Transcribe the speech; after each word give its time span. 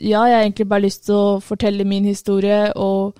Ja, 0.00 0.22
jeg 0.26 0.36
har 0.36 0.44
egentlig 0.44 0.68
bare 0.68 0.86
lyst 0.86 1.04
til 1.06 1.16
å 1.16 1.40
fortelle 1.44 1.84
min 1.88 2.06
historie 2.08 2.70
og 2.80 3.18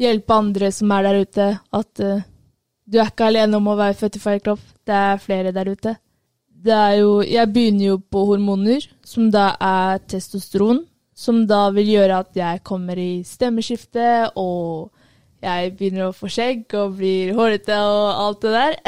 hjelpe 0.00 0.34
andre 0.34 0.72
som 0.74 0.90
er 0.92 1.06
der 1.06 1.20
ute, 1.22 1.46
at 1.78 2.02
uh, 2.02 2.24
du 2.86 2.98
er 3.00 3.10
ikke 3.10 3.30
alene 3.30 3.58
om 3.58 3.70
å 3.70 3.78
være 3.78 3.96
født 3.98 4.18
i 4.18 4.22
feil 4.22 4.42
kropp. 4.42 4.64
Det 4.86 4.94
er 4.94 5.22
flere 5.22 5.54
der 5.54 5.70
ute. 5.70 5.96
Det 6.66 6.74
er 6.74 6.98
jo 7.00 7.22
Jeg 7.22 7.52
begynner 7.52 7.86
jo 7.92 7.96
på 7.98 8.24
hormoner, 8.26 8.84
som 9.04 9.30
da 9.30 9.52
er 9.60 10.02
testosteron, 10.08 10.84
som 11.14 11.44
da 11.46 11.68
vil 11.74 11.94
gjøre 11.94 12.20
at 12.24 12.36
jeg 12.36 12.62
kommer 12.66 12.98
i 12.98 13.22
stemmeskifte, 13.24 14.32
og 14.36 14.90
jeg 15.42 15.74
begynner 15.76 16.08
å 16.08 16.16
få 16.16 16.30
skjegg 16.32 16.74
og 16.78 16.96
blir 16.98 17.34
hårete 17.36 17.76
og 17.76 18.06
alt 18.24 18.46
det 18.46 18.54
der. 18.56 18.78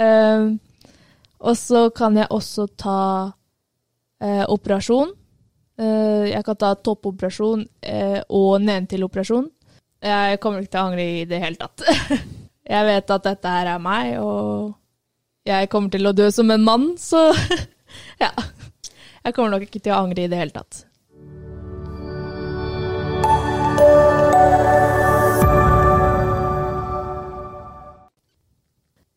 um, 0.00 0.58
og 1.50 1.56
så 1.58 1.88
kan 1.94 2.16
jeg 2.16 2.30
også 2.30 2.66
ta 2.78 3.00
uh, 3.30 4.44
operasjon. 4.48 5.12
Eh, 5.76 6.30
jeg 6.32 6.44
kan 6.44 6.56
ta 6.56 6.72
toppoperasjon 6.80 7.66
eh, 7.84 8.20
og 8.32 8.62
nedentil-operasjon. 8.64 9.50
Jeg 10.06 10.40
kommer 10.40 10.62
ikke 10.62 10.72
til 10.72 10.80
å 10.80 10.88
angre 10.88 11.04
i 11.04 11.24
det 11.28 11.40
hele 11.42 11.60
tatt. 11.60 11.84
jeg 12.74 12.88
vet 12.88 13.12
at 13.12 13.28
dette 13.28 13.54
her 13.58 13.72
er 13.74 13.82
meg, 13.82 14.16
og 14.22 14.72
jeg 15.46 15.68
kommer 15.72 15.92
til 15.92 16.08
å 16.08 16.16
dø 16.16 16.30
som 16.32 16.50
en 16.52 16.64
mann, 16.64 16.92
så 17.00 17.28
ja. 18.24 18.32
Jeg 19.26 19.34
kommer 19.34 19.56
nok 19.56 19.66
ikke 19.66 19.82
til 19.82 19.92
å 19.92 20.04
angre 20.04 20.24
i 20.24 20.30
det 20.30 20.38
hele 20.38 20.54
tatt. 20.54 20.84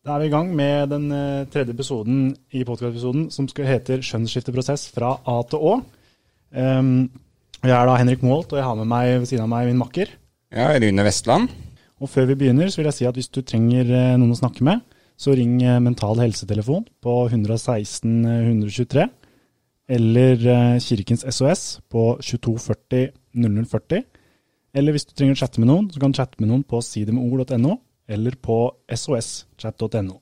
Da 0.00 0.16
er 0.16 0.24
vi 0.24 0.26
i 0.26 0.32
gang 0.32 0.50
med 0.56 0.90
den 0.90 1.06
eh, 1.14 1.46
tredje 1.52 1.76
episoden 1.76 2.32
i 2.56 2.64
podkast-episoden 2.66 3.28
som 3.30 3.46
heter 3.46 4.02
'Skjønnsskifteprosess 4.02 4.88
fra 4.90 5.14
A 5.24 5.38
til 5.46 5.62
Å'. 5.62 5.99
Um, 6.50 7.10
jeg 7.60 7.76
er 7.76 7.88
da 7.88 7.96
Henrik 8.00 8.22
Moholt, 8.24 8.52
og 8.54 8.58
jeg 8.58 8.66
har 8.66 8.78
med 8.78 8.88
meg 8.88 9.18
ved 9.20 9.28
siden 9.28 9.44
av 9.44 9.50
meg 9.52 9.68
min 9.68 9.80
makker. 9.82 10.14
Ja, 10.50 10.70
Rune 10.80 11.04
Vestland. 11.04 11.50
Og 12.00 12.08
før 12.08 12.30
vi 12.30 12.38
begynner, 12.40 12.70
så 12.72 12.80
vil 12.80 12.88
jeg 12.88 12.96
si 12.96 13.08
at 13.08 13.18
hvis 13.18 13.28
du 13.28 13.42
trenger 13.44 13.84
eh, 13.84 14.14
noen 14.16 14.32
å 14.32 14.38
snakke 14.38 14.64
med, 14.64 14.80
så 15.20 15.34
ring 15.36 15.58
eh, 15.60 15.80
Mental 15.84 16.16
Helsetelefon 16.22 16.86
på 17.04 17.16
116 17.28 18.24
123. 18.24 19.04
Eller 19.92 20.46
eh, 20.54 20.78
Kirkens 20.80 21.26
SOS 21.28 21.66
på 21.92 22.14
2240 22.24 23.12
0040. 23.36 24.06
Eller 24.80 24.96
hvis 24.96 25.04
du 25.04 25.12
trenger 25.12 25.36
å 25.36 25.42
chatte 25.42 25.60
med 25.60 25.68
noen, 25.68 25.90
så 25.92 26.00
kan 26.00 26.14
du 26.14 26.18
chatte 26.22 26.40
med 26.40 26.48
noen 26.48 26.64
på 26.64 26.80
sidemedord.no 26.86 27.76
eller 28.10 28.34
på 28.42 28.62
soschat.no. 28.88 30.16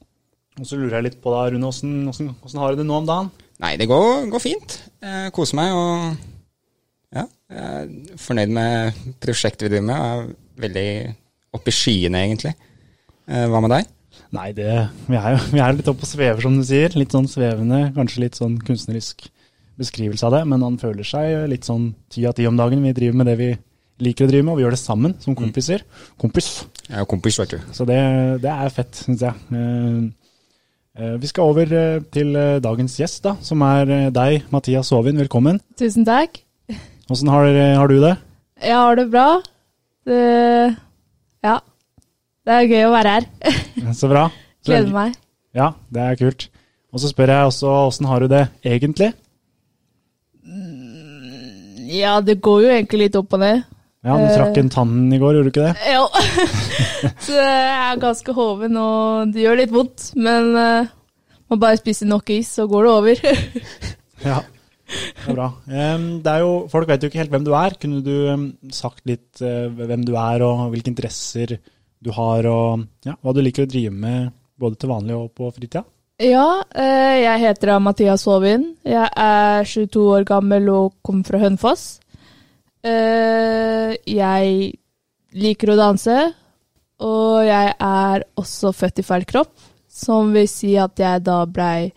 Og 0.58 0.66
så 0.66 0.76
lurer 0.76 0.98
jeg 0.98 1.06
litt 1.06 1.20
på 1.22 1.30
da, 1.30 1.46
Rune, 1.52 1.70
åssen 1.70 2.58
har 2.58 2.74
du 2.74 2.82
det 2.82 2.88
nå 2.88 2.98
om 2.98 3.06
dagen? 3.06 3.30
Nei, 3.59 3.73
det 3.81 3.89
går, 3.91 4.28
går 4.31 4.42
fint. 4.42 4.77
Jeg 5.03 5.33
koser 5.34 5.59
meg 5.59 5.75
og 5.75 6.27
ja, 7.14 7.24
jeg 7.51 7.63
er 7.64 8.19
fornøyd 8.20 8.52
med 8.55 8.98
prosjektet 9.23 9.67
vi 9.67 9.73
driver 9.73 9.86
med. 9.89 9.96
Jeg 9.98 10.19
er 10.27 10.64
veldig 10.64 10.89
oppe 11.58 11.73
i 11.73 11.74
skyene, 11.74 12.20
egentlig. 12.27 12.52
Eh, 13.29 13.47
Hva 13.51 13.63
med 13.64 13.73
deg? 13.74 13.89
Nei, 14.36 14.51
det, 14.52 14.68
vi, 15.08 15.17
er 15.17 15.35
jo, 15.35 15.41
vi 15.55 15.63
er 15.64 15.74
litt 15.79 15.89
oppe 15.89 16.05
og 16.05 16.11
svever, 16.11 16.42
som 16.45 16.58
du 16.58 16.64
sier. 16.68 16.92
Litt 17.01 17.14
sånn 17.17 17.29
svevende, 17.30 17.86
kanskje 17.97 18.27
litt 18.27 18.36
sånn 18.39 18.58
kunstnerisk 18.61 19.24
beskrivelse 19.80 20.27
av 20.29 20.36
det. 20.36 20.42
Men 20.52 20.67
han 20.67 20.77
føler 20.83 21.07
seg 21.08 21.47
litt 21.51 21.67
sånn 21.67 21.91
ti 22.13 22.27
av 22.29 22.36
ti 22.36 22.47
om 22.51 22.58
dagen. 22.61 22.85
Vi 22.85 22.95
driver 22.98 23.23
med 23.23 23.30
det 23.33 23.39
vi 23.41 23.51
liker 24.05 24.29
å 24.29 24.30
drive 24.30 24.45
med, 24.45 24.52
og 24.52 24.61
vi 24.61 24.67
gjør 24.67 24.77
det 24.77 24.83
sammen 24.85 25.17
som 25.24 25.35
kompiser. 25.39 25.83
Kompis. 26.20 26.51
Jeg 26.86 27.01
er 27.01 27.08
kompis, 27.11 27.41
vet 27.41 27.57
du. 27.57 27.58
Så 27.74 27.89
det, 27.89 27.98
det 28.45 28.52
er 28.52 28.74
fett, 28.77 29.01
syns 29.07 29.24
jeg. 29.24 29.35
Eh, 30.98 31.14
Vi 31.23 31.27
skal 31.31 31.45
over 31.53 31.73
eh, 31.73 32.01
til 32.14 32.35
eh, 32.36 32.59
dagens 32.64 32.97
gjest, 33.01 33.23
da, 33.27 33.36
som 33.45 33.63
er 33.67 34.11
deg, 34.14 34.42
Mathias 34.55 34.91
Sovin. 34.91 35.19
Velkommen. 35.20 35.61
Tusen 35.79 36.07
takk. 36.09 36.41
Åssen 37.09 37.31
har, 37.33 37.47
har 37.79 37.89
du 37.89 37.98
det? 38.03 38.17
Jeg 38.61 38.75
har 38.77 38.98
det 38.98 39.07
bra. 39.13 39.29
Det 40.09 40.77
Ja. 41.45 41.59
Det 42.48 42.55
er 42.57 42.69
gøy 42.69 42.85
å 42.89 42.92
være 42.95 43.14
her. 43.14 43.27
Så 43.95 44.09
bra. 44.11 44.27
Så- 44.64 44.73
Gleder 44.73 44.92
meg. 44.92 45.14
Ja, 45.57 45.70
det 45.92 46.03
er 46.03 46.17
kult. 46.20 46.48
Og 46.92 47.01
så 47.03 47.09
spør 47.13 47.29
jeg 47.33 47.48
også 47.51 47.70
åssen 47.86 48.07
har 48.09 48.20
du 48.25 48.29
det 48.33 48.47
egentlig? 48.65 49.13
Ja, 51.89 52.19
det 52.25 52.39
går 52.45 52.63
jo 52.65 52.70
egentlig 52.73 53.01
litt 53.07 53.17
opp 53.17 53.33
og 53.36 53.41
ned. 53.41 53.63
Ja, 54.07 54.14
du 54.14 54.29
trakk 54.31 54.59
en 54.61 54.70
tann 54.70 55.09
i 55.11 55.19
går, 55.19 55.39
gjorde 55.39 55.48
du 55.48 55.53
ikke 55.53 55.67
det? 55.67 55.91
Ja. 55.91 56.05
Så 57.27 57.35
jeg 57.35 57.73
er 57.73 58.03
ganske 58.03 58.35
hoven, 58.36 58.79
og 58.79 59.33
det 59.35 59.42
gjør 59.42 59.59
litt 59.59 59.75
vondt. 59.75 60.13
Men 60.19 60.53
uh, 60.55 60.92
må 61.51 61.59
bare 61.59 61.81
spise 61.81 62.07
nok 62.07 62.31
is, 62.35 62.53
så 62.59 62.69
går 62.70 62.86
det 62.86 62.95
over. 62.98 63.25
Ja, 64.19 64.41
det 64.91 65.29
er 65.31 65.36
bra. 65.36 65.45
Det 65.69 66.31
er 66.33 66.41
jo, 66.42 66.55
folk 66.73 66.89
vet 66.91 67.05
jo 67.05 67.07
ikke 67.07 67.20
helt 67.20 67.31
hvem 67.31 67.45
du 67.47 67.53
er. 67.55 67.77
Kunne 67.79 68.01
du 68.03 68.73
sagt 68.75 69.05
litt 69.07 69.39
eh, 69.47 69.69
hvem 69.70 70.03
du 70.03 70.17
er, 70.19 70.42
og 70.42 70.73
hvilke 70.73 70.91
interesser 70.91 71.53
du 72.03 72.11
har, 72.17 72.48
og 72.51 72.83
ja, 73.07 73.15
hva 73.23 73.35
du 73.36 73.39
liker 73.39 73.63
å 73.63 73.70
drive 73.70 73.95
med 73.95 74.33
både 74.59 74.80
til 74.83 74.91
vanlig 74.91 75.15
og 75.15 75.30
på 75.39 75.53
fritida? 75.55 75.85
ja, 76.19 76.65
eh, 76.75 77.23
jeg 77.23 77.45
heter 77.45 77.79
Mathias 77.79 78.27
Håvin. 78.27 78.73
Jeg 78.83 79.07
er 79.07 79.63
22 79.63 80.03
år 80.17 80.27
gammel 80.27 80.67
og 80.73 80.97
kommer 81.07 81.30
fra 81.30 81.39
Hønefoss. 81.45 82.01
Eh, 82.88 83.96
jeg 84.08 84.70
liker 85.38 85.72
å 85.72 85.78
danse, 85.78 86.16
og 87.04 87.44
jeg 87.46 87.74
er 87.74 88.24
også 88.40 88.72
født 88.76 89.02
i 89.02 89.06
feil 89.06 89.26
kropp. 89.28 89.54
Som 89.98 90.32
vil 90.34 90.46
si 90.50 90.76
at 90.78 91.00
jeg 91.00 91.24
da 91.26 91.42
blei 91.50 91.90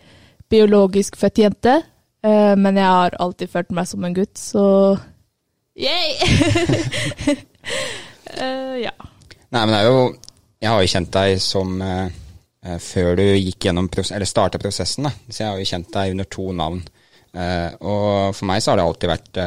biologisk 0.52 1.16
født 1.20 1.42
jente. 1.44 1.78
Uh, 2.22 2.54
men 2.54 2.78
jeg 2.78 2.86
har 2.86 3.16
alltid 3.18 3.50
følt 3.50 3.72
meg 3.74 3.88
som 3.90 4.04
en 4.06 4.14
gutt, 4.14 4.38
så 4.38 4.64
yay! 5.74 6.12
uh, 8.38 8.76
ja. 8.86 8.92
Nei, 9.50 9.62
men 9.64 9.72
det 9.74 9.80
er 9.80 9.88
jo 9.88 10.04
Jeg 10.62 10.70
har 10.70 10.84
jo 10.84 10.92
kjent 10.92 11.10
deg 11.12 11.40
som 11.42 11.72
eh, 11.82 12.76
Før 12.80 13.16
du 13.18 13.24
gikk 13.26 13.66
gjennom 13.66 13.88
eller 13.90 14.28
starta 14.30 14.60
prosessen, 14.62 15.08
da. 15.08 15.12
Så 15.26 15.42
jeg 15.42 15.50
har 15.50 15.58
jo 15.58 15.66
kjent 15.72 15.90
deg 15.96 16.14
under 16.14 16.28
to 16.30 16.46
navn. 16.54 16.78
Og 17.82 18.36
for 18.36 18.46
meg 18.46 18.62
så 18.62 18.70
har 18.70 18.78
det 18.78 18.84
alltid 18.86 19.10
vært 19.10 19.40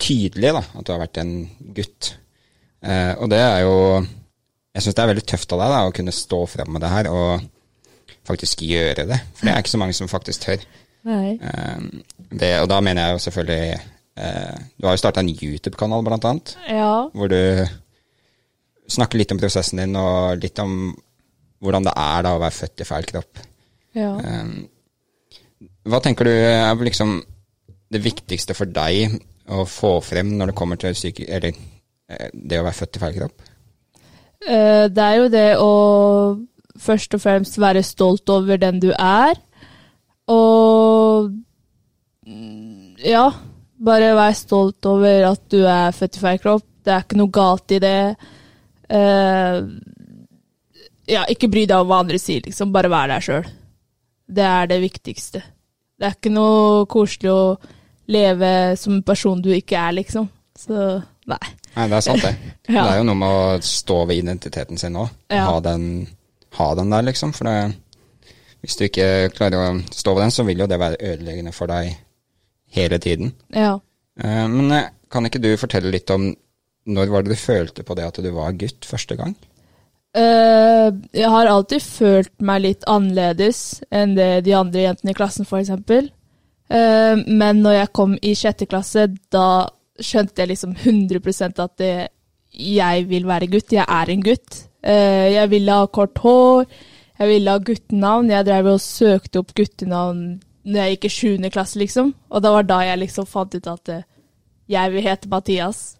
tydelig 0.00 0.52
da, 0.56 0.62
at 0.78 0.86
du 0.86 0.92
har 0.94 1.02
vært 1.02 1.18
en 1.20 1.32
gutt. 1.76 2.14
Eh, 2.82 3.12
og 3.18 3.28
det 3.32 3.40
er 3.42 3.60
jo 3.66 3.74
Jeg 4.74 4.82
syns 4.84 4.94
det 4.94 5.02
er 5.02 5.08
veldig 5.10 5.24
tøft 5.26 5.52
av 5.52 5.58
deg 5.58 5.72
da, 5.74 5.78
å 5.88 5.94
kunne 5.96 6.12
stå 6.14 6.38
frem 6.46 6.68
med 6.70 6.84
det 6.84 6.90
her 6.92 7.08
og 7.10 7.46
faktisk 8.28 8.60
gjøre 8.62 9.06
det. 9.08 9.16
For 9.34 9.48
det 9.48 9.52
er 9.54 9.62
ikke 9.64 9.72
så 9.72 9.80
mange 9.80 9.96
som 9.96 10.08
faktisk 10.10 10.44
tør. 10.44 10.64
Eh, 11.08 11.80
det, 12.30 12.52
og 12.62 12.68
da 12.70 12.78
mener 12.84 13.02
jeg 13.08 13.16
jo 13.16 13.22
selvfølgelig 13.24 13.80
eh, 14.20 14.56
Du 14.78 14.86
har 14.86 14.94
jo 14.96 15.00
starta 15.02 15.20
en 15.24 15.30
YouTube-kanal, 15.32 16.04
blant 16.06 16.24
annet 16.28 16.54
Ja. 16.68 17.08
hvor 17.14 17.28
du 17.32 17.66
snakker 18.88 19.18
litt 19.20 19.32
om 19.32 19.38
prosessen 19.40 19.80
din, 19.82 19.96
og 19.96 20.38
litt 20.40 20.58
om 20.62 20.94
hvordan 21.60 21.84
det 21.88 21.92
er 21.98 22.22
da 22.24 22.36
å 22.36 22.40
være 22.40 22.54
født 22.56 22.80
i 22.84 22.86
feil 22.88 23.08
kropp. 23.08 23.40
ja. 23.98 24.12
Hva 25.88 25.98
tenker 26.04 26.28
du 26.28 26.30
er 26.30 26.76
liksom 26.86 27.16
det 27.90 28.00
viktigste 28.04 28.54
for 28.54 28.68
deg 28.68 29.16
å 29.48 29.64
få 29.68 29.98
frem 30.04 30.34
når 30.36 30.52
det 30.52 30.58
kommer 30.58 30.80
til 30.80 30.96
syke, 30.96 31.26
eller, 31.28 31.56
eh, 32.08 32.28
det 32.32 32.60
å 32.60 32.66
være 32.66 32.80
født 32.80 32.96
i 32.96 33.02
feil 33.04 33.18
kropp? 33.18 33.48
Eh, 34.46 34.86
det 34.92 35.04
er 35.04 35.16
jo 35.18 35.28
det 35.32 35.48
å 35.58 35.72
først 36.78 37.16
og 37.16 37.22
fremst 37.22 37.58
være 37.60 37.82
stolt 37.82 38.30
over 38.30 38.60
den 38.60 38.80
du 38.82 38.90
er. 38.92 39.38
Og 40.30 41.30
mm, 42.26 42.98
ja, 43.02 43.26
bare 43.78 44.14
være 44.14 44.38
stolt 44.38 44.86
over 44.86 45.30
at 45.32 45.44
du 45.50 45.62
er 45.64 45.94
født 45.96 46.18
i 46.18 46.24
feil 46.24 46.42
kropp. 46.42 46.66
Det 46.84 46.94
er 46.94 47.04
ikke 47.04 47.20
noe 47.20 47.34
galt 47.34 47.74
i 47.74 47.80
det. 47.82 48.00
Eh, 48.88 49.58
ja, 51.08 51.24
ikke 51.28 51.50
bry 51.50 51.64
deg 51.68 51.80
om 51.80 51.88
hva 51.90 52.02
andre 52.04 52.20
sier, 52.20 52.44
liksom. 52.44 52.72
Bare 52.72 52.90
vær 52.92 53.10
deg 53.10 53.24
sjøl. 53.24 53.48
Det 54.28 54.44
er 54.44 54.68
det 54.70 54.80
viktigste. 54.84 55.42
Det 55.98 56.06
er 56.06 56.16
ikke 56.16 56.32
noe 56.32 56.84
koselig 56.90 57.32
å 57.32 57.42
leve 58.08 58.50
som 58.80 58.98
en 58.98 59.04
person 59.06 59.40
du 59.42 59.50
ikke 59.54 59.78
er, 59.78 59.96
liksom. 60.00 60.28
Så 60.58 60.74
nei. 61.28 61.44
Nei, 61.74 61.86
det 61.86 61.98
er 61.98 62.06
sant, 62.06 62.24
det. 62.24 62.34
Ja. 62.68 62.82
Det 62.82 62.88
er 62.92 62.98
jo 63.00 63.08
noe 63.08 63.16
med 63.16 63.34
å 63.34 63.60
stå 63.64 64.02
ved 64.08 64.20
identiteten 64.20 64.80
sin 64.80 64.96
òg. 65.00 65.12
Ja. 65.32 65.46
Ha, 65.48 65.60
den, 65.64 66.08
ha 66.58 66.72
den 66.76 66.92
der, 66.92 67.06
liksom. 67.06 67.32
For 67.36 67.48
det, 67.48 68.34
hvis 68.64 68.76
du 68.76 68.84
ikke 68.88 69.30
klarer 69.36 69.70
å 69.70 69.70
stå 69.94 70.16
ved 70.16 70.26
den, 70.26 70.34
så 70.34 70.44
vil 70.48 70.64
jo 70.64 70.68
det 70.68 70.80
være 70.80 71.00
ødeleggende 71.12 71.54
for 71.56 71.70
deg 71.70 71.94
hele 72.76 72.98
tiden. 73.00 73.32
Ja. 73.54 73.78
Eh, 74.20 74.44
men 74.52 74.74
eh, 74.74 74.90
kan 75.12 75.28
ikke 75.28 75.40
du 75.40 75.54
fortelle 75.60 75.92
litt 75.94 76.10
om 76.12 76.30
når 76.88 77.12
var 77.12 77.24
det 77.24 77.36
du 77.36 77.40
følte 77.40 77.84
på 77.84 77.96
det 77.96 78.06
at 78.08 78.20
du 78.24 78.28
var 78.32 78.56
gutt 78.56 78.88
første 78.88 79.16
gang? 79.18 79.34
Uh, 80.16 80.88
jeg 81.12 81.28
har 81.28 81.50
alltid 81.52 81.84
følt 81.84 82.32
meg 82.40 82.62
litt 82.64 82.86
annerledes 82.88 83.82
enn 83.92 84.14
det 84.16 84.46
de 84.46 84.54
andre 84.56 84.86
jentene 84.86 85.12
i 85.12 85.16
klassen, 85.16 85.44
f.eks. 85.44 85.70
Uh, 86.68 87.24
men 87.24 87.62
når 87.64 87.78
jeg 87.78 87.92
kom 87.96 88.14
i 88.20 88.34
sjette 88.36 88.68
klasse, 88.68 89.06
da 89.32 89.68
skjønte 89.98 90.42
jeg 90.42 90.52
liksom 90.52 90.74
100 90.76 91.62
at 91.64 91.78
det, 91.80 91.92
jeg 92.52 93.06
vil 93.08 93.26
være 93.28 93.48
gutt. 93.50 93.72
Jeg 93.72 93.86
er 93.88 94.12
en 94.12 94.24
gutt. 94.24 94.60
Uh, 94.84 95.26
jeg 95.32 95.50
ville 95.52 95.78
ha 95.80 95.86
kort 95.86 96.20
hår. 96.22 96.66
Jeg 97.18 97.32
ville 97.32 97.54
ha 97.54 97.62
guttenavn. 97.64 98.30
Jeg 98.30 98.46
drev 98.46 98.72
og 98.74 98.84
søkte 98.84 99.42
opp 99.42 99.56
guttenavn 99.56 100.38
når 100.68 100.82
jeg 100.82 100.96
gikk 100.96 101.08
i 101.08 101.14
sjuende 101.14 101.50
klasse, 101.50 101.78
liksom. 101.80 102.12
Og 102.28 102.44
da 102.44 102.52
var 102.52 102.66
da 102.68 102.82
jeg 102.84 103.00
liksom 103.00 103.28
fant 103.28 103.56
ut 103.56 103.70
at 103.72 103.94
uh, 103.94 104.04
jeg 104.68 104.92
vil 104.92 105.06
hete 105.06 105.30
Mathias. 105.32 105.96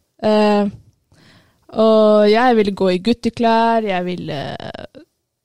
og 1.68 2.28
jeg 2.28 2.56
ville 2.56 2.74
gå 2.76 2.88
i 2.92 3.00
gutteklær. 3.00 3.86
Jeg 3.86 4.04
ville 4.04 4.38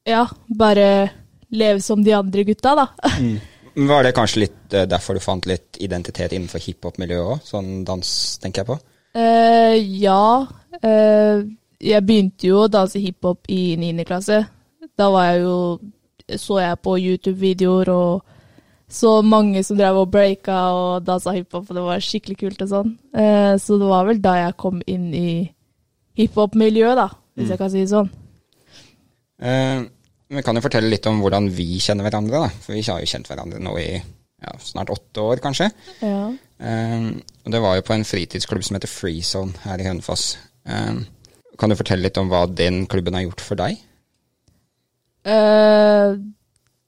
ja, 0.04 0.26
bare 0.60 1.10
leve 1.54 1.82
som 1.82 2.04
de 2.04 2.12
andre 2.16 2.44
gutta, 2.44 2.76
da. 2.76 2.88
Mm. 3.20 3.40
Var 3.74 4.04
det 4.06 4.14
kanskje 4.14 4.44
litt 4.44 4.76
uh, 4.76 4.86
derfor 4.90 5.18
du 5.18 5.24
fant 5.24 5.46
litt 5.50 5.80
identitet 5.82 6.34
innenfor 6.36 6.62
hiphop-miljøet 6.62 7.30
òg? 7.36 7.46
Sånn 7.48 7.72
dans, 7.88 8.10
tenker 8.42 8.62
jeg 8.62 8.70
på? 8.70 8.78
Uh, 9.18 9.74
ja. 9.98 10.46
Uh, 10.78 11.42
jeg 11.84 12.06
begynte 12.06 12.50
jo 12.52 12.64
å 12.64 12.70
danse 12.72 13.02
hiphop 13.02 13.50
i 13.52 13.74
9. 13.82 14.06
klasse. 14.08 14.44
Da 14.98 15.10
var 15.10 15.32
jeg 15.32 15.44
jo 15.48 15.58
Så 16.40 16.56
jeg 16.62 16.80
på 16.80 16.94
YouTube-videoer 17.02 17.90
og 17.92 18.22
så 18.88 19.18
mange 19.26 19.60
som 19.66 19.76
drev 19.76 19.98
og 20.00 20.12
breaka 20.14 20.56
og 20.72 21.04
dansa 21.04 21.34
hiphop, 21.36 21.66
og 21.68 21.76
det 21.76 21.84
var 21.84 22.04
skikkelig 22.06 22.38
kult 22.40 22.62
og 22.64 22.70
sånn. 22.70 22.94
så 23.60 23.78
det 23.82 23.90
var 23.90 24.06
vel 24.08 24.22
da 24.24 24.36
jeg 24.38 24.56
kom 24.56 24.80
inn 24.88 25.10
i 25.18 25.32
hiphop-miljøet, 26.16 26.96
da, 26.96 27.10
hvis 27.36 27.50
mm. 27.50 27.52
jeg 27.52 27.60
kan 27.60 27.74
si 27.74 27.82
det 27.82 27.92
sånn. 27.92 28.12
Vi 30.34 30.44
kan 30.46 30.58
jo 30.58 30.64
fortelle 30.66 30.90
litt 30.90 31.06
om 31.10 31.22
hvordan 31.22 31.50
vi 31.54 31.78
kjenner 31.84 32.08
hverandre, 32.08 32.46
da. 32.46 32.62
For 32.64 32.76
vi 32.76 32.84
har 32.88 33.02
jo 33.02 33.10
kjent 33.10 33.30
hverandre 33.30 33.62
nå 33.62 33.74
i 33.82 33.90
ja, 34.44 34.54
snart 34.60 34.92
åtte 34.94 35.24
år, 35.24 35.42
kanskje. 35.44 35.70
Ja. 36.02 36.28
Um, 36.64 37.08
og 37.44 37.54
det 37.54 37.62
var 37.64 37.78
jo 37.78 37.86
på 37.88 37.96
en 37.96 38.06
fritidsklubb 38.08 38.64
som 38.66 38.78
heter 38.78 38.92
Freezone 38.92 39.66
her 39.66 39.82
i 39.82 39.88
Hønefoss. 39.88 40.34
Um, 40.68 41.04
kan 41.60 41.72
du 41.72 41.78
fortelle 41.78 42.08
litt 42.08 42.20
om 42.20 42.32
hva 42.32 42.46
den 42.50 42.86
klubben 42.92 43.16
har 43.18 43.26
gjort 43.26 43.44
for 43.44 43.60
deg? 43.60 43.80
Uh, 45.24 46.20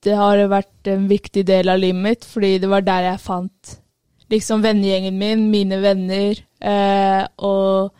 det 0.06 0.16
har 0.20 0.42
vært 0.52 0.92
en 0.92 1.08
viktig 1.10 1.46
del 1.48 1.72
av 1.72 1.80
livet 1.82 2.02
mitt, 2.02 2.28
fordi 2.28 2.58
det 2.64 2.70
var 2.72 2.86
der 2.86 3.12
jeg 3.12 3.24
fant 3.24 3.76
liksom 4.34 4.64
vennegjengen 4.66 5.18
min, 5.20 5.46
mine 5.52 5.80
venner, 5.84 6.40
uh, 6.66 7.24
og 7.46 7.94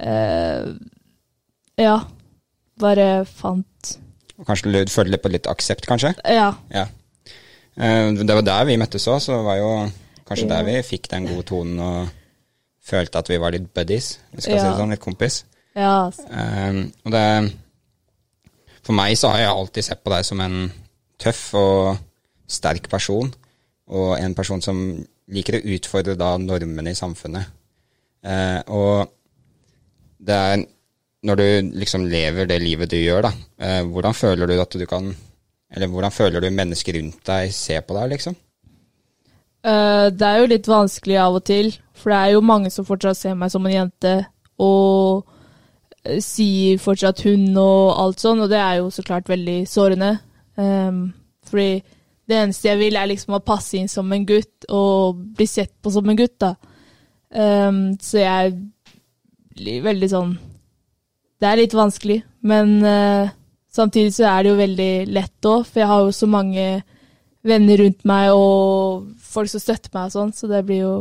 uh, 0.00 0.72
ja, 1.80 1.98
bare 2.80 3.08
fant 3.28 3.98
og 4.38 4.48
kanskje 4.48 4.72
du 4.72 4.92
føler 4.92 5.20
på 5.22 5.30
litt 5.32 5.46
aksept, 5.50 5.86
kanskje? 5.88 6.14
Ja. 6.26 6.50
ja. 6.74 6.88
Eh, 7.78 8.10
det 8.18 8.34
var 8.34 8.46
der 8.46 8.68
vi 8.68 8.78
møttes 8.80 9.06
òg, 9.10 9.20
så 9.22 9.36
det 9.36 9.46
var 9.46 9.58
jo 9.60 9.72
kanskje 10.26 10.46
ja. 10.48 10.52
der 10.56 10.68
vi 10.68 10.76
fikk 10.86 11.10
den 11.12 11.28
gode 11.30 11.46
tonen 11.50 11.82
og 11.84 12.12
følte 12.84 13.20
at 13.20 13.30
vi 13.30 13.40
var 13.40 13.54
litt 13.54 13.70
buddies, 13.74 14.18
vi 14.32 14.44
skal 14.44 14.58
ja. 14.58 14.62
si 14.62 14.70
det 14.70 14.80
sånn, 14.80 14.94
litt 14.94 15.04
kompis. 15.04 15.42
Ja. 15.74 16.06
Um, 16.30 16.84
og 17.02 17.10
det 17.10 17.24
For 18.84 18.94
meg 18.94 19.16
så 19.18 19.32
har 19.32 19.40
jeg 19.40 19.50
alltid 19.50 19.86
sett 19.86 20.02
på 20.04 20.12
deg 20.12 20.26
som 20.28 20.42
en 20.44 20.58
tøff 21.18 21.42
og 21.56 21.96
sterk 22.50 22.90
person, 22.92 23.30
og 23.88 24.10
en 24.18 24.34
person 24.36 24.60
som 24.62 24.80
liker 25.32 25.56
å 25.56 25.64
utfordre 25.74 26.18
da 26.20 26.34
normene 26.36 26.92
i 26.92 26.98
samfunnet. 26.98 27.48
Uh, 28.24 28.60
og 28.68 29.14
det 30.24 30.36
er 30.36 30.66
når 31.24 31.40
du 31.40 31.76
liksom 31.80 32.06
lever 32.10 32.48
det 32.48 32.60
livet 32.62 32.92
du 32.92 32.98
gjør, 32.98 33.28
da, 33.28 33.32
eh, 33.58 33.82
hvordan 33.88 34.16
føler 34.16 34.50
du 34.50 34.58
at 34.60 34.76
du 34.76 34.86
kan 34.86 35.14
Eller 35.74 35.88
hvordan 35.90 36.12
føler 36.14 36.40
du 36.40 36.54
mennesker 36.54 36.94
rundt 36.94 37.24
deg 37.26 37.50
ser 37.50 37.80
på 37.82 37.96
deg, 37.96 38.12
liksom? 38.12 38.36
Uh, 39.64 40.06
det 40.12 40.22
er 40.22 40.36
jo 40.38 40.50
litt 40.52 40.68
vanskelig 40.70 41.16
av 41.18 41.38
og 41.40 41.42
til, 41.48 41.72
for 41.98 42.12
det 42.12 42.18
er 42.18 42.34
jo 42.36 42.44
mange 42.46 42.70
som 42.70 42.86
fortsatt 42.86 43.18
ser 43.18 43.34
meg 43.34 43.50
som 43.50 43.64
en 43.66 43.74
jente, 43.74 44.12
og 44.62 45.24
sier 46.22 46.78
fortsatt 46.78 47.24
hun 47.24 47.56
og 47.56 47.96
alt 47.96 48.22
sånn, 48.22 48.44
og 48.44 48.52
det 48.52 48.60
er 48.60 48.78
jo 48.82 48.90
så 48.92 49.02
klart 49.02 49.30
veldig 49.32 49.56
sårende. 49.66 50.12
Um, 50.54 51.08
fordi 51.48 51.82
det 52.28 52.38
eneste 52.38 52.70
jeg 52.70 52.80
vil, 52.80 52.96
er 53.00 53.10
liksom 53.10 53.36
å 53.36 53.42
passe 53.44 53.80
inn 53.80 53.90
som 53.90 54.12
en 54.12 54.26
gutt, 54.28 54.68
og 54.68 55.24
bli 55.36 55.48
sett 55.48 55.74
på 55.82 55.92
som 55.96 56.08
en 56.08 56.22
gutt, 56.22 56.36
da. 56.44 56.54
Um, 57.34 57.96
så 57.98 58.20
jeg 58.20 58.58
blir 59.58 59.82
veldig 59.88 60.10
sånn 60.12 60.36
det 61.42 61.50
er 61.50 61.60
litt 61.60 61.76
vanskelig, 61.76 62.20
men 62.46 62.76
uh, 62.84 63.32
samtidig 63.74 64.14
så 64.16 64.28
er 64.30 64.44
det 64.44 64.52
jo 64.52 64.60
veldig 64.60 64.92
lett 65.12 65.48
òg, 65.50 65.64
for 65.68 65.82
jeg 65.82 65.90
har 65.90 66.04
jo 66.04 66.12
så 66.14 66.28
mange 66.30 66.66
venner 67.44 67.80
rundt 67.82 68.04
meg 68.08 68.32
og 68.32 69.10
folk 69.20 69.50
som 69.52 69.62
støtter 69.62 69.92
meg 69.92 70.08
og 70.08 70.14
sånn, 70.14 70.32
så 70.36 70.48
det 70.50 70.62
blir 70.68 70.84
jo 70.84 70.94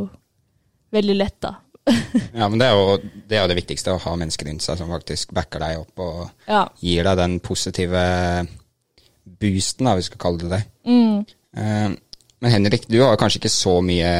veldig 0.93 1.15
lett, 1.17 1.37
da. 1.43 1.55
ja, 2.39 2.47
men 2.47 2.57
det 2.61 2.67
er, 2.69 2.77
jo, 2.79 2.97
det 3.27 3.37
er, 3.37 3.41
jo, 3.41 3.51
det 3.51 3.59
viktigste, 3.59 3.93
å 3.95 4.01
ha 4.05 4.15
mennesker 4.19 4.47
rundt 4.47 4.63
seg 4.63 4.79
som 4.79 4.91
faktisk 4.91 5.33
backer 5.35 5.63
deg 5.63 5.81
opp 5.81 6.03
og 6.03 6.19
ja. 6.47 6.63
gir 6.79 7.07
deg 7.07 7.19
den 7.19 7.37
positive 7.43 8.03
boosten, 9.23 9.87
da, 9.87 9.97
vi 9.99 10.07
skal 10.07 10.21
kalle 10.21 10.43
det 10.43 10.51
det. 10.53 10.61
Mm. 10.87 11.23
Uh, 11.57 12.23
men 12.43 12.51
Henrik, 12.51 12.87
du 12.91 12.99
har 13.03 13.19
kanskje 13.19 13.43
ikke 13.43 13.53
så 13.53 13.77
mye 13.83 14.13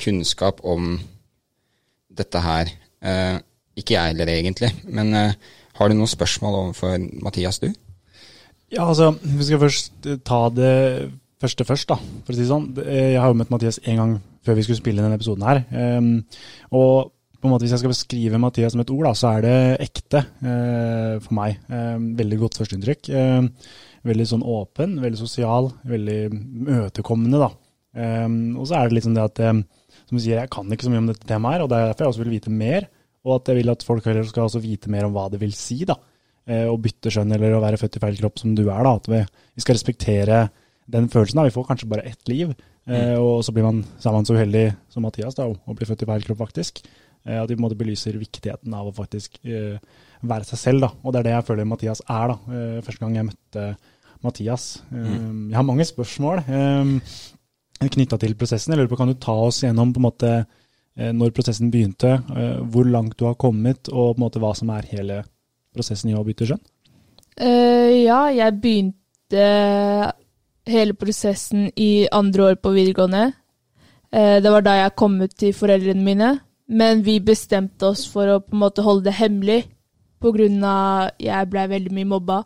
kunnskap 0.00 0.62
om 0.64 0.96
dette 2.16 2.40
her. 2.44 2.72
Uh, 3.04 3.36
ikke 3.76 3.96
jeg 3.96 4.12
heller, 4.12 4.32
egentlig. 4.32 4.72
Men 4.88 5.12
uh, 5.14 5.56
har 5.76 5.90
du 5.90 5.96
noen 5.96 6.10
spørsmål 6.10 6.60
overfor 6.62 6.96
Mathias, 7.24 7.60
du? 7.60 7.68
Ja, 8.72 8.86
altså, 8.88 9.12
vi 9.22 9.46
skal 9.46 9.60
først 9.62 10.08
eh, 10.10 10.18
ta 10.26 10.46
det 10.50 10.72
første 11.42 11.66
først, 11.68 11.90
da, 11.92 11.98
for 12.24 12.32
å 12.32 12.34
si 12.34 12.42
det 12.42 12.48
sånn. 12.48 12.70
Eh, 12.82 13.12
jeg 13.14 13.20
har 13.22 13.30
jo 13.30 13.36
møtt 13.38 13.52
Mathias 13.52 13.78
en 13.84 14.00
gang 14.00 14.14
før 14.46 14.56
vi 14.58 14.64
skulle 14.66 14.80
spille 14.80 15.04
denne 15.04 15.18
episoden 15.18 15.44
her. 15.46 15.60
Um, 15.70 16.08
og 16.74 17.12
på 17.36 17.46
en 17.46 17.52
måte 17.52 17.66
hvis 17.66 17.76
jeg 17.76 17.82
skal 17.84 17.92
beskrive 17.92 18.40
Mathias 18.42 18.74
som 18.74 18.82
et 18.82 18.90
ord, 18.90 19.06
da, 19.06 19.12
så 19.14 19.36
er 19.36 19.44
det 19.44 19.56
ekte 19.84 20.22
for 20.40 21.36
meg. 21.36 21.60
Um, 21.68 22.08
veldig 22.18 22.40
godt 22.40 22.58
førsteinntrykk. 22.58 23.10
Um, 23.12 23.50
veldig 24.06 24.26
sånn 24.32 24.46
åpen, 24.56 24.98
veldig 25.02 25.20
sosial, 25.20 25.70
veldig 25.86 26.18
møtekommende, 26.32 27.42
da. 27.42 27.48
og 28.54 28.68
så 28.68 28.76
er 28.78 28.86
det 28.86 28.94
litt 28.94 29.06
sånn 29.06 29.16
det 29.18 29.24
at 29.24 29.40
som 30.06 30.14
du 30.14 30.22
sier, 30.22 30.38
jeg 30.38 30.50
kan 30.54 30.70
ikke 30.70 30.86
så 30.86 30.92
mye 30.92 31.02
om 31.02 31.08
dette 31.10 31.26
temaet 31.26 31.56
her, 31.56 31.64
og 31.64 31.70
det 31.72 31.78
er 31.80 31.88
derfor 31.90 32.06
jeg 32.06 32.12
også 32.12 32.22
vil 32.22 32.34
vite 32.36 32.52
mer. 32.54 32.86
Og 33.26 33.40
at 33.40 33.50
jeg 33.50 33.60
vil 33.60 33.72
at 33.72 33.82
folk 33.86 34.06
heller 34.06 34.26
skal 34.28 34.50
vite 34.62 34.92
mer 34.92 35.08
om 35.08 35.16
hva 35.16 35.26
det 35.32 35.40
vil 35.42 35.54
si, 35.56 35.80
da. 35.88 35.98
Eh, 36.46 36.68
å 36.70 36.76
bytte 36.78 37.10
skjønn 37.10 37.34
eller 37.34 37.56
å 37.56 37.62
være 37.62 37.78
født 37.80 37.98
i 37.98 38.02
feil 38.04 38.20
kropp 38.20 38.38
som 38.38 38.52
du 38.54 38.68
er, 38.68 38.86
da. 38.86 38.92
At 38.94 39.08
vi, 39.10 39.18
vi 39.58 39.64
skal 39.64 39.74
respektere 39.74 40.44
den 40.94 41.08
følelsen. 41.10 41.40
da. 41.40 41.48
Vi 41.48 41.54
får 41.56 41.66
kanskje 41.72 41.90
bare 41.90 42.06
ett 42.06 42.30
liv. 42.30 42.52
Eh, 42.86 43.16
mm. 43.16 43.18
og 43.18 43.42
så 43.42 43.54
blir 43.54 43.66
man, 43.66 43.82
så 43.98 44.12
man 44.14 44.28
så 44.28 44.36
uheldig 44.36 44.68
som 44.92 45.02
Mathias 45.02 45.34
da, 45.34 45.48
å 45.50 45.74
bli 45.74 45.88
født 45.88 46.04
i 46.06 46.08
feil 46.12 46.26
kropp, 46.28 46.44
faktisk. 46.44 46.84
Eh, 47.26 47.40
at 47.40 47.50
de 47.50 47.56
på 47.56 47.58
en 47.58 47.66
måte 47.66 47.78
belyser 47.80 48.18
viktigheten 48.20 48.76
av 48.78 48.86
å 48.86 48.94
faktisk 48.94 49.40
være 49.42 50.46
seg 50.46 50.62
selv. 50.62 50.86
da. 50.86 50.92
Og 51.02 51.12
det 51.12 51.20
er 51.20 51.28
det 51.28 51.34
jeg 51.34 51.48
føler 51.50 51.70
Mathias 51.72 52.04
er. 52.06 52.34
da. 52.34 52.60
Første 52.86 53.02
gang 53.02 53.18
jeg 53.18 53.30
møtte 53.32 53.66
Mathias. 54.22 54.68
Mm. 54.94 55.50
Jeg 55.50 55.58
har 55.58 55.66
mange 55.66 55.88
spørsmål 55.88 56.46
knytta 57.76 58.16
til 58.22 58.38
prosessen. 58.38 58.72
Jeg 58.72 58.80
lurer 58.80 58.92
på, 58.94 58.96
Kan 59.02 59.10
du 59.10 59.18
ta 59.18 59.34
oss 59.34 59.64
gjennom 59.64 59.90
på 59.92 60.00
en 60.00 60.06
måte 60.06 60.30
når 60.96 61.32
prosessen 61.36 61.70
begynte, 61.70 62.14
eh, 62.32 62.60
hvor 62.72 62.88
langt 62.88 63.18
du 63.18 63.26
har 63.28 63.36
kommet, 63.36 63.90
og 63.92 64.14
på 64.14 64.20
en 64.20 64.24
måte 64.24 64.40
hva 64.40 64.54
som 64.56 64.70
er 64.72 64.88
hele 64.88 65.22
prosessen 65.76 66.10
i 66.10 66.16
å 66.16 66.24
bytte 66.24 66.48
skjønn? 66.48 66.62
Uh, 67.36 67.92
ja, 67.92 68.22
jeg 68.32 68.60
begynte 68.62 69.42
hele 70.66 70.96
prosessen 70.96 71.68
i 71.76 72.08
andre 72.08 72.50
år 72.50 72.56
på 72.62 72.72
videregående. 72.72 73.26
Uh, 74.08 74.40
det 74.40 74.52
var 74.52 74.64
da 74.64 74.78
jeg 74.80 74.96
kom 74.96 75.20
ut 75.20 75.36
til 75.36 75.52
foreldrene 75.52 76.04
mine. 76.04 76.32
Men 76.66 77.04
vi 77.06 77.20
bestemte 77.22 77.92
oss 77.92 78.06
for 78.10 78.26
å 78.26 78.40
på 78.42 78.56
en 78.56 78.62
måte 78.64 78.82
holde 78.82 79.06
det 79.06 79.18
hemmelig 79.20 79.66
pga. 80.18 81.10
jeg 81.20 81.50
blei 81.50 81.66
veldig 81.68 81.92
mye 81.92 82.08
mobba. 82.08 82.42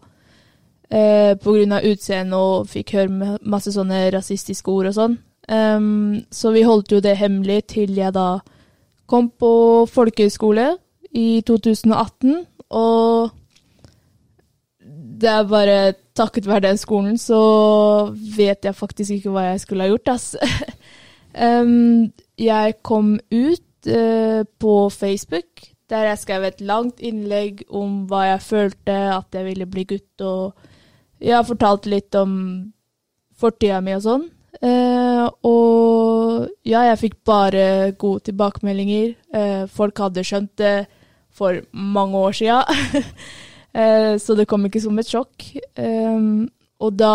Uh, 0.90 1.38
pga. 1.38 1.80
utseendet 1.86 2.34
og 2.34 2.66
fikk 2.68 2.92
høre 2.98 3.38
masse 3.40 3.72
sånne 3.72 4.10
rasistiske 4.10 4.70
ord 4.70 4.90
og 4.90 4.94
sånn. 4.94 5.18
Um, 5.50 6.20
så 6.30 6.52
vi 6.54 6.62
holdt 6.62 6.92
jo 6.94 7.00
det 7.02 7.16
hemmelig 7.18 7.64
til 7.74 7.96
jeg 7.98 8.14
da 8.14 8.38
kom 9.10 9.30
på 9.34 9.86
folkehøyskole 9.90 10.76
i 11.10 11.42
2018. 11.46 12.44
Og 12.70 13.32
det 15.20 15.28
er 15.28 15.48
bare 15.50 15.80
takket 16.16 16.46
være 16.46 16.68
den 16.68 16.78
skolen, 16.78 17.18
så 17.18 17.40
vet 18.36 18.64
jeg 18.64 18.78
faktisk 18.78 19.18
ikke 19.18 19.34
hva 19.34 19.50
jeg 19.50 19.64
skulle 19.64 19.84
ha 19.84 19.90
gjort, 19.90 20.14
ass. 20.14 20.36
um, 21.34 22.12
jeg 22.50 22.78
kom 22.86 23.16
ut 23.18 23.90
uh, 23.90 24.46
på 24.58 24.74
Facebook, 24.94 25.66
der 25.90 26.12
jeg 26.12 26.18
skrev 26.22 26.46
et 26.46 26.60
langt 26.60 27.00
innlegg 27.02 27.64
om 27.68 28.04
hva 28.08 28.28
jeg 28.30 28.46
følte, 28.46 28.98
at 29.18 29.34
jeg 29.34 29.48
ville 29.50 29.66
bli 29.66 29.88
gutt 29.96 30.22
og 30.22 30.68
jeg 31.20 31.36
har 31.36 31.44
fortalt 31.44 31.88
litt 31.90 32.14
om 32.16 32.32
fortida 33.36 33.80
mi 33.84 33.92
og 33.92 34.04
sånn. 34.06 34.28
Eh, 34.58 35.26
og 35.46 36.48
ja, 36.66 36.82
jeg 36.90 36.98
fikk 37.04 37.20
bare 37.26 37.92
gode 37.98 38.26
tilbakemeldinger. 38.28 39.12
Eh, 39.34 39.62
folk 39.70 40.02
hadde 40.02 40.24
skjønt 40.26 40.56
det 40.60 40.74
for 41.30 41.60
mange 41.72 42.18
år 42.18 42.34
sia, 42.34 42.58
eh, 43.80 44.18
så 44.18 44.34
det 44.36 44.48
kom 44.50 44.66
ikke 44.66 44.82
som 44.82 44.98
et 44.98 45.08
sjokk. 45.08 45.46
Og 46.80 46.96
da 46.98 47.14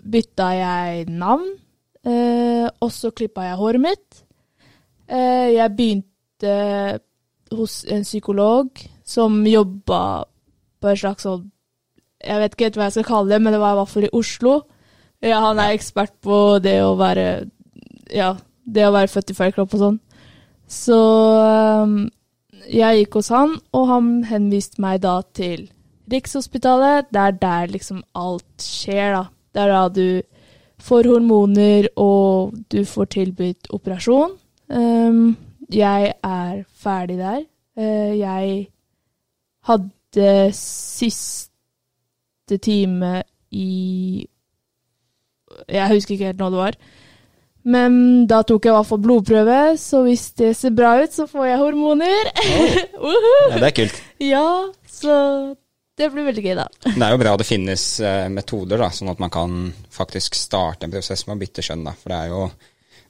bytta 0.00 0.48
jeg 0.56 1.06
navn, 1.12 1.46
og 2.80 2.90
så 2.92 3.10
klippa 3.12 3.44
jeg 3.44 3.60
håret 3.60 3.84
mitt. 3.84 4.22
Jeg 5.10 5.74
begynte 5.76 6.54
hos 7.52 7.82
en 7.84 8.06
psykolog 8.06 8.80
som 9.04 9.42
jobba 9.46 10.24
på 10.80 10.88
en 10.88 11.00
slags 11.02 11.26
sånn 11.26 11.48
Jeg 12.20 12.40
vet 12.40 12.54
ikke 12.54 12.70
hva 12.78 12.88
jeg 12.88 12.98
skal 12.98 13.08
kalle 13.08 13.32
det, 13.32 13.40
men 13.42 13.54
det 13.54 13.60
var 13.60 13.74
i 13.74 13.78
hvert 13.80 13.92
fall 13.92 14.06
i 14.08 14.14
Oslo. 14.16 14.54
Ja, 15.20 15.40
han 15.44 15.60
er 15.60 15.74
ekspert 15.74 16.14
på 16.24 16.36
det 16.64 16.78
å 16.84 16.94
være 16.98 17.26
Ja, 18.10 18.34
det 18.64 18.86
å 18.86 18.94
være 18.94 19.10
født 19.12 19.32
i 19.32 19.36
feil 19.36 19.52
kropp 19.54 19.74
og 19.76 19.82
sånn. 19.82 19.98
Så 20.70 20.96
um, 21.84 22.08
jeg 22.70 23.02
gikk 23.02 23.18
hos 23.18 23.30
han, 23.34 23.56
og 23.74 23.86
han 23.90 24.08
henviste 24.28 24.82
meg 24.82 25.02
da 25.04 25.20
til 25.36 25.68
Rikshospitalet. 26.10 27.10
Det 27.10 27.22
er 27.22 27.36
der 27.38 27.70
liksom 27.70 28.02
alt 28.18 28.64
skjer, 28.64 29.14
da. 29.14 29.22
Det 29.54 29.62
er 29.62 29.72
da 29.74 29.84
du 29.94 30.08
får 30.80 31.08
hormoner, 31.10 31.90
og 32.00 32.56
du 32.72 32.82
får 32.88 33.10
tilbudt 33.16 33.70
operasjon. 33.74 34.34
Um, 34.70 35.36
jeg 35.70 36.12
er 36.24 36.64
ferdig 36.82 37.18
der. 37.20 37.44
Uh, 37.78 38.12
jeg 38.18 38.66
hadde 39.68 40.34
siste 40.56 42.58
time 42.62 43.20
i 43.50 44.26
Jeg 45.68 45.92
husker 45.94 46.14
ikke 46.16 46.30
helt 46.32 46.40
når 46.42 46.50
det 46.54 46.60
var. 46.64 46.78
Men 47.70 47.96
da 48.30 48.38
tok 48.48 48.64
jeg 48.64 48.72
i 48.72 48.76
hvert 48.78 48.88
fall 48.88 49.02
blodprøve, 49.04 49.56
så 49.80 50.00
hvis 50.06 50.30
det 50.40 50.54
ser 50.56 50.72
bra 50.72 50.94
ut, 51.02 51.12
så 51.12 51.26
får 51.28 51.50
jeg 51.50 51.60
hormoner. 51.60 52.30
Ja, 53.50 53.58
det 53.58 53.66
er 53.68 53.74
kult. 53.76 53.98
ja, 54.22 54.44
så 54.88 55.14
det 56.00 56.08
blir 56.14 56.24
veldig 56.30 56.42
gøy, 56.44 56.54
da. 56.56 56.66
Det 56.86 57.02
er 57.04 57.12
jo 57.12 57.18
bra 57.20 57.32
det 57.36 57.46
finnes 57.48 57.82
eh, 58.00 58.28
metoder, 58.32 58.80
da, 58.80 58.88
sånn 58.94 59.10
at 59.12 59.20
man 59.20 59.32
kan 59.32 59.56
faktisk 59.92 60.36
starte 60.38 60.86
en 60.86 60.94
prosess 60.94 61.26
med 61.26 61.36
å 61.36 61.40
bytte 61.42 61.64
kjønn. 61.66 61.82
da. 61.84 61.92
For 61.98 62.12
det 62.12 62.20
er 62.22 62.30
jo 62.32 62.46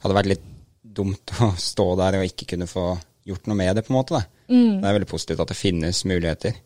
hadde 0.01 0.17
vært 0.17 0.31
litt 0.33 0.47
dumt 0.81 1.31
å 1.45 1.51
stå 1.61 1.85
der 2.01 2.17
og 2.19 2.27
ikke 2.27 2.49
kunne 2.55 2.67
få 2.67 2.85
gjort 3.29 3.47
noe 3.47 3.59
med 3.61 3.77
det, 3.77 3.85
på 3.87 3.93
en 3.93 3.99
måte. 4.01 4.17
da. 4.19 4.25
Det 4.51 4.89
er 4.89 4.97
veldig 4.97 5.07
positivt 5.13 5.43
at 5.45 5.53
det 5.53 5.59
finnes 5.59 6.03
muligheter. 6.09 6.57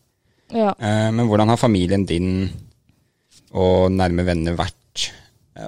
Ja. 0.50 0.72
Eh, 0.74 1.10
men 1.14 1.28
hvordan 1.30 1.52
har 1.52 1.60
familien 1.60 2.06
din 2.08 2.32
og 3.56 3.92
nærme 3.94 4.24
venner 4.26 4.56
vært 4.58 4.78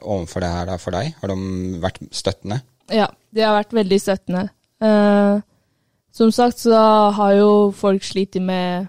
overfor 0.03 0.45
det 0.45 0.53
her 0.53 0.69
da, 0.71 0.77
for 0.81 0.97
deg? 0.97 1.15
Har 1.21 1.33
de 1.33 1.81
vært 1.83 2.01
støttende? 2.15 2.61
Ja, 2.93 3.09
de 3.35 3.45
har 3.45 3.57
vært 3.59 3.77
veldig 3.77 3.99
støttende. 4.01 4.45
Eh, 4.85 5.41
som 6.15 6.31
sagt 6.35 6.63
så 6.63 6.79
har 7.15 7.35
jo 7.39 7.51
folk 7.77 8.07
slitt 8.07 8.39
med 8.43 8.89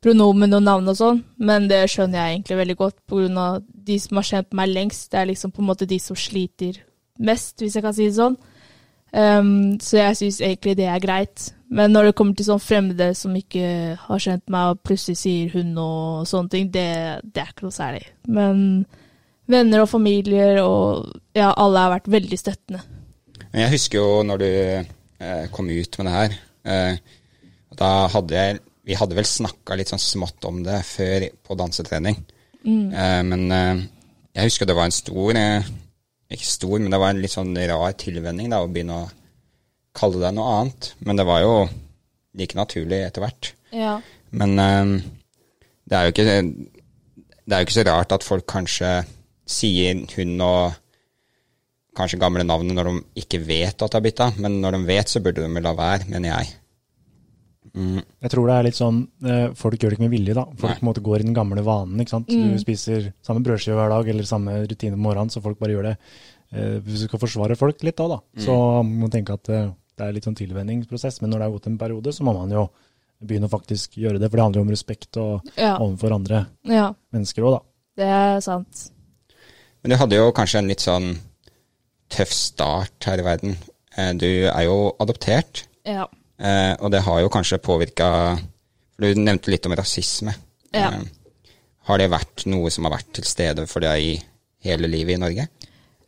pronomen 0.00 0.56
og 0.56 0.62
navn 0.64 0.88
og 0.88 0.96
sånn, 0.96 1.18
men 1.36 1.66
det 1.68 1.82
skjønner 1.92 2.22
jeg 2.22 2.36
egentlig 2.38 2.60
veldig 2.62 2.76
godt, 2.78 2.96
på 3.04 3.20
grunn 3.20 3.40
av 3.40 3.58
de 3.68 3.98
som 4.00 4.20
har 4.20 4.28
kjent 4.30 4.56
meg 4.56 4.70
lengst. 4.72 5.10
Det 5.12 5.20
er 5.20 5.28
liksom 5.28 5.52
på 5.52 5.60
en 5.60 5.68
måte 5.68 5.88
de 5.88 5.98
som 6.00 6.16
sliter 6.16 6.80
mest, 7.20 7.58
hvis 7.60 7.76
jeg 7.76 7.84
kan 7.84 7.96
si 7.96 8.08
det 8.08 8.16
sånn. 8.16 8.38
Um, 9.10 9.74
så 9.82 9.98
jeg 9.98 10.18
syns 10.20 10.38
egentlig 10.40 10.76
det 10.78 10.86
er 10.88 11.02
greit. 11.02 11.50
Men 11.70 11.92
når 11.92 12.08
det 12.08 12.14
kommer 12.18 12.38
til 12.38 12.46
sånn 12.48 12.62
fremmede 12.62 13.10
som 13.18 13.34
ikke 13.36 13.98
har 14.00 14.22
kjent 14.22 14.46
meg, 14.50 14.72
og 14.72 14.82
plutselig 14.86 15.20
sier 15.20 15.52
hun 15.54 15.76
og 15.78 16.26
sånne 16.30 16.54
ting, 16.54 16.70
det, 16.72 16.88
det 17.22 17.44
er 17.44 17.52
ikke 17.52 17.68
noe 17.68 17.76
særlig. 17.76 18.06
Men 18.26 18.64
venner 19.52 19.84
og 19.84 19.90
familier 19.90 20.60
og 20.62 21.10
ja, 21.36 21.50
alle 21.52 21.84
har 21.84 21.94
vært 21.96 22.10
veldig 22.12 22.38
støttende. 22.40 22.82
Men 23.50 23.64
jeg 23.64 23.74
husker 23.74 23.98
jo 23.98 24.22
når 24.26 24.42
du 24.42 24.50
eh, 24.50 25.46
kom 25.54 25.70
ut 25.70 25.98
med 25.98 26.08
det 26.08 26.16
her. 26.16 26.36
Eh, 26.70 27.16
da 27.80 27.92
hadde 28.12 28.36
jeg 28.36 28.58
Vi 28.90 28.96
hadde 28.98 29.14
vel 29.14 29.28
snakka 29.28 29.76
litt 29.78 29.90
sånn 29.92 30.02
smått 30.02 30.44
om 30.48 30.64
det 30.66 30.80
før 30.88 31.28
på 31.46 31.56
dansetrening. 31.58 32.16
Eh, 32.66 33.20
men 33.26 33.44
eh, 33.54 33.84
jeg 34.36 34.50
husker 34.50 34.68
det 34.68 34.76
var 34.76 34.88
en 34.88 34.94
stor 34.94 35.36
eh, 35.38 35.68
Ikke 36.30 36.46
stor, 36.46 36.76
men 36.78 36.90
det 36.92 37.00
var 37.00 37.14
en 37.14 37.22
litt 37.22 37.34
sånn 37.34 37.54
rar 37.56 37.94
tilvenning 37.98 38.50
da, 38.52 38.62
å 38.62 38.70
begynne 38.70 38.98
å 39.04 39.08
kalle 39.96 40.22
det 40.22 40.32
noe 40.36 40.56
annet. 40.58 40.92
Men 41.06 41.18
det 41.18 41.26
var 41.28 41.44
jo 41.44 41.54
like 42.38 42.58
naturlig 42.58 43.00
etter 43.06 43.24
hvert. 43.24 43.52
Ja. 43.74 43.96
Men 44.30 44.58
eh, 44.62 44.92
det 45.90 45.98
er 45.98 46.06
jo 46.06 46.14
ikke 46.14 46.26
Det 46.30 47.56
er 47.56 47.62
jo 47.62 47.66
ikke 47.66 47.78
så 47.80 47.88
rart 47.88 48.12
at 48.14 48.26
folk 48.26 48.46
kanskje 48.50 48.92
sier 49.50 50.04
hun 50.16 50.36
og 50.46 50.78
kanskje 51.98 52.20
gamle 52.22 52.44
navnet 52.46 52.76
når 52.78 52.88
de 52.88 53.22
ikke 53.24 53.40
vet 53.44 53.82
at 53.82 53.90
de 53.90 53.98
har 53.98 54.04
bytta, 54.04 54.30
men 54.40 54.60
når 54.62 54.76
de 54.78 54.82
vet, 54.88 55.10
så 55.10 55.20
burde 55.24 55.42
de 55.42 55.62
la 55.64 55.72
være, 55.76 56.06
mener 56.12 56.30
jeg. 56.36 56.52
Jeg 57.70 58.30
tror 58.32 58.48
det 58.48 58.54
er 58.56 58.64
litt 58.66 58.78
sånn 58.78 58.96
eh, 59.22 59.50
Folk 59.54 59.76
gjør 59.78 59.92
det 59.92 59.96
ikke 59.98 60.06
med 60.08 60.14
vilje, 60.14 60.34
da. 60.34 60.42
Folk 60.58 60.72
Nei. 60.72 60.78
på 60.80 60.82
en 60.82 60.88
måte 60.88 61.02
går 61.06 61.22
i 61.22 61.26
den 61.28 61.36
gamle 61.36 61.62
vanen. 61.62 62.00
ikke 62.02 62.14
sant? 62.16 62.30
Du 62.32 62.56
spiser 62.58 63.10
samme 63.22 63.42
brødskive 63.46 63.76
hver 63.78 63.92
dag 63.92 64.08
eller 64.10 64.26
samme 64.26 64.56
rutine 64.64 64.96
på 64.96 65.02
morgenen, 65.04 65.30
så 65.30 65.42
folk 65.44 65.60
bare 65.60 65.76
gjør 65.76 65.86
det. 65.90 65.96
Eh, 66.50 66.78
hvis 66.82 67.04
du 67.04 67.10
skal 67.10 67.22
forsvare 67.22 67.58
folk 67.60 67.84
litt 67.86 68.00
da, 68.00 68.08
da, 68.16 68.18
så 68.42 68.56
må 68.82 69.04
man 69.04 69.12
tenke 69.14 69.36
at 69.36 69.52
eh, 69.54 69.68
det 70.00 70.06
er 70.08 70.16
litt 70.16 70.26
sånn 70.26 70.38
tilvenningsprosess. 70.40 71.20
Men 71.22 71.30
når 71.34 71.42
det 71.44 71.46
er 71.50 71.54
gått 71.58 71.68
en 71.70 71.78
periode, 71.84 72.14
så 72.16 72.26
må 72.26 72.34
man 72.40 72.56
jo 72.56 72.64
begynne 73.20 73.46
å 73.50 73.52
faktisk 73.52 73.98
gjøre 74.00 74.18
det. 74.18 74.30
For 74.32 74.40
det 74.40 74.46
handler 74.48 74.62
jo 74.62 74.66
om 74.66 74.72
respekt 74.74 75.20
og 75.20 75.52
Ja. 75.60 75.74
overfor 75.76 76.16
andre 76.16 76.46
ja, 76.66 76.88
mennesker 77.12 77.44
òg, 77.46 77.58
da. 77.58 77.62
det 78.02 78.08
er 78.16 78.40
sant. 78.46 78.86
Men 79.82 79.90
du 79.90 79.96
hadde 79.96 80.16
jo 80.18 80.30
kanskje 80.36 80.58
en 80.60 80.68
litt 80.70 80.82
sånn 80.84 81.10
tøff 82.12 82.32
start 82.34 83.06
her 83.08 83.20
i 83.22 83.26
verden. 83.26 83.56
Eh, 83.96 84.12
Du 84.14 84.26
er 84.48 84.64
jo 84.66 84.92
adoptert, 85.00 85.64
Ja. 85.86 86.06
eh, 86.38 86.74
og 86.80 86.90
det 86.90 87.02
har 87.02 87.20
jo 87.20 87.28
kanskje 87.28 87.58
påvirka 87.58 88.38
Du 89.00 89.14
nevnte 89.14 89.48
litt 89.50 89.64
om 89.66 89.72
rasisme. 89.72 90.34
Ja. 90.74 90.90
Eh, 90.90 91.00
Har 91.86 91.98
det 91.98 92.10
vært 92.10 92.44
noe 92.46 92.68
som 92.70 92.84
har 92.84 92.92
vært 92.98 93.12
til 93.14 93.24
stede 93.24 93.66
for 93.66 93.80
deg 93.80 93.98
i 94.02 94.22
hele 94.62 94.86
livet 94.86 95.14
i 95.16 95.18
Norge? 95.18 95.48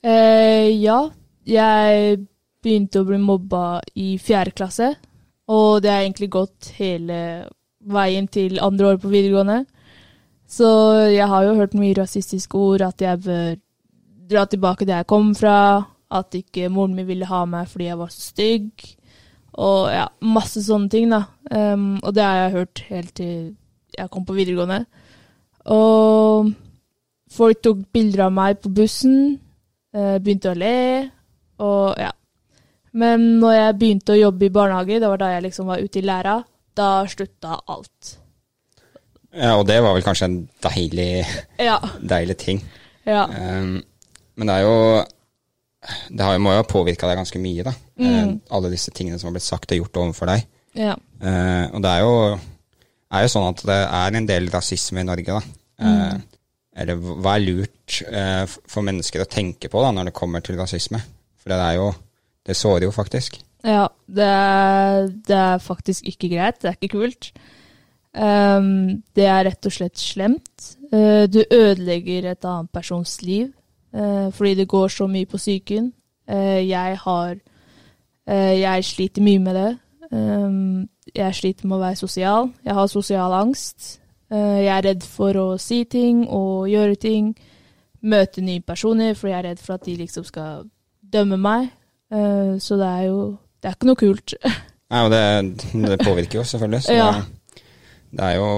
Eh, 0.05 0.69
ja, 0.83 1.09
jeg 1.47 2.27
begynte 2.63 3.01
å 3.01 3.07
bli 3.07 3.17
mobba 3.19 3.81
i 3.97 4.19
fjerde 4.19 4.53
klasse, 4.55 4.97
og 5.49 5.81
det 5.83 5.91
har 5.91 6.03
egentlig 6.03 6.29
gått 6.31 6.73
hele 6.77 7.49
veien 7.85 8.29
til 8.29 8.61
andre 8.61 8.93
år 8.93 8.99
på 9.01 9.11
videregående. 9.11 9.65
Så 10.53 10.69
jeg 11.09 11.29
har 11.29 11.47
jo 11.47 11.57
hørt 11.57 11.77
mye 11.79 11.97
rasistiske 11.97 12.59
ord, 12.59 12.85
at 12.85 13.01
jeg 13.01 13.21
bør 13.25 13.55
dra 14.33 14.45
tilbake 14.45 14.87
der 14.89 15.01
jeg 15.01 15.09
kom 15.09 15.33
fra, 15.37 15.57
at 16.13 16.37
ikke 16.37 16.69
moren 16.69 16.97
min 16.97 17.09
ville 17.09 17.29
ha 17.29 17.45
meg 17.49 17.71
fordi 17.71 17.89
jeg 17.89 18.01
var 18.01 18.11
så 18.13 18.21
stygg, 18.21 18.85
og 19.53 19.89
ja, 19.93 20.07
masse 20.25 20.63
sånne 20.65 20.93
ting, 20.93 21.13
da. 21.13 21.25
Um, 21.53 21.97
og 22.03 22.15
det 22.17 22.25
har 22.25 22.39
jeg 22.39 22.57
hørt 22.57 22.85
helt 22.89 23.15
til 23.17 23.35
jeg 23.93 24.09
kom 24.13 24.25
på 24.25 24.37
videregående. 24.37 24.87
Og 25.73 26.53
folk 27.33 27.61
tok 27.65 27.85
bilder 27.93 28.27
av 28.27 28.33
meg 28.33 28.61
på 28.63 28.73
bussen, 28.73 29.37
eh, 29.93 30.17
begynte 30.17 30.53
å 30.53 30.59
le, 30.59 31.11
og 31.61 32.01
ja. 32.01 32.11
Men 32.93 33.39
når 33.41 33.55
jeg 33.57 33.77
begynte 33.81 34.17
å 34.17 34.21
jobbe 34.21 34.49
i 34.49 34.53
barnehage, 34.53 35.01
det 35.01 35.09
var 35.09 35.21
da 35.21 35.31
jeg 35.33 35.47
liksom 35.47 35.69
var 35.69 35.85
ute 35.85 36.01
i 36.01 36.05
læra, 36.05 36.41
da 36.77 36.89
slutta 37.09 37.61
alt. 37.69 38.17
Ja, 39.33 39.55
og 39.59 39.67
det 39.69 39.79
var 39.83 39.95
vel 39.97 40.05
kanskje 40.05 40.29
en 40.29 40.39
deilig, 40.65 41.25
Ja. 41.59 41.79
deilig 42.15 42.37
ting. 42.43 42.63
Ja. 43.09 43.25
Um, 43.27 43.79
men 44.37 44.49
det 44.49 44.55
er 44.55 44.63
jo 44.67 44.75
Det 46.13 46.21
har, 46.23 46.39
må 46.39 46.53
jo 46.55 46.61
ha 46.61 46.67
påvirka 46.69 47.09
deg 47.11 47.19
ganske 47.19 47.41
mye, 47.43 47.65
da. 47.67 47.73
Eh, 47.99 48.29
alle 48.55 48.71
disse 48.71 48.93
tingene 48.95 49.19
som 49.19 49.29
har 49.31 49.35
blitt 49.35 49.47
sagt 49.49 49.73
og 49.75 49.81
gjort 49.81 49.99
overfor 50.05 50.31
deg. 50.31 50.45
ja. 50.79 50.95
Uh, 51.23 51.67
og 51.75 51.83
det 51.83 51.91
er 51.91 52.01
jo, 52.03 52.15
er 53.15 53.25
jo 53.25 53.31
sånn 53.31 53.49
at 53.53 53.61
det 53.67 53.79
er 53.83 54.17
en 54.19 54.27
del 54.27 54.47
rasisme 54.51 55.03
i 55.03 55.07
Norge, 55.07 55.37
da. 55.39 55.43
Eh, 55.83 56.21
eller 56.83 56.99
hva 57.03 57.35
er 57.37 57.45
lurt 57.45 57.99
for 58.71 58.83
mennesker 58.87 59.23
å 59.23 59.29
tenke 59.31 59.69
på 59.71 59.83
da, 59.85 59.91
når 59.93 60.09
det 60.09 60.15
kommer 60.17 60.41
til 60.43 60.57
rasisme? 60.59 60.99
For 61.43 61.53
det 61.53 61.59
er 61.61 61.75
jo 61.81 61.91
Det 62.47 62.57
sårer 62.59 62.87
jo 62.89 62.91
faktisk. 62.95 63.37
Ja, 63.63 63.85
det 64.07 64.31
det 65.29 65.37
er 65.39 65.59
faktisk 65.63 66.07
ikke 66.11 66.31
greit. 66.33 66.59
Det 66.63 66.71
er 66.73 66.79
ikke 66.81 66.97
kult. 66.97 67.29
Ehm, 68.13 69.03
det 69.17 69.25
er 69.25 69.47
rett 69.49 69.67
og 69.67 69.73
slett 69.73 69.99
slemt. 69.99 70.77
Uh, 70.93 71.25
du 71.25 71.41
ødelegger 71.51 72.31
et 72.31 72.45
annet 72.45 72.69
persons 72.69 73.23
liv 73.25 73.47
uh, 73.97 74.29
fordi 74.29 74.55
det 74.59 74.69
går 74.69 74.89
så 74.93 75.07
mye 75.09 75.27
på 75.27 75.41
psyken. 75.41 75.93
Uh, 76.29 76.61
jeg 76.69 76.99
har 77.05 77.37
Jeg 78.27 78.85
sliter 78.85 79.23
mye 79.23 79.39
med 79.39 79.55
det. 79.55 79.79
Um, 80.13 80.89
jeg 81.15 81.35
sliter 81.35 81.67
med 81.67 81.77
å 81.77 81.81
være 81.81 81.97
sosial. 81.97 82.53
Jeg 82.65 82.75
har 82.75 82.87
sosial 82.87 83.33
angst. 83.33 83.99
Jeg 84.31 84.69
er 84.71 84.85
redd 84.87 85.03
for 85.03 85.37
å 85.37 85.47
si 85.59 85.83
ting 85.85 86.29
og 86.29 86.69
gjøre 86.71 86.95
ting. 86.95 87.33
Møte 88.03 88.41
nye 88.41 88.61
personer 88.61 89.15
fordi 89.15 89.33
jeg 89.33 89.39
er 89.39 89.49
redd 89.49 89.59
for 89.59 89.75
at 89.75 89.85
de 89.85 89.97
liksom 89.97 90.25
skal 90.25 90.63
dømme 91.03 91.37
meg. 91.37 91.67
Så 92.63 92.79
det 92.79 92.87
er 92.87 93.03
jo 93.09 93.37
Det 93.63 93.69
er 93.69 93.75
ikke 93.75 93.91
noe 93.91 93.97
kult. 93.97 94.35
Nei, 94.93 95.03
og 95.05 95.11
det, 95.11 95.23
det 95.73 95.99
påvirker 96.07 96.39
jo, 96.39 96.45
selvfølgelig. 96.45 96.83
Så 96.83 96.93
Ja. 96.93 97.11
det, 97.13 97.42
det 98.13 98.25
er 98.27 98.37
jo 98.37 98.49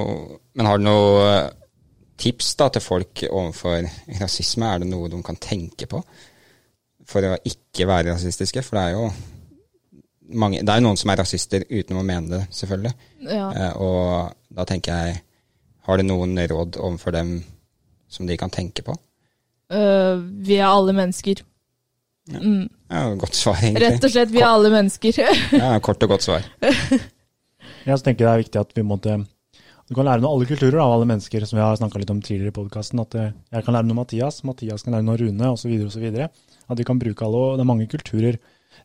Men 0.55 0.67
har 0.67 0.79
du 0.79 0.87
noe 0.87 1.29
tips 2.19 2.53
da 2.59 2.69
til 2.71 2.83
folk 2.83 3.25
overfor 3.27 3.87
rasisme? 4.21 4.67
Er 4.67 4.83
det 4.83 4.91
noe 4.91 5.11
de 5.11 5.19
kan 5.27 5.39
tenke 5.41 5.89
på 5.91 6.03
for 7.05 7.27
å 7.27 7.37
ikke 7.45 7.89
være 7.91 8.13
rasistiske? 8.15 8.63
For 8.63 8.79
det 8.79 8.85
er 8.85 8.95
jo 8.95 9.09
mange, 10.35 10.63
det 10.63 10.71
er 10.71 10.81
jo 10.81 10.87
noen 10.87 11.01
som 11.01 11.11
er 11.13 11.21
rasister 11.21 11.67
uten 11.69 11.99
å 11.99 12.05
mene 12.07 12.31
det, 12.31 12.43
selvfølgelig. 12.55 12.93
Ja. 13.27 13.49
Eh, 13.51 13.75
og 13.83 14.55
da 14.55 14.67
tenker 14.69 14.95
jeg, 14.95 15.19
har 15.85 16.01
du 16.01 16.07
noen 16.07 16.39
råd 16.39 16.79
overfor 16.79 17.13
dem 17.17 17.35
som 18.09 18.31
de 18.31 18.39
kan 18.41 18.53
tenke 18.53 18.85
på? 18.87 18.95
Uh, 19.73 20.23
vi 20.47 20.61
er 20.61 20.71
alle 20.71 20.95
mennesker. 20.97 21.43
Mm. 22.31 22.71
Ja, 22.89 23.05
Godt 23.21 23.37
svar, 23.37 23.59
egentlig. 23.61 23.91
Rett 23.91 24.07
og 24.07 24.15
slett, 24.15 24.33
vi 24.33 24.41
er 24.41 24.49
alle 24.49 24.71
mennesker. 24.73 25.21
Ja, 25.59 25.75
Kort 25.85 26.03
og 26.07 26.15
godt 26.15 26.25
svar. 26.25 26.47
Jeg 27.85 28.01
tenker 28.01 28.25
det 28.25 28.33
er 28.33 28.43
viktig 28.47 28.61
at 28.61 28.73
vi 28.77 28.85
måtte 28.87 29.19
Kan 29.95 30.09
lære 30.09 30.23
noe 30.23 30.33
av 30.33 30.39
alle 30.39 30.49
kulturer 30.49 30.81
av 30.83 30.97
alle 30.97 31.07
mennesker, 31.09 31.45
som 31.47 31.59
vi 31.59 31.63
har 31.65 31.77
snakka 31.79 32.01
litt 32.01 32.11
om 32.11 32.21
tidligere 32.25 32.53
i 32.53 32.57
podkasten. 32.57 33.03
At 33.05 33.15
eh, 33.21 33.33
jeg 33.55 33.67
kan 33.67 33.77
lære 33.77 33.87
noe 33.87 33.97
av 33.97 34.01
Mathias, 34.03 34.43
Mathias 34.49 34.85
kan 34.85 34.97
lære 34.97 35.07
noe 35.07 35.15
av 35.17 35.23
Rune, 35.23 35.51
osv. 35.55 35.73
osv. 35.87 36.05
At 36.25 36.81
vi 36.81 36.87
kan 36.89 37.01
bruke 37.01 37.27
alle, 37.27 37.43
og 37.45 37.57
det 37.59 37.65
er 37.65 37.71
mange 37.71 37.89
kulturer. 37.93 38.39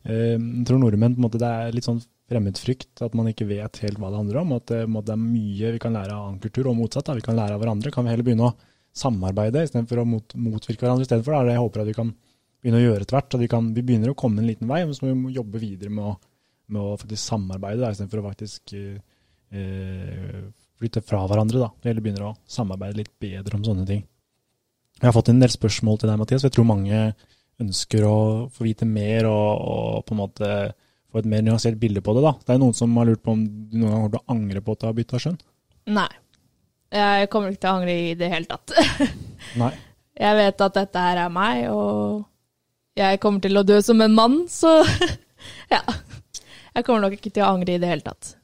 Eh, 0.04 0.36
Jeg 0.38 0.64
tror 0.68 0.82
nordmenn 0.82 1.16
på 1.16 1.22
en 1.22 1.26
måte, 1.26 1.42
det 1.42 1.50
er 1.50 1.76
litt 1.76 1.88
sånn 1.88 2.02
fremmedfrykt, 2.30 3.02
at 3.02 3.16
man 3.18 3.30
ikke 3.32 3.48
vet 3.50 3.80
helt 3.82 3.98
hva 3.98 4.12
det 4.12 4.20
handler 4.20 4.42
om. 4.44 4.56
At 4.60 4.74
måte, 4.86 5.10
det 5.10 5.16
er 5.16 5.22
mye 5.24 5.72
vi 5.74 5.82
kan 5.82 5.96
lære 5.98 6.14
av 6.14 6.28
annen 6.28 6.42
kultur, 6.42 6.70
og 6.70 6.78
motsatt. 6.78 7.08
Da. 7.10 7.18
Vi 7.18 7.26
kan 7.26 7.38
lære 7.38 7.56
av 7.56 7.64
hverandre. 7.64 7.90
Kan 7.94 8.06
vi 8.06 8.14
heller 8.14 8.26
begynne 8.26 8.52
å 8.52 8.56
samarbeide 8.94 9.64
istedenfor 9.66 10.02
å 10.02 10.08
mot, 10.08 10.36
motvirke 10.38 10.86
hverandre 10.86 11.06
istedenfor? 11.08 11.34
Det 11.34 11.40
er 11.40 11.50
det 11.50 11.56
jeg 11.56 11.64
håper 11.64 11.82
at 11.82 11.90
vi 11.90 11.98
kan 11.98 12.14
begynne 12.60 12.80
å 12.80 12.84
gjøre 12.84 13.06
etter 13.06 13.18
hvert. 13.18 13.38
Vi, 13.40 13.50
vi 13.80 13.86
begynner 13.88 14.12
å 14.12 14.18
komme 14.18 14.42
en 14.42 14.50
liten 14.50 14.70
vei, 14.70 14.82
men 14.84 14.96
så 14.96 15.06
må 15.06 15.30
vi 15.30 15.38
jobbe 15.38 15.62
videre 15.62 15.92
med 15.94 16.12
å, 16.12 16.16
med 16.70 16.82
å 16.82 16.96
faktisk 17.00 17.24
samarbeide 17.24 17.90
istedenfor 17.94 18.22
å 18.22 18.26
faktisk 18.28 18.74
eh, 18.78 18.98
eh, 19.56 20.42
flytte 20.80 21.02
fra 21.04 21.22
hverandre. 21.28 21.60
da. 21.62 21.70
Eller 21.84 22.04
begynner 22.04 22.30
å 22.30 22.36
samarbeide 22.48 23.02
litt 23.02 23.12
bedre 23.20 23.58
om 23.58 23.64
sånne 23.66 23.86
ting. 23.88 24.04
Jeg 25.00 25.08
har 25.08 25.16
fått 25.16 25.30
en 25.32 25.40
del 25.40 25.52
spørsmål 25.52 26.00
til 26.00 26.10
deg, 26.10 26.20
Mathias. 26.20 26.44
Jeg 26.44 26.54
tror 26.56 26.68
mange 26.68 27.10
ønsker 27.60 28.04
å 28.08 28.16
få 28.52 28.66
vite 28.66 28.88
mer 28.88 29.28
og, 29.28 29.50
og 29.60 30.06
på 30.08 30.16
en 30.16 30.20
måte 30.20 30.48
få 31.10 31.20
et 31.20 31.28
mer 31.28 31.44
nyansert 31.44 31.78
bilde 31.80 32.02
på 32.04 32.14
det. 32.16 32.24
da. 32.24 32.34
Det 32.46 32.54
er 32.54 32.60
noen 32.62 32.76
som 32.76 32.96
har 32.98 33.08
lurt 33.08 33.22
på 33.24 33.34
om 33.34 33.44
du 33.44 33.78
noen 33.78 33.90
gang 33.90 34.02
kommer 34.02 34.14
til 34.14 34.20
å 34.20 34.34
angre 34.36 34.64
på 34.64 34.74
at 34.74 34.82
du 34.82 34.88
har 34.88 34.98
bytta 34.98 35.22
skjønn? 35.22 35.38
Nei. 35.96 36.10
Jeg 36.90 37.30
kommer 37.30 37.52
ikke 37.52 37.62
til 37.64 37.70
å 37.70 37.76
angre 37.78 37.94
i 37.94 38.14
det 38.18 38.30
hele 38.32 38.50
tatt. 38.50 38.74
Nei. 39.62 39.72
Jeg 40.20 40.36
vet 40.36 40.64
at 40.66 40.76
dette 40.76 41.02
her 41.04 41.22
er 41.22 41.32
meg, 41.32 41.62
og 41.72 42.26
jeg 42.98 43.20
kommer 43.22 43.40
til 43.44 43.56
å 43.56 43.64
dø 43.64 43.78
som 43.84 44.02
en 44.04 44.16
mann, 44.16 44.42
så 44.52 44.80
ja. 45.74 45.80
Jeg 46.74 46.86
kommer 46.86 47.06
nok 47.06 47.16
ikke 47.16 47.32
til 47.32 47.46
å 47.46 47.54
angre 47.54 47.74
i 47.74 47.80
det 47.82 47.88
hele 47.90 48.04
tatt. 48.04 48.34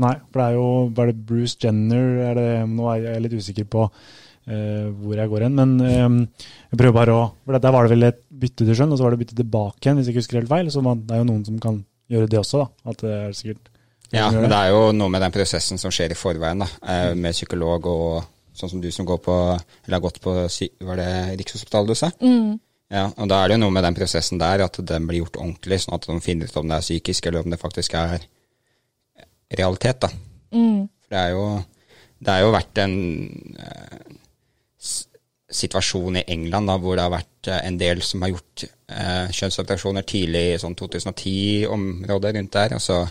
Nei, 0.00 0.14
for 0.32 0.40
det 0.40 0.44
er 0.46 0.56
jo 0.56 0.68
Var 0.96 1.10
det 1.10 1.24
Bruce 1.28 1.58
Jenner? 1.60 2.06
Er 2.30 2.38
det, 2.38 2.50
nå 2.70 2.88
er 2.92 3.08
jeg 3.10 3.24
litt 3.26 3.34
usikker 3.36 3.66
på 3.68 3.84
uh, 3.88 4.86
hvor 5.02 5.18
jeg 5.20 5.32
går 5.32 5.46
hen, 5.46 5.58
men 5.58 5.74
um, 5.80 6.16
jeg 6.72 6.80
prøver 6.80 6.96
bare 6.96 7.16
å 7.18 7.26
for 7.44 7.58
Der 7.58 7.74
var 7.74 7.86
det 7.86 7.94
vel 7.94 8.08
et 8.08 8.22
bytte 8.42 8.64
til 8.64 8.78
skjønn, 8.78 8.94
og 8.94 9.00
så 9.00 9.06
var 9.06 9.14
det 9.14 9.22
bytte 9.24 9.38
tilbake 9.38 9.84
igjen, 9.84 10.00
hvis 10.00 10.08
jeg 10.08 10.16
ikke 10.16 10.24
husker 10.24 10.40
helt 10.40 10.52
feil. 10.54 10.72
Så 10.72 10.84
man, 10.84 11.04
det 11.06 11.16
er 11.16 11.22
jo 11.22 11.28
noen 11.28 11.44
som 11.46 11.60
kan 11.62 11.82
gjøre 12.12 12.30
det 12.32 12.40
også, 12.40 12.64
da. 12.64 12.92
At 12.92 13.04
det 13.04 13.14
er 13.18 13.36
sikkert 13.36 13.70
Ja, 14.12 14.26
men 14.32 14.48
det 14.48 14.58
er 14.58 14.72
jo 14.72 14.82
noe 14.96 15.12
med 15.12 15.24
den 15.24 15.34
prosessen 15.34 15.80
som 15.80 15.92
skjer 15.94 16.12
i 16.12 16.18
forveien, 16.18 16.64
da, 16.64 16.68
eh, 16.84 17.12
med 17.16 17.36
psykolog 17.36 17.86
og 17.88 18.26
sånn 18.56 18.74
som 18.74 18.82
du 18.82 18.90
som 18.92 19.06
går 19.08 19.22
på, 19.24 19.36
eller 19.86 19.96
har 19.96 20.04
gått 20.04 20.20
på 20.20 20.34
var 20.36 21.00
det 21.00 21.12
Rikshospitalet 21.40 21.88
du 21.88 21.96
sa? 21.96 22.10
Ja, 22.92 23.06
og 23.08 23.28
da 23.30 23.38
er 23.40 23.48
det 23.48 23.56
jo 23.56 23.62
noe 23.62 23.72
med 23.72 23.86
den 23.86 23.96
prosessen 23.96 24.40
der, 24.40 24.66
at 24.66 24.76
den 24.84 25.06
blir 25.08 25.22
gjort 25.22 25.38
ordentlig, 25.40 25.78
sånn 25.80 25.96
at 25.96 26.04
de 26.10 26.18
finner 26.20 26.50
ut 26.50 26.58
om 26.60 26.68
det 26.68 26.76
er 26.76 26.84
psykisk, 26.84 27.28
eller 27.30 27.46
om 27.46 27.54
det 27.54 27.60
faktisk 27.62 27.96
er 27.96 28.26
realitet, 29.58 30.02
da. 30.04 30.10
For 31.04 31.14
det 31.14 31.20
er 31.20 31.32
jo, 31.34 31.46
det 32.22 32.34
er 32.34 32.44
jo 32.44 32.52
vært 32.54 32.82
en 32.82 32.96
eh, 33.58 34.12
situasjon 35.52 36.20
i 36.20 36.26
England 36.32 36.70
da, 36.70 36.76
hvor 36.80 36.96
det 36.96 37.06
har 37.06 37.12
vært 37.12 37.50
eh, 37.52 37.64
en 37.68 37.78
del 37.80 38.02
som 38.06 38.24
har 38.24 38.32
gjort 38.32 38.64
eh, 38.64 39.32
kjønnsoperasjoner 39.32 40.06
tidlig 40.08 40.44
i 40.52 40.60
sånn 40.62 40.76
2010-området 40.78 42.34
rundt 42.36 42.54
der, 42.56 42.76
og 42.78 42.84
så 42.84 43.02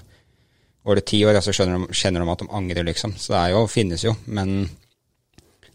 går 0.82 0.98
det 0.98 1.08
ti 1.12 1.22
år, 1.28 1.38
og 1.38 1.46
så 1.46 1.54
skjønner 1.54 1.84
de, 1.84 1.98
kjenner 1.98 2.24
de 2.24 2.34
at 2.34 2.42
de 2.42 2.50
angrer, 2.58 2.88
liksom. 2.88 3.14
Så 3.18 3.36
det 3.36 3.42
er 3.44 3.54
jo, 3.54 3.66
finnes 3.70 4.06
jo, 4.08 4.16
men 4.34 4.64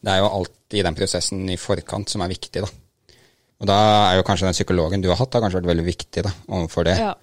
det 0.02 0.12
er 0.12 0.22
jo 0.22 0.32
alt 0.32 0.74
i 0.74 0.82
den 0.82 0.98
prosessen 0.98 1.46
i 1.50 1.58
forkant 1.60 2.10
som 2.10 2.24
er 2.24 2.32
viktig, 2.34 2.64
da. 2.64 2.72
Og 3.56 3.68
da 3.70 3.76
er 4.10 4.18
jo 4.18 4.26
kanskje 4.26 4.50
den 4.50 4.56
psykologen 4.56 5.00
du 5.04 5.08
har 5.08 5.16
hatt, 5.20 5.32
har 5.32 5.44
kanskje 5.44 5.62
vært 5.62 5.70
veldig 5.70 5.86
viktig 5.86 6.26
da, 6.26 6.32
overfor 6.50 6.88
det. 6.88 6.96
Ja. 7.00 7.14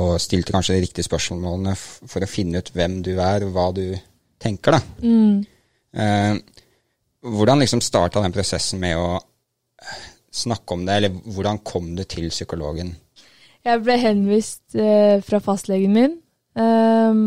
Og 0.00 0.16
stilte 0.22 0.54
kanskje 0.54 0.78
de 0.78 0.84
riktige 0.86 1.04
spørsmålene 1.04 1.74
for 1.76 2.24
å 2.24 2.30
finne 2.30 2.62
ut 2.62 2.70
hvem 2.72 3.00
du 3.04 3.12
er, 3.18 3.44
og 3.44 3.52
hva 3.52 3.66
du 3.76 3.84
tenker, 4.40 4.78
da. 4.78 4.80
Eh, 5.92 6.38
hvordan 7.22 7.60
liksom 7.62 7.82
starta 7.84 8.22
den 8.24 8.32
prosessen 8.34 8.80
med 8.82 8.96
å 8.98 9.18
eh, 9.18 10.02
snakke 10.32 10.74
om 10.74 10.86
det, 10.86 10.96
eller 10.96 11.34
hvordan 11.36 11.60
kom 11.66 11.92
du 11.98 12.04
til 12.08 12.30
psykologen? 12.32 12.94
Jeg 13.62 13.82
ble 13.84 13.98
henvist 14.00 14.74
eh, 14.74 15.20
fra 15.22 15.38
fastlegen 15.44 15.92
min, 15.94 16.16
eh, 16.58 17.20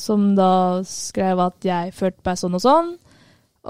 som 0.00 0.26
da 0.38 0.52
skrev 0.88 1.44
at 1.44 1.68
jeg 1.68 1.94
følte 1.96 2.26
meg 2.26 2.40
sånn 2.40 2.58
og 2.58 2.64
sånn. 2.64 2.90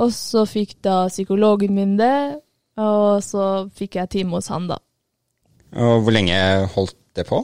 Og 0.00 0.14
så 0.14 0.46
fikk 0.46 0.78
da 0.86 1.02
psykologen 1.10 1.74
min 1.74 1.96
det, 1.98 2.38
og 2.80 3.20
så 3.26 3.66
fikk 3.76 3.98
jeg 3.98 4.14
time 4.14 4.38
hos 4.38 4.48
han, 4.54 4.70
da. 4.70 4.78
Og 5.76 6.04
hvor 6.04 6.14
lenge 6.14 6.38
holdt 6.72 6.96
det 7.18 7.26
på? 7.28 7.42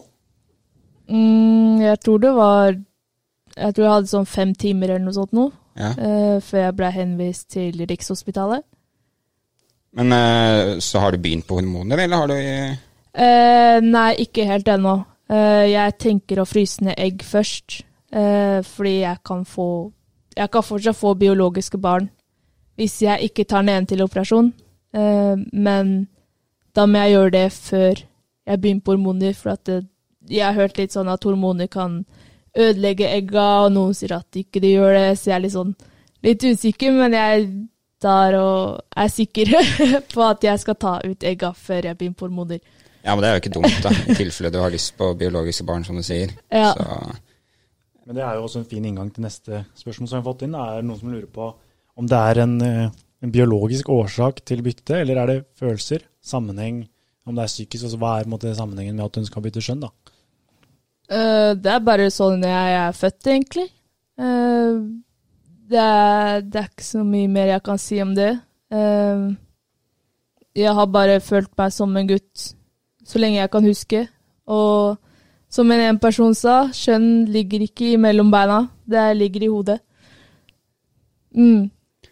Mm, 1.06 1.80
jeg 1.84 2.00
tror 2.02 2.18
det 2.18 2.32
var 2.34 2.72
Jeg 3.56 3.74
tror 3.74 3.84
jeg 3.84 3.92
hadde 3.92 4.10
sånn 4.10 4.26
fem 4.28 4.54
timer 4.58 4.90
eller 4.90 5.04
noe 5.06 5.16
sånt 5.16 5.32
nå, 5.32 5.46
Ja. 5.78 5.92
uh, 5.96 6.40
før 6.44 6.58
jeg 6.60 6.76
ble 6.76 6.90
henvist 6.92 7.50
til 7.54 7.86
Rikshospitalet. 7.88 8.64
Men 9.96 10.12
uh, 10.12 10.78
så 10.80 11.00
har 11.00 11.12
du 11.12 11.22
begynt 11.22 11.46
på 11.48 11.56
hormoner, 11.56 12.02
eller 12.04 12.16
har 12.16 12.28
du 12.28 12.34
uh, 12.36 13.78
nei, 13.80 14.10
ikke 14.26 14.44
helt 14.44 14.68
ennå. 14.68 14.98
Jeg 15.26 15.96
tenker 15.98 16.38
å 16.38 16.44
fryse 16.46 16.84
ned 16.86 16.94
egg 17.02 17.24
først, 17.26 17.80
fordi 18.12 18.92
jeg 19.00 19.18
kan 19.26 19.40
få 19.44 19.90
Jeg 20.36 20.50
kan 20.54 20.62
fortsatt 20.62 20.94
få 20.96 21.14
biologiske 21.18 21.80
barn 21.82 22.06
hvis 22.76 23.00
jeg 23.02 23.30
ikke 23.30 23.44
tar 23.44 23.64
den 23.64 23.72
ene 23.72 23.86
til 23.90 24.04
operasjon. 24.04 24.52
Men 25.52 25.90
da 26.76 26.86
må 26.86 26.98
jeg 27.02 27.16
gjøre 27.16 27.30
det 27.34 27.52
før 27.52 28.04
jeg 28.46 28.60
begynner 28.60 28.84
på 28.84 28.92
hormoner, 28.94 29.34
for 29.34 29.50
at 29.56 29.64
det, 29.66 29.80
jeg 30.28 30.44
har 30.44 30.56
hørt 30.56 30.78
litt 30.78 30.94
sånn 30.94 31.10
at 31.12 31.24
hormoner 31.24 31.68
kan 31.72 32.04
ødelegge 32.56 33.08
egga, 33.12 33.46
og 33.66 33.72
noen 33.74 33.94
sier 33.96 34.16
at 34.16 34.38
ikke 34.40 34.62
de 34.64 34.72
gjør 34.76 34.96
det, 34.96 35.08
så 35.20 35.30
jeg 35.30 35.36
er 35.36 35.44
litt 35.44 35.56
sånn 35.56 35.74
litt 36.26 36.46
usikker, 36.46 36.94
men 36.96 37.16
jeg 37.16 37.48
tar 38.02 38.36
og 38.38 38.80
er 38.96 39.12
sikker 39.12 39.52
på 40.14 40.24
at 40.24 40.44
jeg 40.44 40.62
skal 40.62 40.78
ta 40.80 40.96
ut 41.04 41.26
egga 41.26 41.52
før 41.56 41.90
jeg 41.90 41.98
begynner 41.98 42.18
på 42.18 42.28
hormoner. 42.28 42.64
Ja, 43.06 43.14
men 43.14 43.22
det 43.22 43.28
er 43.28 43.36
jo 43.36 43.42
ikke 43.44 43.54
dumt, 43.54 43.76
da, 43.84 43.92
i 43.92 44.16
tilfelle 44.18 44.50
du 44.50 44.58
har 44.58 44.72
lyst 44.74 44.96
på 44.98 45.12
biologiske 45.18 45.66
barn, 45.68 45.84
som 45.86 45.98
du 45.98 46.02
sier. 46.06 46.32
Ja. 46.50 46.72
Så, 46.74 47.14
Men 48.06 48.18
det 48.18 48.24
er 48.26 48.38
jo 48.38 48.46
også 48.46 48.62
en 48.62 48.68
fin 48.70 48.84
inngang 48.86 49.12
til 49.14 49.26
neste 49.26 49.62
spørsmål 49.78 50.08
som 50.08 50.16
vi 50.16 50.20
har 50.20 50.26
fått 50.26 50.42
inn. 50.46 50.56
Er 50.58 50.80
Det 50.80 50.88
noen 50.88 51.00
som 51.00 51.12
lurer 51.14 51.30
på 51.30 51.52
om 51.96 52.08
det 52.10 52.18
er 52.18 52.42
en, 52.42 52.56
eh, 52.60 52.90
en 53.24 53.32
biologisk 53.32 53.88
årsak 53.88 54.42
til 54.44 54.60
bytte, 54.62 54.98
eller 55.00 55.22
er 55.22 55.26
det 55.30 55.38
følelser, 55.56 56.02
sammenheng, 56.20 56.82
om 57.26 57.34
det 57.34 57.46
er 57.46 57.52
psykisk, 57.54 57.86
altså 57.86 57.98
hva 58.02 58.10
er 58.18 58.26
på 58.26 58.28
en 58.28 58.34
måte, 58.34 58.52
sammenhengen 58.58 58.98
med 58.98 59.06
at 59.06 59.16
hun 59.16 59.26
skal 59.26 59.42
bytte 59.46 59.62
skjønn, 59.64 59.86
da? 59.86 59.88
Eh, 61.06 61.52
det 61.54 61.72
er 61.72 61.86
bare 61.86 62.10
sånn 62.10 62.42
jeg 62.42 62.76
er 62.80 62.96
født, 62.96 63.26
egentlig. 63.30 63.68
Eh, 64.18 64.78
det, 65.70 65.80
er, 65.82 66.42
det 66.42 66.60
er 66.62 66.68
ikke 66.70 66.86
så 66.86 67.04
mye 67.06 67.30
mer 67.30 67.52
jeg 67.54 67.64
kan 67.66 67.80
si 67.82 68.00
om 68.02 68.14
det. 68.16 68.32
Eh, 68.74 69.26
jeg 70.56 70.76
har 70.78 70.92
bare 70.92 71.20
følt 71.20 71.52
meg 71.58 71.74
som 71.74 71.96
en 71.96 72.08
gutt 72.08 72.52
så 73.06 73.20
lenge 73.22 73.38
jeg 73.38 73.52
kan 73.52 73.66
huske. 73.66 74.06
Og 74.50 74.96
som 75.52 75.70
en, 75.70 75.82
en 75.92 75.98
person 76.02 76.34
sa, 76.34 76.66
kjønn 76.74 77.26
ligger 77.30 77.66
ikke 77.68 77.94
mellom 78.02 78.32
beina, 78.34 78.64
det 78.86 79.04
ligger 79.18 79.46
i 79.46 79.50
hodet. 79.52 79.78
Mm, 81.36 81.68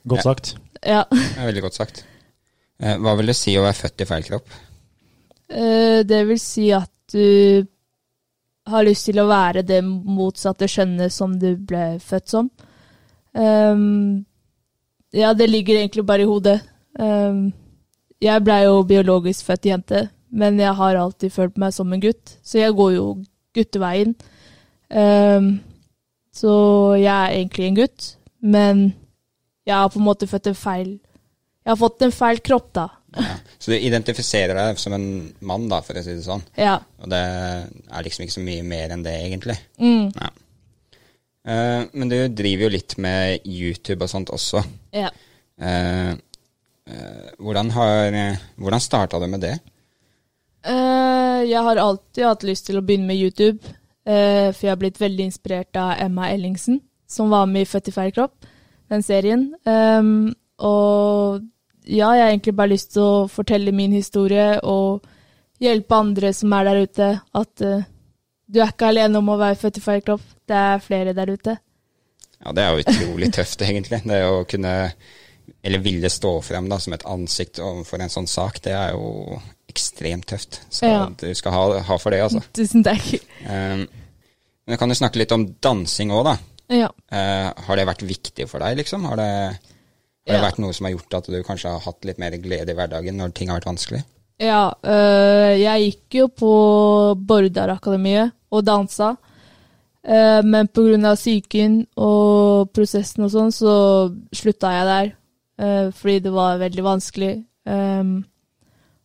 Godt 0.07 0.27
sagt. 0.27 0.55
ja. 0.85 1.03
det 1.11 1.39
er 1.41 1.49
veldig 1.49 1.65
godt 1.65 1.79
sagt. 1.81 2.05
Eh, 2.83 2.97
hva 3.01 3.15
vil 3.19 3.31
det 3.31 3.37
si 3.39 3.55
å 3.57 3.65
være 3.65 3.79
født 3.79 4.05
i 4.05 4.09
feil 4.09 4.27
kropp? 4.29 4.57
Eh, 5.49 6.03
det 6.07 6.21
vil 6.29 6.41
si 6.43 6.69
at 6.75 6.91
du 7.15 7.65
har 8.71 8.87
lyst 8.87 9.09
til 9.09 9.21
å 9.21 9.29
være 9.29 9.65
det 9.67 9.83
motsatte 9.85 10.69
skjønnet 10.71 11.13
som 11.13 11.35
du 11.41 11.53
ble 11.57 11.99
født 12.01 12.33
som. 12.33 12.49
Um, 13.35 14.25
ja, 15.15 15.35
det 15.35 15.51
ligger 15.51 15.83
egentlig 15.83 16.07
bare 16.07 16.25
i 16.25 16.29
hodet. 16.29 16.59
Um, 16.99 17.53
jeg 18.23 18.45
blei 18.47 18.63
jo 18.65 18.83
biologisk 18.89 19.47
født 19.51 19.69
jente, 19.69 20.09
men 20.33 20.59
jeg 20.61 20.75
har 20.79 20.97
alltid 20.97 21.33
følt 21.35 21.61
meg 21.61 21.75
som 21.77 21.93
en 21.93 22.03
gutt, 22.03 22.39
så 22.43 22.63
jeg 22.63 22.77
går 22.79 22.95
jo 22.97 23.07
gutteveien. 23.55 24.15
Um, 24.89 25.59
så 26.35 26.53
jeg 26.99 27.13
er 27.13 27.37
egentlig 27.37 27.69
en 27.69 27.79
gutt, 27.79 28.07
men 28.41 28.85
jeg 29.67 29.77
har 29.77 29.91
på 29.93 30.01
en 30.01 30.09
måte 30.09 30.29
født 30.29 30.51
en 30.51 30.59
feil 30.59 30.89
Jeg 31.65 31.71
har 31.73 31.79
fått 31.81 32.03
en 32.05 32.13
feil 32.13 32.41
kropp, 32.45 32.67
da. 32.77 32.89
Ja. 33.15 33.35
Så 33.59 33.71
du 33.71 33.77
identifiserer 33.79 34.57
deg 34.59 34.79
som 34.81 34.95
en 34.97 35.07
mann, 35.47 35.69
da, 35.71 35.81
for 35.87 35.97
å 35.97 36.03
si 36.05 36.15
det 36.17 36.25
sånn. 36.27 36.43
Ja. 36.59 36.79
Og 37.01 37.11
det 37.13 37.21
er 37.21 38.07
liksom 38.07 38.25
ikke 38.25 38.37
så 38.37 38.45
mye 38.45 38.65
mer 38.67 38.95
enn 38.95 39.05
det, 39.07 39.19
egentlig. 39.27 39.59
Mm, 39.79 40.11
Ja. 40.21 40.33
Uh, 41.45 41.85
men 41.93 42.09
du 42.09 42.17
driver 42.33 42.65
jo 42.65 42.73
litt 42.73 42.95
med 43.05 43.43
YouTube 43.45 44.07
og 44.07 44.09
sånt 44.09 44.31
også. 44.33 44.63
ja. 44.97 45.11
Uh, 45.61 46.17
uh, 46.89 47.27
hvordan 47.39 47.69
har, 47.77 48.17
hvordan 48.57 48.81
starta 48.81 49.21
du 49.21 49.27
med 49.29 49.45
det? 49.45 49.59
Jeg 50.65 51.61
har 51.61 51.77
alltid 51.77 52.25
hatt 52.25 52.47
lyst 52.49 52.65
til 52.67 52.79
å 52.81 52.83
begynne 52.83 53.11
med 53.11 53.21
YouTube, 53.21 53.61
for 54.07 54.63
jeg 54.65 54.71
har 54.73 54.79
blitt 54.81 54.97
veldig 54.97 55.27
inspirert 55.29 55.77
av 55.77 55.99
Emma 56.01 56.31
Ellingsen, 56.33 56.79
som 57.05 57.29
var 57.29 57.45
med 57.51 57.67
i 57.67 57.69
Født 57.69 57.91
i 57.91 57.93
feil 57.93 58.15
kropp, 58.17 58.49
den 58.89 59.05
serien. 59.05 59.51
Um, 59.69 60.33
og 60.65 61.45
ja, 61.85 62.15
jeg 62.17 62.23
har 62.25 62.31
egentlig 62.31 62.55
bare 62.57 62.73
lyst 62.73 62.95
til 62.95 63.05
å 63.05 63.27
fortelle 63.31 63.75
min 63.77 63.93
historie 63.93 64.57
og 64.65 65.05
hjelpe 65.63 65.97
andre 65.97 66.33
som 66.37 66.53
er 66.57 66.69
der 66.69 66.81
ute, 66.85 67.11
at 67.41 67.65
uh, 67.65 67.85
du 68.47 68.61
er 68.61 68.73
ikke 68.73 68.91
alene 68.91 69.21
om 69.21 69.29
å 69.33 69.41
være 69.41 69.59
født 69.61 69.81
i 69.81 69.85
feil 69.85 70.05
kropp. 70.05 70.25
Det 70.45 70.57
er 70.57 70.83
flere 70.85 71.15
der 71.17 71.33
ute. 71.33 71.57
Ja, 72.45 72.53
det 72.53 72.65
er 72.65 72.73
jo 72.73 72.85
utrolig 72.85 73.31
tøft, 73.33 73.63
egentlig. 73.65 74.03
Det 74.05 74.21
å 74.29 74.45
kunne, 74.49 74.75
eller 75.65 75.85
ville 75.85 76.11
stå 76.13 76.37
frem 76.45 76.69
da, 76.69 76.79
som 76.83 76.97
et 76.97 77.07
ansikt 77.09 77.61
overfor 77.65 78.05
en 78.05 78.13
sånn 78.13 78.29
sak, 78.29 78.61
det 78.65 78.75
er 78.77 78.97
jo 78.97 79.39
ekstremt 79.71 80.29
tøft. 80.31 80.61
Så 80.69 80.91
ja. 80.91 81.05
du 81.09 81.29
skal 81.37 81.57
ha, 81.57 81.63
ha, 81.89 82.01
for 82.01 82.15
det, 82.15 82.21
altså. 82.27 82.45
Tusen 82.57 82.85
takk. 82.87 83.07
Um, 83.49 83.87
men 84.69 84.81
kan 84.81 84.93
du 84.93 84.97
snakke 84.97 85.21
litt 85.23 85.33
om 85.35 85.47
dansing 85.65 86.13
òg, 86.15 86.29
da? 86.29 86.37
Ja. 86.85 86.91
Uh, 87.13 87.49
har 87.67 87.81
det 87.81 87.89
vært 87.89 88.05
viktig 88.07 88.49
for 88.51 88.65
deg, 88.65 88.77
liksom? 88.83 89.09
Har 89.09 89.21
det, 89.21 89.31
har 90.27 90.41
det 90.41 90.47
vært 90.47 90.61
noe 90.63 90.73
som 90.73 90.89
har 90.89 90.95
gjort 90.95 91.19
at 91.19 91.31
du 91.31 91.39
kanskje 91.45 91.73
har 91.75 91.85
hatt 91.85 92.07
litt 92.09 92.21
mer 92.23 92.37
glede 92.41 92.73
i 92.73 92.77
hverdagen 92.77 93.19
når 93.21 93.35
ting 93.37 93.51
har 93.51 93.61
vært 93.61 93.73
vanskelig? 93.73 94.01
Ja, 94.41 94.73
øh, 94.83 95.53
jeg 95.61 95.85
gikk 95.85 96.17
jo 96.19 96.29
på 96.33 96.55
Bordarakademiet 97.29 98.33
og 98.51 98.65
dansa. 98.67 99.15
Øh, 100.05 100.45
men 100.45 100.69
pga. 100.69 101.15
psyken 101.15 101.87
og 101.97 102.73
prosessen 102.73 103.25
og 103.25 103.31
sånn, 103.31 103.53
så 103.53 103.75
slutta 104.33 104.73
jeg 104.73 104.87
der. 104.87 105.13
Øh, 105.61 105.93
fordi 105.93 106.19
det 106.19 106.33
var 106.33 106.59
veldig 106.59 106.85
vanskelig. 106.85 107.45
Um, 107.65 108.25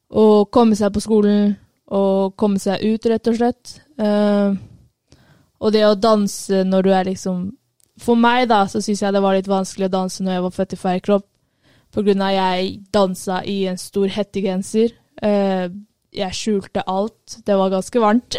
å 0.09 0.45
komme 0.51 0.75
seg 0.75 0.91
på 0.91 0.99
skolen 0.99 1.53
og 1.87 2.35
komme 2.35 2.59
seg 2.59 2.81
ut, 2.83 3.05
rett 3.05 3.27
og 3.27 3.37
slett. 3.37 3.79
Uh, 3.99 4.57
og 5.59 5.71
det 5.71 5.85
å 5.85 5.95
danse 5.95 6.63
når 6.65 6.83
du 6.83 6.91
er 6.91 7.07
liksom 7.07 7.45
For 7.99 8.19
meg, 8.19 8.47
da, 8.51 8.63
så 8.69 8.81
syns 8.83 9.01
jeg 9.03 9.15
det 9.15 9.23
var 9.23 9.35
litt 9.35 9.49
vanskelig 9.49 9.89
å 9.89 9.93
danse 9.93 10.23
når 10.23 10.37
jeg 10.37 10.45
var 10.45 10.55
født 10.55 10.75
i 10.75 10.79
feil 10.79 11.03
kropp, 11.03 11.27
på 11.89 12.03
grunn 12.05 12.21
av 12.21 12.35
jeg 12.35 12.75
dansa 12.93 13.41
i 13.49 13.63
en 13.71 13.79
stor 13.81 14.11
hettegenser. 14.13 14.93
Uh, 15.23 15.67
jeg 16.15 16.37
skjulte 16.37 16.85
alt. 16.89 17.39
Det 17.45 17.57
var 17.57 17.73
ganske 17.73 18.01
varmt. 18.01 18.37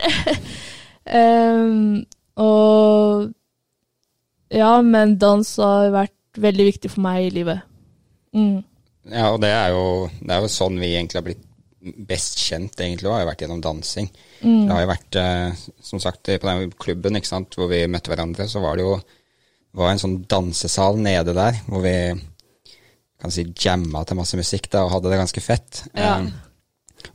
um, 1.10 2.00
og 2.46 3.28
Ja, 4.50 4.72
men 4.82 5.18
dans 5.22 5.52
har 5.62 5.92
vært 5.94 6.40
veldig 6.40 6.66
viktig 6.72 6.90
for 6.90 7.04
meg 7.04 7.28
i 7.28 7.34
livet. 7.34 7.66
Mm. 8.34 8.62
Ja, 9.10 9.30
og 9.32 9.40
det 9.42 9.50
er, 9.50 9.70
jo, 9.74 10.08
det 10.20 10.34
er 10.34 10.42
jo 10.42 10.50
sånn 10.50 10.78
vi 10.80 10.94
egentlig 10.94 11.18
har 11.18 11.26
blitt 11.26 11.46
best 11.80 12.38
kjent, 12.38 12.76
egentlig, 12.76 13.08
og 13.08 13.14
har 13.14 13.24
jo 13.24 13.30
vært 13.30 13.44
gjennom 13.44 13.62
dansing. 13.64 14.10
Mm. 14.42 14.66
Det 14.66 14.74
har 14.74 14.82
jo 14.82 14.90
vært, 14.90 15.18
eh, 15.20 15.62
som 15.86 16.02
sagt, 16.02 16.28
på 16.28 16.48
den 16.48 16.74
klubben 16.82 17.16
ikke 17.16 17.30
sant, 17.30 17.56
hvor 17.56 17.70
vi 17.72 17.86
møtte 17.90 18.12
hverandre, 18.12 18.46
så 18.50 18.62
var 18.62 18.76
det 18.76 18.84
jo 18.84 18.98
var 19.76 19.92
en 19.92 20.02
sånn 20.02 20.20
dansesal 20.30 20.98
nede 21.00 21.34
der, 21.36 21.60
hvor 21.68 21.84
vi 21.84 21.94
kan 23.20 23.32
si 23.32 23.44
jamma 23.52 24.02
til 24.06 24.18
masse 24.18 24.38
musikk 24.38 24.70
da, 24.72 24.84
og 24.86 24.94
hadde 24.94 25.12
det 25.12 25.20
ganske 25.20 25.42
fett. 25.44 25.82
Ja. 25.94 26.18
Um, 26.20 26.30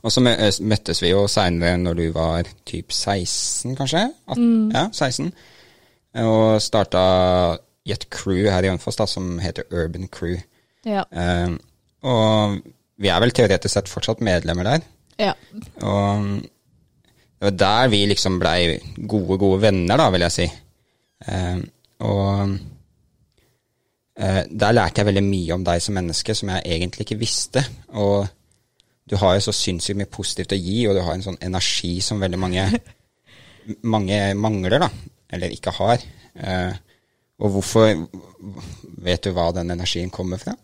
og 0.02 0.12
så 0.14 0.22
møttes 0.22 1.02
vi 1.02 1.12
jo 1.12 1.26
seinere 1.30 1.78
når 1.78 1.98
du 1.98 2.06
var 2.14 2.48
typ 2.66 2.94
16, 2.94 3.76
kanskje? 3.78 4.06
At, 4.26 4.38
mm. 4.38 4.72
Ja, 4.74 4.86
16. 4.94 5.30
Og 6.22 6.62
starta 6.62 7.02
i 7.86 7.94
et 7.94 8.08
crew 8.10 8.48
her 8.50 8.64
i 8.64 8.70
Hønefoss 8.70 8.98
som 9.10 9.36
heter 9.42 9.66
Urban 9.70 10.08
Crew. 10.10 10.38
Ja. 10.86 11.04
Um, 11.10 11.58
og 12.06 12.58
vi 13.02 13.10
er 13.12 13.22
vel 13.22 13.34
teoretisk 13.34 13.74
sett 13.74 13.90
fortsatt 13.90 14.22
medlemmer 14.24 14.66
der. 14.66 14.86
Ja. 15.20 15.32
Og 15.82 16.28
det 17.36 17.50
var 17.50 17.56
der 17.60 17.90
vi 17.92 18.04
liksom 18.08 18.38
blei 18.40 18.78
gode, 18.96 19.38
gode 19.38 19.60
venner, 19.66 19.98
da, 20.00 20.08
vil 20.14 20.24
jeg 20.26 20.34
si. 20.34 20.46
Uh, 21.26 21.60
og 22.04 22.56
eh, 24.18 24.42
der 24.50 24.74
lærte 24.76 25.00
jeg 25.00 25.08
veldig 25.10 25.24
mye 25.26 25.54
om 25.56 25.64
deg 25.66 25.82
som 25.82 25.96
menneske 25.96 26.34
som 26.36 26.52
jeg 26.52 26.76
egentlig 26.76 27.06
ikke 27.06 27.20
visste. 27.20 27.64
Og 27.96 28.26
du 29.06 29.16
har 29.20 29.36
jo 29.36 29.46
så 29.46 29.54
sinnssykt 29.54 30.00
mye 30.00 30.10
positivt 30.10 30.54
å 30.56 30.60
gi, 30.60 30.80
og 30.88 30.96
du 30.96 31.02
har 31.06 31.14
en 31.14 31.24
sånn 31.24 31.40
energi 31.44 31.94
som 32.04 32.20
veldig 32.20 32.40
mange, 32.42 32.66
mange 33.94 34.20
mangler, 34.38 34.80
da. 34.86 34.90
Eller 35.32 35.54
ikke 35.54 35.74
har. 35.78 36.02
Eh, 36.34 36.74
og 37.36 37.52
hvorfor 37.52 38.06
Vet 39.06 39.26
du 39.26 39.34
hva 39.36 39.50
den 39.54 39.70
energien 39.70 40.10
kommer 40.10 40.40
fra? 40.40 40.54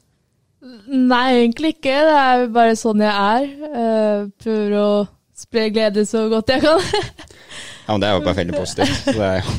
Nei, 0.62 1.42
egentlig 1.42 1.74
ikke. 1.76 1.94
Det 2.06 2.14
er 2.20 2.44
bare 2.54 2.76
sånn 2.78 3.02
jeg 3.02 3.12
er. 3.12 3.48
Uh, 3.74 4.30
prøver 4.40 4.74
å 4.78 4.88
spre 5.36 5.66
glede 5.74 6.04
så 6.08 6.24
godt 6.30 6.52
jeg 6.54 6.62
kan. 6.64 6.82
ja, 7.86 7.90
men 7.90 8.02
det 8.02 8.08
er 8.08 8.16
jo 8.16 8.24
bare 8.24 8.38
veldig 8.38 8.56
positivt. 8.56 9.00
Så 9.04 9.14
Det 9.18 9.28
er 9.28 9.40
jo, 9.40 9.56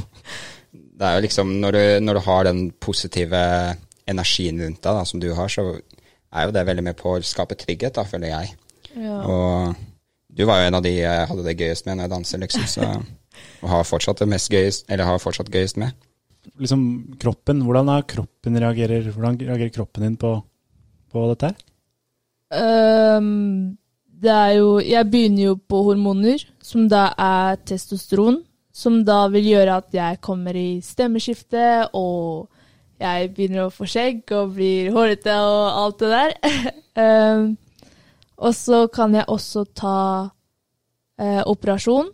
det 0.93 1.07
er 1.07 1.17
jo 1.17 1.23
liksom 1.25 1.55
når 1.61 1.75
du, 1.75 1.83
når 2.05 2.19
du, 2.19 2.21
har 2.27 2.45
den 2.47 2.61
positive 2.83 3.41
energien 4.09 4.61
rundt 4.61 4.83
deg 4.83 4.99
da, 4.99 5.05
som 5.07 5.21
du 5.23 5.31
har, 5.33 5.49
så 5.49 5.65
er 5.73 6.47
jo 6.47 6.53
det 6.55 6.67
veldig 6.67 6.85
med 6.89 6.97
på 6.99 7.15
å 7.15 7.23
skape 7.25 7.57
trygghet, 7.59 7.95
da, 7.97 8.05
føler 8.07 8.33
jeg. 8.33 8.53
Ja. 8.93 9.19
Og 9.25 9.75
du 10.33 10.45
var 10.49 10.61
jo 10.61 10.69
en 10.69 10.79
av 10.79 10.85
de 10.85 10.95
jeg 10.95 11.27
hadde 11.29 11.45
det 11.45 11.57
gøyest 11.59 11.87
med 11.87 11.97
når 11.97 12.07
jeg 12.07 12.13
danser, 12.15 12.41
liksom. 12.45 12.65
Så, 12.69 12.89
og 13.63 13.69
har 13.71 13.85
fortsatt 13.87 14.21
det 14.21 14.29
mest 14.33 14.51
gøyest, 14.53 14.87
eller 14.89 15.09
har 15.09 15.21
fortsatt 15.21 15.51
gøyest 15.53 15.79
med. 15.81 15.93
Liksom 16.59 16.81
kroppen, 17.21 17.61
hvordan, 17.65 17.93
kroppen 18.09 18.59
reagerer, 18.59 19.07
hvordan 19.13 19.39
reagerer 19.39 19.73
kroppen 19.73 20.05
din 20.05 20.17
på 20.19 20.35
på 21.13 21.27
dette 21.31 21.51
her? 21.51 21.61
Um, 22.53 23.77
det 24.23 24.31
er 24.31 24.51
jo 24.59 24.79
Jeg 24.79 25.09
begynner 25.09 25.43
jo 25.51 25.55
på 25.57 25.83
hormoner, 25.89 26.41
som 26.63 26.87
da 26.89 27.11
er 27.17 27.61
testosteron. 27.65 28.41
Som 28.73 29.03
da 29.05 29.27
vil 29.29 29.51
gjøre 29.51 29.77
at 29.83 29.93
jeg 29.93 30.21
kommer 30.25 30.57
i 30.57 30.81
stemmeskifte, 30.81 31.91
og 31.93 32.49
jeg 33.01 33.29
begynner 33.35 33.67
å 33.67 33.73
få 33.73 33.85
skjegg 33.89 34.31
og 34.33 34.55
blir 34.55 34.93
hårete 34.95 35.35
og 35.45 35.65
alt 35.83 36.01
det 36.01 36.09
der. 36.13 36.33
um, 36.97 37.51
og 38.47 38.55
så 38.57 38.85
kan 38.93 39.13
jeg 39.13 39.29
også 39.29 39.65
ta 39.77 39.99
uh, 40.25 41.43
operasjon. 41.45 42.09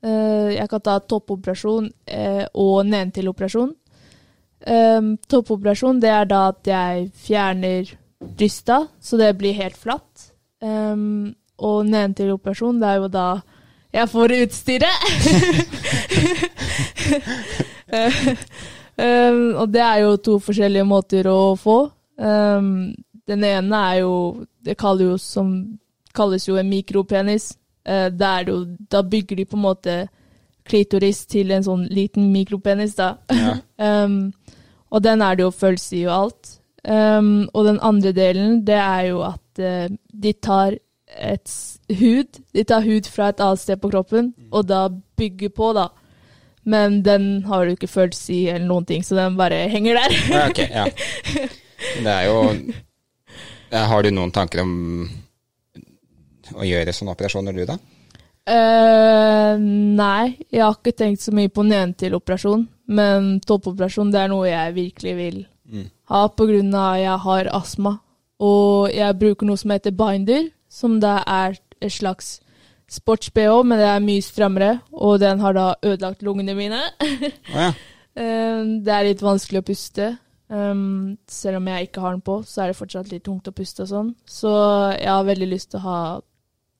Uh, 0.00 0.48
jeg 0.54 0.68
kan 0.72 0.84
ta 0.86 0.96
toppoperasjon 1.04 1.90
uh, 1.92 2.44
og 2.56 2.88
nedentil-operasjon. 2.88 3.74
Um, 4.60 5.14
toppoperasjon 5.28 6.00
det 6.00 6.10
er 6.12 6.28
da 6.28 6.46
at 6.50 6.68
jeg 6.68 7.10
fjerner 7.16 7.92
brysta, 8.20 8.86
så 9.00 9.20
det 9.20 9.34
blir 9.40 9.56
helt 9.56 9.76
flatt. 9.76 10.30
Um, 10.60 11.32
og 11.60 11.86
nedentil 11.88 12.34
operasjon, 12.34 12.80
det 12.80 12.88
er 12.88 13.00
jo 13.00 13.08
da 13.12 13.28
jeg 13.92 14.08
får 14.10 14.32
utstyret. 14.44 14.96
um, 19.04 19.56
og 19.58 19.66
det 19.74 19.82
er 19.82 19.98
jo 20.04 20.16
to 20.22 20.38
forskjellige 20.42 20.86
måter 20.86 21.26
å 21.30 21.56
få. 21.58 21.78
Um, 22.20 22.92
den 23.30 23.44
ene 23.46 23.76
er 23.92 24.00
jo 24.02 24.44
Det 24.60 24.76
jo 24.76 25.16
som, 25.18 25.78
kalles 26.14 26.48
jo 26.48 26.56
en 26.56 26.68
mikropenis. 26.68 27.56
Uh, 27.88 28.10
jo, 28.46 28.64
da 28.90 29.02
bygger 29.02 29.36
de 29.36 29.44
på 29.44 29.56
en 29.56 29.62
måte 29.62 30.08
klitoris 30.68 31.26
til 31.26 31.50
en 31.50 31.64
sånn 31.64 31.86
liten 31.90 32.30
mikropenis, 32.32 32.94
da. 32.94 33.16
Ja. 33.30 33.56
um, 34.04 34.32
og 34.90 35.02
den 35.02 35.22
er 35.22 35.36
det 35.36 35.42
jo 35.42 35.50
følelse 35.50 35.96
i 35.96 36.06
og 36.06 36.14
alt. 36.14 36.60
Um, 36.84 37.48
og 37.54 37.64
den 37.66 37.80
andre 37.82 38.12
delen, 38.12 38.64
det 38.66 38.78
er 38.78 39.02
jo 39.10 39.22
at 39.22 39.60
uh, 39.60 39.88
de 40.12 40.32
tar 40.32 40.76
et 41.18 41.52
hud 41.98 42.38
De 42.54 42.64
tar 42.64 42.84
hud 42.86 43.08
fra 43.10 43.30
et 43.32 43.40
annet 43.42 43.60
sted 43.60 43.80
på 43.80 43.90
kroppen, 43.90 44.32
og 44.50 44.68
da 44.68 44.88
bygger 45.18 45.52
på, 45.54 45.72
da. 45.76 45.88
Men 46.64 47.00
den 47.02 47.42
har 47.48 47.64
du 47.64 47.74
ikke 47.74 47.90
følelse 47.90 48.32
i 48.34 48.42
eller 48.52 48.68
noen 48.68 48.86
ting, 48.86 49.04
så 49.04 49.16
den 49.18 49.38
bare 49.38 49.64
henger 49.72 49.98
der. 49.98 50.16
ja, 50.30 50.44
ok, 50.48 50.62
ja. 50.68 50.86
Det 52.04 52.12
er 52.12 52.26
jo 52.28 52.40
Har 53.72 54.02
du 54.04 54.10
noen 54.12 54.32
tanker 54.34 54.60
om 54.60 54.74
å 56.58 56.66
gjøre 56.66 56.92
sånne 56.92 57.14
operasjoner, 57.14 57.56
du, 57.56 57.64
da? 57.64 57.78
Uh, 58.50 59.54
nei, 59.60 60.36
jeg 60.50 60.64
har 60.64 60.74
ikke 60.74 60.96
tenkt 60.96 61.22
så 61.22 61.32
mye 61.34 61.50
på 61.52 61.64
nedentil-operasjon. 61.68 62.66
Men 62.90 63.36
toppoperasjon 63.46 64.10
det 64.10 64.24
er 64.24 64.32
noe 64.32 64.48
jeg 64.48 64.74
virkelig 64.74 65.14
vil 65.14 65.36
mm. 65.70 65.86
ha 66.10 66.22
pga. 66.34 66.86
jeg 66.98 67.18
har 67.26 67.50
astma. 67.54 67.98
Og 68.40 68.90
jeg 68.90 69.18
bruker 69.20 69.46
noe 69.46 69.60
som 69.60 69.70
heter 69.70 69.94
binder, 69.94 70.48
som 70.70 71.00
da 71.02 71.18
er 71.26 71.58
et 71.80 71.92
slags 71.92 72.38
sports-BH, 72.90 73.60
men 73.66 73.78
det 73.78 73.86
er 73.86 74.02
mye 74.02 74.24
strammere, 74.24 74.72
og 74.92 75.20
den 75.22 75.42
har 75.42 75.54
da 75.56 75.66
ødelagt 75.82 76.24
lungene 76.26 76.56
mine. 76.58 76.80
ja. 77.54 77.70
Um, 78.18 78.80
det 78.84 78.94
er 78.94 79.06
litt 79.06 79.22
vanskelig 79.22 79.62
å 79.62 79.66
puste. 79.66 80.10
Um, 80.50 81.14
selv 81.30 81.60
om 81.60 81.68
jeg 81.70 81.86
ikke 81.86 82.02
har 82.02 82.16
den 82.16 82.24
på, 82.26 82.40
så 82.46 82.64
er 82.64 82.72
det 82.72 82.80
fortsatt 82.80 83.12
litt 83.12 83.22
tungt 83.26 83.46
å 83.46 83.54
puste 83.54 83.86
og 83.86 83.92
sånn. 83.92 84.10
Så 84.26 84.50
jeg 84.96 85.10
har 85.10 85.28
veldig 85.28 85.50
lyst 85.52 85.70
til 85.70 85.82
å 85.82 85.86
ha 85.86 86.00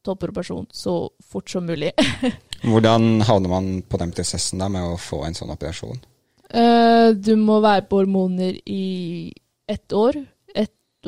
toppoperasjon 0.07 0.66
så 0.74 0.94
fort 1.31 1.53
som 1.53 1.68
mulig. 1.68 1.92
Hvordan 2.70 3.22
havner 3.29 3.53
man 3.53 3.68
på 3.87 4.00
den 4.00 4.14
prosessen 4.16 4.61
da 4.61 4.68
med 4.72 4.94
å 4.94 4.98
få 5.00 5.22
en 5.26 5.37
sånn 5.37 5.53
operasjon? 5.55 6.03
Uh, 6.50 7.14
du 7.14 7.37
må 7.38 7.61
være 7.62 7.87
på 7.87 8.03
hormoner 8.03 8.59
i 8.66 9.31
ett 9.70 9.94
år. 9.94 10.18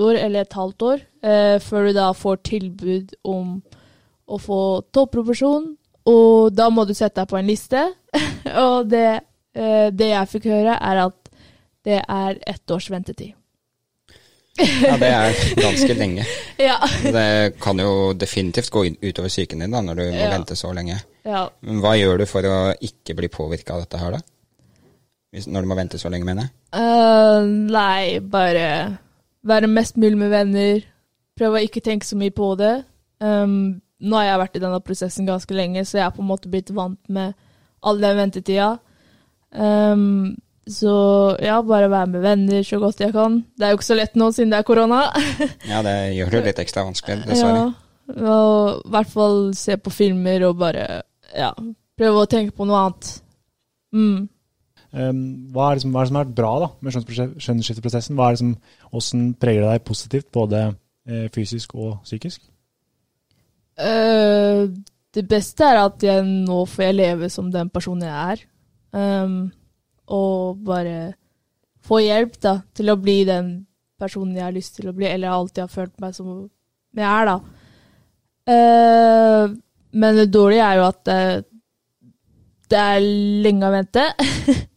År 0.00 0.16
eller 0.16 0.46
et 0.46 0.52
halvt 0.56 0.82
år 0.88 1.00
eh, 1.24 1.58
før 1.60 1.86
du 1.88 1.92
da 1.92 2.06
får 2.16 2.38
tilbud 2.48 3.10
om 3.28 3.58
å 4.32 4.38
få 4.40 4.60
topproporsjon. 4.94 5.66
Og 6.08 6.54
da 6.56 6.70
må 6.72 6.86
du 6.88 6.94
sette 6.96 7.20
deg 7.20 7.28
på 7.28 7.36
en 7.38 7.46
liste. 7.50 7.82
og 8.64 8.88
det, 8.88 9.20
eh, 9.54 9.90
det 9.92 10.08
jeg 10.14 10.30
fikk 10.32 10.48
høre, 10.52 10.78
er 10.80 11.02
at 11.04 11.30
det 11.84 12.00
er 12.08 12.38
ett 12.46 12.70
års 12.72 12.88
ventetid. 12.90 13.34
ja, 14.58 14.96
det 15.00 15.08
er 15.08 15.36
ganske 15.60 15.94
lenge. 15.96 16.24
Ja. 16.62 16.76
det 17.02 17.54
kan 17.60 17.78
jo 17.80 18.12
definitivt 18.14 18.68
gå 18.70 18.84
utover 19.00 19.28
psyken 19.32 19.64
din 19.64 19.72
da, 19.72 19.80
når 19.82 19.96
du 19.98 20.02
må 20.12 20.18
Ja. 20.20 20.30
vente 20.30 20.54
så 20.56 20.72
lenge. 20.76 20.98
ja. 21.24 21.48
Men 21.60 21.80
hva 21.82 21.96
gjør 21.98 22.18
du 22.22 22.26
for 22.30 22.46
å 22.46 22.58
ikke 22.80 23.16
bli 23.18 23.28
påvirka 23.32 23.74
av 23.74 23.80
dette 23.86 23.98
her, 23.98 24.12
da? 24.12 24.20
Hvis, 25.32 25.46
når 25.48 25.62
du 25.64 25.68
må 25.70 25.74
vente 25.78 25.98
så 25.98 26.10
lenge, 26.12 26.24
mener 26.28 26.44
jeg. 26.48 26.52
Uh, 26.76 27.40
nei, 27.72 28.20
bare 28.20 28.98
være 29.46 29.70
mest 29.70 29.98
mulig 30.00 30.18
med 30.18 30.32
venner. 30.32 30.84
Prøve 31.38 31.58
å 31.58 31.64
ikke 31.66 31.82
tenke 31.84 32.06
så 32.06 32.18
mye 32.18 32.34
på 32.34 32.52
det. 32.60 32.74
Um, 33.22 33.80
nå 34.02 34.18
har 34.18 34.28
jeg 34.28 34.40
vært 34.42 34.56
i 34.58 34.62
denne 34.62 34.80
prosessen 34.84 35.28
ganske 35.28 35.54
lenge, 35.56 35.84
så 35.86 35.98
jeg 35.98 36.06
er 36.06 36.14
på 36.14 36.22
en 36.24 36.30
måte 36.30 36.50
blitt 36.52 36.72
vant 36.74 37.00
med 37.12 37.36
all 37.82 38.00
den 38.02 38.18
ventetida. 38.18 38.72
Um, 39.52 40.34
så 40.66 40.92
ja, 41.42 41.58
bare 41.66 41.90
være 41.90 42.10
med 42.14 42.22
venner 42.22 42.66
så 42.66 42.78
godt 42.82 43.02
jeg 43.02 43.14
kan. 43.14 43.40
Det 43.58 43.66
er 43.66 43.72
jo 43.72 43.80
ikke 43.80 43.90
så 43.90 43.98
lett 43.98 44.18
nå 44.18 44.30
siden 44.34 44.52
det 44.54 44.60
er 44.60 44.66
korona. 44.66 45.04
Ja, 45.70 45.82
det 45.86 45.96
gjør 46.16 46.36
det 46.36 46.44
litt 46.50 46.62
ekstra 46.62 46.86
vanskelig, 46.86 47.24
dessverre. 47.30 47.64
Ja, 47.66 47.80
og 48.12 48.82
i 48.86 48.92
hvert 48.94 49.10
fall 49.10 49.40
se 49.58 49.78
på 49.78 49.92
filmer 49.94 50.44
og 50.48 50.58
bare 50.60 50.86
ja, 51.34 51.50
prøve 51.98 52.22
å 52.22 52.30
tenke 52.30 52.54
på 52.56 52.66
noe 52.68 52.84
annet. 52.86 53.10
Mm. 53.94 54.28
Um, 54.92 55.48
hva, 55.54 55.70
er 55.70 55.78
det 55.78 55.86
som, 55.86 55.94
har 55.96 56.10
vært 56.12 56.34
bra 56.36 56.52
da, 56.60 56.68
med 56.84 56.92
skjønnsskifteprosessen? 56.92 58.16
Hva 58.16 58.28
er 58.28 58.36
det 58.36 58.42
som, 58.42 58.54
Hvordan 58.92 59.28
preger 59.40 59.64
det 59.64 59.70
deg 59.70 59.84
positivt, 59.88 60.28
både 60.34 60.64
eh, 61.08 61.28
fysisk 61.32 61.72
og 61.74 62.02
psykisk? 62.04 62.42
Eh, 63.80 64.66
det 65.12 65.24
beste 65.28 65.64
er 65.64 65.80
at 65.80 66.04
jeg 66.04 66.24
nå 66.24 66.62
får 66.68 66.84
jeg 66.84 66.98
leve 66.98 67.30
som 67.32 67.48
den 67.52 67.70
personen 67.72 68.08
jeg 68.08 68.36
er. 68.36 68.44
Um, 68.92 69.52
og 70.12 70.60
bare 70.66 71.14
få 71.82 72.02
hjelp 72.04 72.36
da, 72.42 72.58
til 72.76 72.92
å 72.92 72.98
bli 73.00 73.22
den 73.28 73.54
personen 74.00 74.36
jeg 74.36 74.44
har 74.44 74.54
lyst 74.54 74.76
til 74.76 74.90
å 74.90 74.96
bli, 74.96 75.08
eller 75.08 75.32
alltid 75.32 75.64
har 75.64 75.72
følt 75.72 75.94
meg 76.02 76.12
som 76.16 76.28
jeg 76.92 77.08
er, 77.08 77.30
da. 77.30 77.38
Uh, 78.52 79.56
men 79.92 80.20
det 80.20 80.32
dårlige 80.34 80.66
er 80.66 80.80
jo 80.80 80.84
at 80.88 81.00
det, 81.08 81.22
det 82.72 82.84
er 82.92 83.08
lenge 83.46 83.68
å 83.68 83.74
vente. 83.74 84.06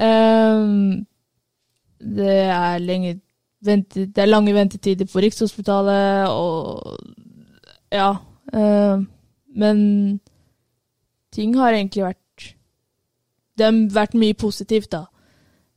um, 0.00 1.06
det 2.00 2.38
er 2.40 2.78
lenge 2.78 3.20
vente, 3.64 4.06
Det 4.06 4.18
er 4.18 4.26
lange 4.26 4.54
ventetider 4.54 5.06
på 5.12 5.18
Rikshospitalet, 5.18 6.28
og 6.28 6.98
ja. 7.92 8.14
Um, 8.52 9.08
men 9.56 10.20
ting 11.32 11.56
har 11.56 11.72
egentlig 11.72 12.04
vært 12.04 12.54
Det 13.58 13.64
har 13.64 13.94
vært 13.94 14.14
mye 14.14 14.34
positivt, 14.34 14.92
da. 14.92 15.04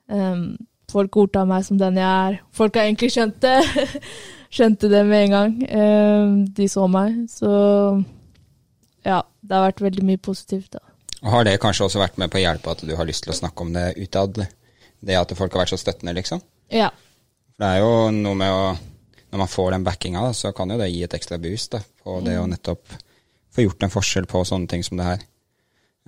Um, 0.10 0.58
folk 0.92 1.12
godtar 1.12 1.46
meg 1.46 1.64
som 1.66 1.78
den 1.80 1.98
jeg 1.98 2.28
er. 2.28 2.42
Folk 2.52 2.76
har 2.76 2.84
egentlig 2.84 3.12
skjønt 3.12 3.42
det. 3.42 3.62
Skjønte 4.56 4.90
det 4.90 5.06
med 5.06 5.24
en 5.24 5.32
gang. 5.32 6.48
De 6.58 6.68
så 6.68 6.88
meg. 6.88 7.30
Så 7.30 7.50
ja, 9.06 9.22
det 9.42 9.56
har 9.56 9.68
vært 9.70 9.82
veldig 9.82 10.06
mye 10.06 10.18
positivt, 10.18 10.74
da. 10.74 10.89
Og 11.24 11.32
Har 11.34 11.44
det 11.44 11.58
kanskje 11.60 11.86
også 11.88 12.00
vært 12.00 12.18
med 12.22 12.32
på 12.32 12.40
å 12.40 12.44
hjelpe 12.44 12.72
at 12.72 12.84
du 12.88 12.94
har 12.96 13.08
lyst 13.10 13.26
til 13.26 13.34
å 13.34 13.38
snakke 13.38 13.66
om 13.66 13.74
det 13.76 13.88
utad? 14.00 14.40
Det 15.00 15.16
at 15.20 15.34
folk 15.36 15.54
har 15.56 15.66
vært 15.66 15.74
så 15.74 15.80
støttende, 15.82 16.14
liksom? 16.16 16.42
Ja. 16.72 16.90
For 17.56 17.64
det 17.66 17.70
er 17.76 17.82
jo 17.84 17.92
noe 18.16 18.36
med 18.40 18.52
å 18.56 18.78
Når 19.30 19.38
man 19.44 19.48
får 19.52 19.72
den 19.76 19.84
backinga, 19.86 20.22
så 20.34 20.50
kan 20.58 20.72
jo 20.74 20.78
det 20.80 20.88
gi 20.90 21.04
et 21.06 21.14
ekstra 21.14 21.38
boost 21.38 21.76
da, 21.76 21.80
på 22.04 22.16
det 22.26 22.34
å 22.40 22.48
nettopp 22.50 22.96
få 23.54 23.62
gjort 23.62 23.84
en 23.86 23.92
forskjell 23.94 24.26
på 24.26 24.42
sånne 24.48 24.68
ting 24.72 24.82
som 24.84 24.98
det 24.98 25.06
her. 25.06 25.20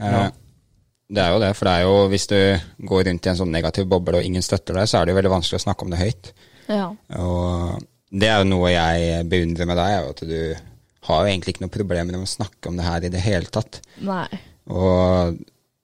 Eh, 0.02 0.12
Ja. 0.12 0.32
Det 1.12 1.22
er 1.22 1.30
jo 1.36 1.40
det, 1.44 1.50
for 1.60 1.68
det 1.68 1.74
er 1.76 1.82
jo 1.84 2.08
hvis 2.10 2.26
du 2.32 2.38
går 2.88 3.04
rundt 3.06 3.26
i 3.28 3.30
en 3.30 3.36
sånn 3.36 3.52
negativ 3.52 3.86
boble 3.92 4.18
og 4.18 4.24
ingen 4.26 4.42
støtter 4.42 4.74
deg, 4.74 4.88
så 4.88 4.98
er 4.98 5.06
det 5.06 5.12
jo 5.14 5.18
veldig 5.20 5.34
vanskelig 5.36 5.60
å 5.60 5.66
snakke 5.68 5.84
om 5.86 5.92
det 5.92 6.00
høyt. 6.00 6.30
Ja. 6.72 6.86
Og 7.20 7.84
det 8.10 8.30
er 8.32 8.40
jo 8.42 8.48
noe 8.48 8.72
jeg 8.72 9.26
beundrer 9.30 9.68
med 9.70 9.78
deg, 9.78 9.92
er 9.92 10.02
jo 10.02 10.14
at 10.16 10.24
du 10.26 10.56
har 11.10 11.22
jo 11.22 11.30
egentlig 11.34 11.54
ikke 11.54 11.66
noen 11.66 11.74
problemer 11.78 12.16
med 12.16 12.24
å 12.26 12.32
snakke 12.32 12.72
om 12.72 12.78
det 12.80 12.86
her 12.88 13.04
i 13.06 13.12
det 13.14 13.22
hele 13.22 13.52
tatt. 13.54 13.82
Nei. 14.00 14.26
Og 14.70 15.40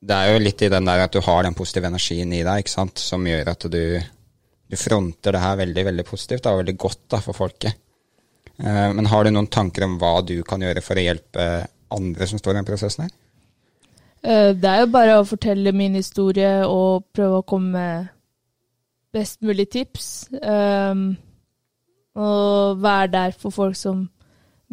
det 0.07 0.15
er 0.15 0.33
jo 0.33 0.43
litt 0.43 0.61
i 0.61 0.69
den 0.71 0.85
der 0.87 1.03
at 1.07 1.15
du 1.15 1.21
har 1.25 1.43
den 1.43 1.57
positive 1.57 1.89
energien 1.89 2.33
i 2.33 2.43
deg, 2.45 2.61
ikke 2.61 2.75
sant, 2.75 3.01
som 3.01 3.25
gjør 3.25 3.51
at 3.53 3.65
du, 3.73 3.81
du 4.69 4.77
fronter 4.79 5.33
det 5.33 5.43
her 5.43 5.61
veldig, 5.63 5.85
veldig 5.89 6.05
positivt 6.07 6.49
og 6.49 6.61
veldig 6.61 6.75
godt 6.77 7.05
da, 7.15 7.21
for 7.23 7.37
folket. 7.37 7.79
Eh, 8.57 8.89
men 8.93 9.09
har 9.09 9.25
du 9.25 9.33
noen 9.33 9.49
tanker 9.53 9.85
om 9.87 9.97
hva 10.01 10.19
du 10.25 10.39
kan 10.47 10.61
gjøre 10.61 10.83
for 10.85 10.97
å 10.97 11.07
hjelpe 11.07 11.47
andre 11.93 12.27
som 12.29 12.41
står 12.41 12.55
i 12.55 12.59
den 12.59 12.69
prosessen 12.69 13.07
her? 13.07 13.15
Eh, 14.21 14.53
Det 14.53 14.69
er 14.69 14.83
jo 14.83 14.93
bare 14.93 15.17
å 15.17 15.27
fortelle 15.27 15.73
min 15.73 15.97
historie 15.97 16.61
og 16.65 17.09
prøve 17.13 17.41
å 17.41 17.47
komme 17.47 17.73
med 17.73 18.13
best 19.13 19.41
mulig 19.41 19.69
tips. 19.73 20.29
Um, 20.41 21.15
og 22.17 22.81
være 22.81 23.11
der 23.13 23.37
for 23.37 23.53
folk 23.53 23.77
som 23.77 24.07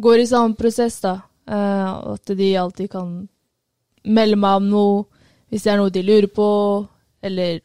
går 0.01 0.21
i 0.21 0.27
samme 0.29 0.57
prosess, 0.57 0.99
da. 1.01 1.19
Uh, 1.45 2.15
at 2.15 2.33
de 2.37 2.55
alltid 2.57 2.89
kan 2.89 3.27
melde 4.05 4.39
meg 4.39 4.61
om 4.61 4.71
noe 4.71 5.03
hvis 5.53 5.65
det 5.65 5.71
er 5.71 5.79
noe 5.79 5.93
de 5.93 6.01
lurer 6.03 6.27
på, 6.33 6.47
eller 7.23 7.59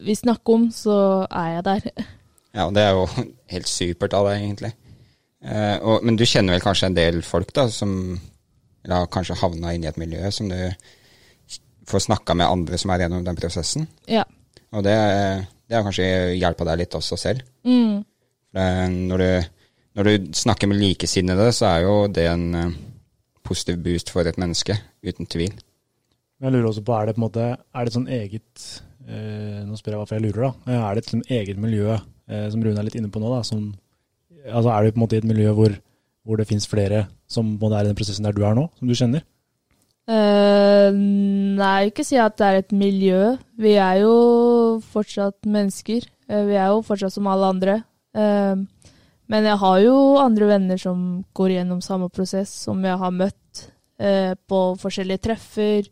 vil 0.00 0.16
snakke 0.16 0.54
om, 0.54 0.68
så 0.72 0.96
er 1.26 1.56
jeg 1.56 1.64
der. 1.66 1.88
Ja, 2.54 2.66
og 2.66 2.74
det 2.76 2.84
er 2.86 2.94
jo 2.96 3.06
helt 3.54 3.68
supert 3.68 4.14
av 4.16 4.30
deg, 4.30 4.44
egentlig. 4.44 4.70
Eh, 5.44 5.76
og, 5.80 6.06
men 6.06 6.16
du 6.16 6.24
kjenner 6.28 6.56
vel 6.56 6.64
kanskje 6.64 6.90
en 6.90 6.96
del 6.96 7.20
folk 7.26 7.52
da, 7.56 7.66
som 7.72 7.92
eller 8.80 9.02
har 9.02 9.12
kanskje 9.12 9.36
havna 9.42 9.74
inn 9.76 9.84
i 9.84 9.90
et 9.90 9.98
miljø 10.00 10.30
som 10.32 10.48
du 10.48 10.56
får 11.90 12.06
snakka 12.06 12.36
med 12.38 12.48
andre 12.48 12.78
som 12.80 12.92
er 12.92 13.04
gjennom 13.04 13.24
den 13.26 13.36
prosessen. 13.36 13.86
Ja. 14.08 14.24
Og 14.72 14.84
det, 14.86 14.94
det 15.68 15.76
har 15.76 15.84
kanskje 15.84 16.06
hjelpa 16.38 16.64
deg 16.70 16.84
litt 16.84 16.96
også 16.96 17.18
selv. 17.20 17.44
Mm. 17.66 18.00
Når 19.10 19.20
du, 19.20 19.28
når 19.98 20.08
du 20.08 20.30
snakker 20.40 20.70
med 20.70 20.80
likesinnede, 20.80 21.50
så 21.52 21.68
er 21.74 21.84
jo 21.84 21.96
det 22.08 22.26
en 22.30 22.46
eh, 22.56 22.78
positiv 23.46 23.80
boost 23.84 24.12
for 24.12 24.26
et 24.28 24.38
menneske, 24.40 24.76
uten 25.06 25.28
tvil. 25.30 25.54
Jeg 26.40 26.54
lurer 26.54 26.70
også 26.70 26.84
på, 26.84 26.94
er 26.96 27.08
det 27.08 27.16
på 27.16 27.20
en 27.20 27.26
måte, 27.26 27.46
er 27.56 27.84
det 27.84 27.92
et 27.92 27.98
sånn 27.98 28.08
eget 28.08 28.66
eh, 29.04 29.60
Nå 29.68 29.76
spør 29.76 29.92
jeg 29.92 30.00
hvorfor 30.00 30.16
jeg 30.16 30.24
lurer, 30.24 30.46
da. 30.46 30.78
Er 30.78 30.96
det 30.96 31.04
et 31.04 31.12
sånn 31.12 31.26
eget 31.28 31.60
miljø, 31.60 31.98
eh, 32.30 32.46
som 32.52 32.64
Rune 32.64 32.80
er 32.80 32.86
litt 32.88 32.96
inne 32.96 33.12
på 33.12 33.22
nå, 33.22 33.32
da, 33.34 33.42
som 33.46 33.70
Altså 34.40 34.70
er 34.72 34.86
du 34.86 34.94
på 34.94 34.96
en 34.96 35.02
måte 35.02 35.18
i 35.18 35.20
et 35.20 35.28
miljø 35.28 35.50
hvor, 35.52 35.74
hvor 36.24 36.40
det 36.40 36.46
finnes 36.48 36.64
flere 36.64 37.02
som 37.28 37.58
både 37.60 37.76
er 37.76 37.84
i 37.84 37.90
den 37.90 37.98
prosessen 37.98 38.24
der 38.24 38.32
du 38.32 38.40
er 38.48 38.56
nå, 38.56 38.64
som 38.78 38.88
du 38.88 38.96
kjenner? 38.96 39.26
Uh, 40.10 40.90
nei, 41.60 41.90
ikke 41.90 42.06
si 42.08 42.16
at 42.18 42.38
det 42.40 42.46
er 42.46 42.58
et 42.62 42.72
miljø. 42.74 43.34
Vi 43.60 43.76
er 43.78 44.00
jo 44.00 44.14
fortsatt 44.90 45.46
mennesker. 45.46 46.08
Uh, 46.24 46.46
vi 46.48 46.56
er 46.56 46.72
jo 46.72 46.80
fortsatt 46.86 47.14
som 47.14 47.28
alle 47.30 47.52
andre. 47.52 47.76
Eh, 48.10 48.56
men 49.30 49.46
jeg 49.46 49.60
har 49.62 49.78
jo 49.84 49.96
andre 50.18 50.48
venner 50.50 50.80
som 50.80 51.22
går 51.36 51.54
gjennom 51.54 51.82
samme 51.84 52.08
prosess, 52.10 52.50
som 52.66 52.82
jeg 52.82 52.98
har 52.98 53.14
møtt 53.14 53.62
eh, 54.02 54.34
på 54.34 54.60
forskjellige 54.80 55.22
treffer 55.28 55.86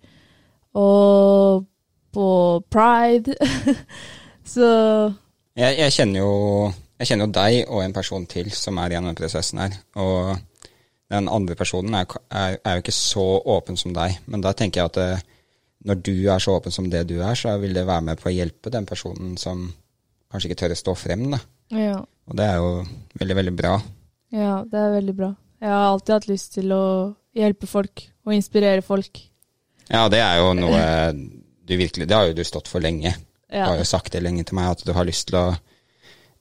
og 0.79 1.69
på 2.15 2.29
pride. 2.71 3.37
Så 4.55 4.67
Jeg, 5.59 5.77
jeg, 5.77 5.93
kjenner 5.93 6.23
jo, 6.23 6.35
jeg 6.99 7.11
kjenner 7.11 7.29
jo 7.29 7.37
deg 7.37 7.57
og 7.69 7.83
en 7.85 7.95
person 7.95 8.27
til 8.31 8.51
som 8.55 8.79
er 8.81 8.95
gjennom 8.95 9.13
denne 9.13 9.21
prosessen 9.21 9.63
her. 9.63 9.79
Og 10.01 10.35
den 11.13 11.31
andre 11.31 11.55
personen 11.59 11.95
er, 11.95 12.11
er, 12.31 12.59
er 12.59 12.77
jo 12.79 12.85
ikke 12.85 12.97
så 12.97 13.27
åpen 13.55 13.79
som 13.79 13.95
deg. 13.95 14.19
Men 14.27 14.43
da 14.45 14.55
tenker 14.57 14.83
jeg 14.83 14.93
at 14.93 14.99
det, 14.99 15.39
når 15.87 16.03
du 16.03 16.15
er 16.27 16.43
så 16.43 16.59
åpen 16.59 16.75
som 16.75 16.91
det 16.91 17.07
du 17.11 17.19
er, 17.21 17.39
så 17.39 17.55
vil 17.63 17.77
det 17.77 17.87
være 17.87 18.11
med 18.11 18.21
på 18.21 18.33
å 18.33 18.35
hjelpe 18.35 18.73
den 18.75 18.89
personen 18.89 19.37
som 19.39 19.69
kanskje 20.29 20.51
ikke 20.51 20.63
tør 20.65 20.75
å 20.75 20.83
stå 20.83 20.95
frem. 21.07 21.29
da. 21.37 21.45
ja. 21.75 21.99
Og 22.29 22.37
det 22.37 22.45
er 22.45 22.57
jo 22.61 22.71
veldig, 23.21 23.37
veldig 23.41 23.55
bra. 23.57 23.75
ja, 24.35 24.63
det 24.69 24.79
er 24.79 24.91
veldig 24.99 25.15
bra. 25.17 25.31
Jeg 25.61 25.71
har 25.73 25.87
alltid 25.89 26.15
hatt 26.15 26.29
lyst 26.29 26.53
til 26.55 26.73
å 26.73 26.83
hjelpe 27.35 27.67
folk 27.67 28.05
og 28.27 28.35
inspirere 28.37 28.83
folk. 28.85 29.19
Ja, 29.89 30.05
det 30.13 30.21
er 30.21 30.37
jo 30.43 30.53
noe 30.55 30.83
du 31.69 31.75
virkelig 31.77 32.07
Det 32.09 32.15
har 32.17 32.27
jo 32.29 32.37
du 32.37 32.45
stått 32.45 32.69
for 32.69 32.81
lenge. 32.81 33.15
Du 33.51 33.57
har 33.59 33.77
jo 33.81 33.85
sagt 33.89 34.13
det 34.13 34.23
lenge 34.23 34.45
til 34.45 34.55
meg, 34.57 34.71
at 34.71 34.85
du 34.85 34.93
har 34.93 35.05
lyst 35.09 35.29
til 35.31 35.39
å 35.41 35.47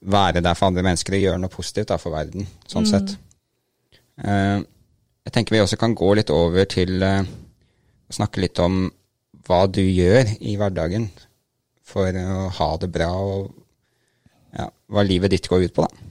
være 0.00 0.40
der 0.44 0.54
for 0.54 0.68
andre 0.68 0.84
mennesker 0.86 1.16
og 1.16 1.22
gjøre 1.24 1.40
noe 1.42 1.50
positivt 1.52 1.88
da, 1.90 1.96
for 1.98 2.12
verden, 2.14 2.46
sånn 2.68 2.84
Mm. 2.86 2.90
sett. 2.92 3.16
Eh, 4.24 4.58
jeg 5.26 5.32
tenker 5.32 5.56
vi 5.56 5.60
også 5.62 5.78
kan 5.78 5.94
gå 5.94 6.14
litt 6.16 6.30
over 6.30 6.64
til 6.64 7.02
eh, 7.02 7.22
å 8.08 8.12
snakke 8.14 8.40
litt 8.44 8.58
om 8.60 8.90
hva 9.48 9.66
du 9.70 9.80
gjør 9.82 10.36
i 10.40 10.56
hverdagen 10.56 11.08
for 11.84 12.12
å 12.12 12.48
ha 12.52 12.76
det 12.76 12.90
bra, 12.92 13.08
og 13.16 13.52
ja, 14.56 14.68
hva 14.88 15.04
livet 15.04 15.34
ditt 15.34 15.48
går 15.50 15.68
ut 15.68 15.74
på, 15.76 15.84
da. 15.84 16.04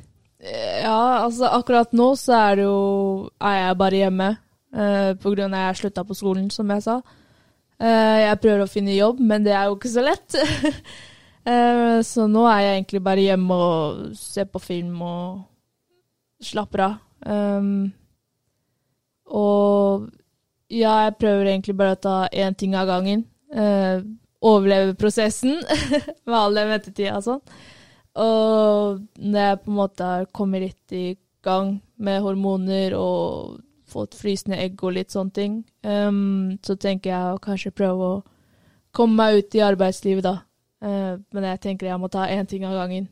Ja, 0.84 1.24
altså 1.26 1.50
akkurat 1.50 1.96
nå 1.98 2.12
så 2.16 2.36
er 2.38 2.60
det 2.60 2.66
jo 2.68 2.82
Er 3.42 3.56
jeg 3.58 3.78
bare 3.80 3.98
hjemme 3.98 4.28
Uh, 4.78 5.16
på 5.16 5.32
grunn 5.32 5.56
av 5.56 5.70
at 5.70 5.70
jeg 5.72 5.80
slutta 5.82 6.04
på 6.06 6.16
skolen, 6.18 6.50
som 6.52 6.70
jeg 6.74 6.84
sa. 6.84 7.00
Uh, 7.80 8.18
jeg 8.20 8.40
prøver 8.44 8.66
å 8.66 8.70
finne 8.70 8.98
jobb, 8.98 9.22
men 9.24 9.46
det 9.46 9.54
er 9.56 9.70
jo 9.70 9.78
ikke 9.78 9.94
så 9.94 10.04
lett. 10.04 10.36
uh, 11.48 12.00
så 12.12 12.28
nå 12.28 12.44
er 12.52 12.66
jeg 12.66 12.76
egentlig 12.76 13.02
bare 13.06 13.24
hjemme 13.24 13.58
og 13.68 14.04
ser 14.20 14.50
på 14.52 14.62
film 14.62 15.00
og 15.08 16.44
slapper 16.44 16.84
av. 16.90 17.00
Um, 17.24 17.88
og 19.34 20.12
ja, 20.70 21.08
jeg 21.08 21.18
prøver 21.24 21.50
egentlig 21.54 21.78
bare 21.80 21.96
å 21.96 22.04
ta 22.04 22.18
én 22.30 22.56
ting 22.56 22.76
av 22.78 22.90
gangen. 22.92 23.26
Overleve 24.44 24.94
prosessen 25.00 25.56
med 26.28 26.36
all 26.38 26.60
den 26.60 26.70
ventetida 26.70 27.18
og 27.18 27.26
sånn. 27.26 27.42
Og 28.18 29.02
når 29.22 29.50
jeg 29.50 29.60
på 29.64 29.72
en 29.72 29.78
måte 29.78 30.10
har 30.10 30.30
kommet 30.34 30.64
litt 30.66 30.96
i 30.98 31.06
gang 31.46 31.78
med 32.02 32.24
hormoner 32.26 32.96
og 32.98 33.60
fått 33.88 34.18
frysende 34.20 34.60
egg 34.60 34.82
og 34.84 34.98
litt 34.98 35.14
sånne 35.14 35.36
ting, 35.36 35.60
um, 35.88 36.58
så 36.66 36.76
tenker 36.80 37.14
jeg 37.14 37.36
å 37.36 37.44
kanskje 37.44 37.76
prøve 37.76 38.10
å 38.10 38.18
komme 38.96 39.16
meg 39.20 39.44
ut 39.44 39.58
i 39.58 39.64
arbeidslivet, 39.64 40.26
da. 40.26 40.42
Uh, 40.84 41.22
men 41.34 41.48
jeg 41.52 41.62
tenker 41.64 41.90
jeg 41.90 42.02
må 42.02 42.10
ta 42.12 42.28
én 42.30 42.50
ting 42.50 42.66
av 42.68 42.76
gangen. 42.78 43.08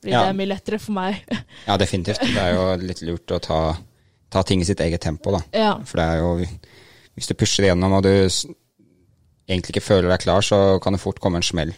Fordi 0.00 0.14
ja. 0.14 0.22
det 0.24 0.32
er 0.32 0.38
mye 0.38 0.52
lettere 0.52 0.78
for 0.80 0.96
meg. 0.96 1.18
ja, 1.68 1.76
definitivt. 1.80 2.22
Det 2.22 2.40
er 2.40 2.54
jo 2.56 2.68
litt 2.80 3.02
lurt 3.04 3.36
å 3.36 3.40
ta, 3.44 3.60
ta 4.32 4.44
ting 4.46 4.62
i 4.62 4.68
sitt 4.68 4.80
eget 4.84 5.02
tempo, 5.04 5.34
da. 5.34 5.42
Ja. 5.52 5.74
For 5.84 6.00
det 6.00 6.06
er 6.06 6.22
jo 6.22 6.48
Hvis 7.18 7.28
du 7.28 7.34
pusher 7.36 7.66
gjennom 7.66 7.98
og 7.98 8.06
du 8.06 8.12
egentlig 9.50 9.74
ikke 9.74 9.84
føler 9.84 10.08
deg 10.12 10.22
klar, 10.22 10.44
så 10.46 10.78
kan 10.80 10.94
det 10.94 11.02
fort 11.02 11.20
komme 11.20 11.40
en 11.40 11.44
smell. 11.44 11.74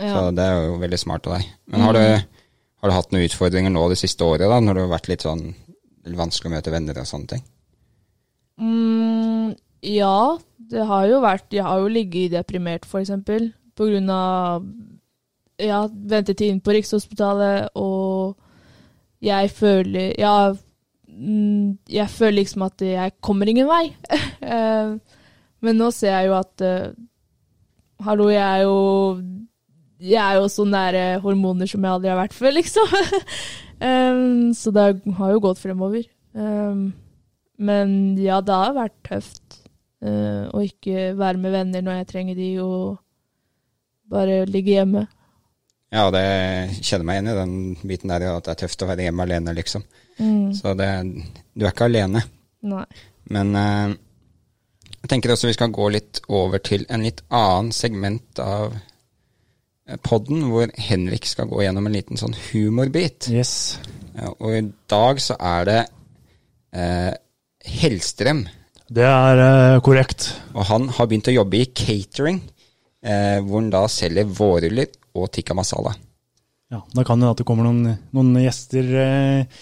Ja. 0.00 0.10
Så 0.10 0.30
det 0.34 0.44
er 0.44 0.64
jo 0.66 0.78
veldig 0.82 0.98
smart 0.98 1.28
av 1.28 1.38
deg. 1.38 1.50
Men 1.70 1.84
har, 1.86 1.98
du, 1.98 2.40
har 2.82 2.90
du 2.90 2.96
hatt 2.96 3.12
noen 3.14 3.26
utfordringer 3.28 3.74
nå 3.74 3.84
det 3.92 4.00
siste 4.00 4.26
året, 4.26 4.48
da, 4.50 4.58
når 4.60 4.78
det 4.78 4.86
har 4.86 4.94
vært 4.96 5.10
litt 5.12 5.26
sånn 5.26 5.44
vanskelig 6.04 6.50
å 6.50 6.54
møte 6.56 6.72
venner 6.74 6.98
og 7.00 7.08
sånne 7.08 7.30
ting? 7.30 7.44
Mm, 8.60 9.54
ja, 9.86 10.18
det 10.70 10.84
har 10.86 11.06
jo 11.10 11.16
vært 11.24 11.54
Jeg 11.56 11.64
har 11.66 11.80
jo 11.82 11.88
ligget 11.90 12.34
deprimert, 12.36 12.84
for 12.86 13.02
eksempel, 13.02 13.48
på 13.74 13.88
grunn 13.90 14.10
av 14.12 14.66
ja, 15.58 15.84
ventetiden 15.88 16.60
på 16.62 16.74
Rikshospitalet, 16.74 17.74
og 17.78 18.36
jeg 19.24 19.50
føler 19.54 20.14
Ja, 20.18 20.54
mm, 21.08 21.78
jeg 21.88 22.10
føler 22.10 22.40
liksom 22.40 22.66
at 22.66 22.82
jeg 22.82 23.16
kommer 23.22 23.50
ingen 23.50 23.70
vei. 23.70 23.88
Eh, 24.44 24.90
men 25.64 25.78
nå 25.80 25.86
ser 25.96 26.12
jeg 26.12 26.26
jo 26.28 26.34
at 26.36 26.60
uh, 26.60 26.90
Hallo, 28.04 28.26
jeg 28.28 28.42
er 28.44 28.66
jo 28.66 28.74
Jeg 30.04 30.20
er 30.20 30.38
jo 30.40 30.50
så 30.52 30.66
nære 30.68 31.04
hormoner 31.24 31.68
som 31.70 31.84
jeg 31.84 31.96
aldri 31.96 32.12
har 32.12 32.20
vært 32.20 32.36
før, 32.36 32.54
liksom. 32.58 32.94
um, 33.88 34.52
så 34.56 34.72
det 34.74 34.86
har 35.18 35.32
jo 35.32 35.42
gått 35.46 35.62
fremover. 35.62 36.06
Um, 36.36 36.90
men 37.56 37.96
ja, 38.20 38.40
det 38.44 38.60
har 38.60 38.76
vært 38.76 38.96
tøft 39.06 39.60
uh, 40.04 40.50
å 40.52 40.62
ikke 40.64 41.12
være 41.18 41.40
med 41.40 41.54
venner 41.54 41.84
når 41.84 42.00
jeg 42.00 42.10
trenger 42.12 42.38
de, 42.38 42.50
og 42.64 42.96
bare 44.12 44.42
ligge 44.50 44.76
hjemme. 44.76 45.06
Ja, 45.94 46.08
det 46.10 46.24
kjenner 46.82 47.06
meg 47.06 47.20
igjen 47.20 47.30
i 47.30 47.38
den 47.38 47.58
biten 47.86 48.10
der 48.10 48.26
at 48.32 48.46
det 48.46 48.56
er 48.56 48.62
tøft 48.64 48.82
å 48.82 48.88
være 48.90 49.06
hjemme 49.06 49.26
alene, 49.26 49.54
liksom. 49.56 49.84
Mm. 50.18 50.50
Så 50.56 50.74
det, 50.78 50.90
du 51.54 51.64
er 51.64 51.70
ikke 51.70 51.86
alene. 51.86 52.24
Nei. 52.66 52.86
Men 53.30 53.54
uh, 53.54 53.94
jeg 55.04 55.12
tenker 55.12 55.34
også 55.34 55.50
vi 55.50 55.56
skal 55.56 55.72
gå 55.74 55.86
litt 55.92 56.22
over 56.32 56.62
til 56.64 56.86
en 56.92 57.04
litt 57.04 57.22
annen 57.28 57.70
segment 57.76 58.40
av 58.40 58.72
eh, 58.72 58.90
podden, 60.06 60.46
hvor 60.48 60.70
Henrik 60.80 61.26
skal 61.28 61.48
gå 61.50 61.62
gjennom 61.64 61.86
en 61.88 61.96
liten 61.96 62.20
sånn 62.20 62.36
humorbit. 62.48 63.28
Yes. 63.32 63.78
Og 64.38 64.54
i 64.56 64.62
dag 64.90 65.20
så 65.20 65.36
er 65.36 65.68
det 65.68 65.80
eh, 66.72 67.12
Hellstrøm. 67.82 68.44
Det 68.94 69.04
er 69.08 69.42
eh, 69.44 69.82
korrekt. 69.84 70.30
Og 70.54 70.64
han 70.70 70.88
har 70.96 71.10
begynt 71.10 71.28
å 71.32 71.36
jobbe 71.36 71.60
i 71.60 71.70
catering, 71.72 72.42
hvor 73.04 73.58
han 73.60 73.66
da 73.68 73.82
selger 73.92 74.24
vårruller 74.32 74.88
og 75.20 75.28
tikka 75.34 75.52
masala. 75.52 75.92
Ja, 76.72 76.80
Da 76.94 77.04
kan 77.06 77.20
det 77.20 77.30
at 77.30 77.40
det 77.40 77.46
kommer 77.46 77.68
noen, 77.68 77.98
noen 78.14 78.34
gjester 78.42 78.88
eh, 78.98 79.60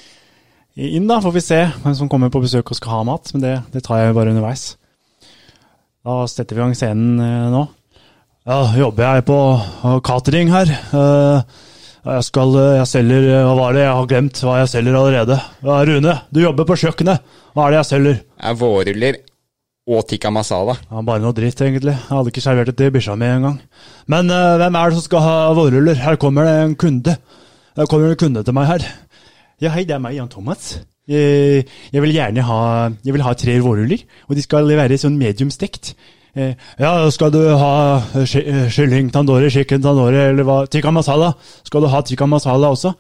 inn, 0.81 1.09
da. 1.11 1.19
Får 1.25 1.35
vi 1.35 1.45
se 1.45 1.59
hvem 1.83 1.97
som 1.99 2.09
kommer 2.13 2.33
på 2.33 2.41
besøk 2.45 2.73
og 2.73 2.79
skal 2.79 2.95
ha 2.97 3.03
mat. 3.11 3.33
Men 3.35 3.45
det, 3.45 3.55
det 3.75 3.85
tar 3.85 4.01
jeg 4.01 4.17
bare 4.17 4.33
underveis. 4.33 4.77
Da 6.03 6.23
setter 6.31 6.57
vi 6.57 6.63
i 6.63 6.65
gang 6.65 6.77
scenen 6.79 7.21
eh, 7.23 7.51
nå. 7.53 7.67
Ja, 8.43 8.65
jobber 8.75 9.05
jeg 9.07 9.23
på 9.29 9.35
uh, 9.55 9.99
catering 10.03 10.49
her. 10.51 10.71
Uh, 10.91 11.43
jeg 12.03 12.25
skal, 12.27 12.55
uh, 12.59 12.79
jeg 12.81 12.89
selger 12.91 13.27
Hva 13.47 13.53
var 13.55 13.77
det? 13.77 13.85
Jeg 13.85 13.95
har 13.95 14.07
glemt 14.11 14.39
hva 14.43 14.55
jeg 14.59 14.71
selger 14.73 14.97
allerede. 14.99 15.37
Ja, 15.63 15.77
Rune, 15.87 16.15
du 16.35 16.41
jobber 16.43 16.67
på 16.67 16.77
kjøkkenet. 16.81 17.21
Hva 17.55 17.69
er 17.69 17.75
det 17.75 17.79
jeg 17.79 17.89
selger? 17.93 18.17
Jeg 18.43 18.59
vårruller 18.59 19.19
og 19.93 20.03
tikka 20.11 20.33
masala. 20.35 20.75
Ja, 20.91 21.03
bare 21.07 21.23
noe 21.23 21.37
dritt, 21.37 21.63
egentlig. 21.63 21.95
Jeg 21.95 22.11
hadde 22.11 22.33
ikke 22.33 22.43
servert 22.43 22.71
det 22.73 22.75
til 22.81 22.91
bikkja 22.97 23.15
mi 23.21 23.29
engang. 23.31 23.61
Men 24.11 24.33
uh, 24.35 24.57
hvem 24.59 24.79
er 24.81 24.91
det 24.91 24.99
som 24.99 25.05
skal 25.07 25.23
ha 25.23 25.37
vårruller? 25.61 26.01
Her 26.03 26.19
kommer 26.25 26.49
det 26.49 26.57
en 26.65 26.75
kunde. 26.83 27.15
Her 27.79 27.91
kommer 27.93 28.11
det 28.11 28.17
en 28.17 28.23
kunde 28.25 28.43
til 28.49 28.57
meg 28.59 28.67
her. 28.73 28.89
Ja, 29.63 29.71
hei, 29.77 29.85
det 29.87 29.95
er 29.95 30.03
meg, 30.03 30.17
Jan 30.19 30.33
Thomas. 30.33 30.73
Jeg, 31.07 31.63
jeg 31.95 32.03
vil 32.03 32.17
gjerne 32.17 32.43
ha, 32.51 32.59
jeg 33.07 33.15
vil 33.15 33.23
ha 33.23 33.37
tre 33.39 33.55
vårruller, 33.63 34.03
og 34.27 34.35
de 34.35 34.43
skal 34.43 34.67
være 34.67 34.99
sånn 34.99 35.15
medium 35.21 35.55
stekt. 35.55 35.93
Eh, 36.33 36.55
ja, 36.81 36.93
skal 37.13 37.33
du 37.35 37.43
ha 37.61 37.73
kylling 38.73 39.11
tandori, 39.13 39.51
chicken 39.53 39.83
tandori, 39.85 40.17
eller 40.31 40.47
hva? 40.49 40.63
Tikka 40.71 40.93
masala? 40.95 41.35
Skal 41.67 41.85
du 41.85 41.91
ha 41.93 42.01
tikka 42.01 42.29
masala 42.31 42.71
også? 42.73 42.95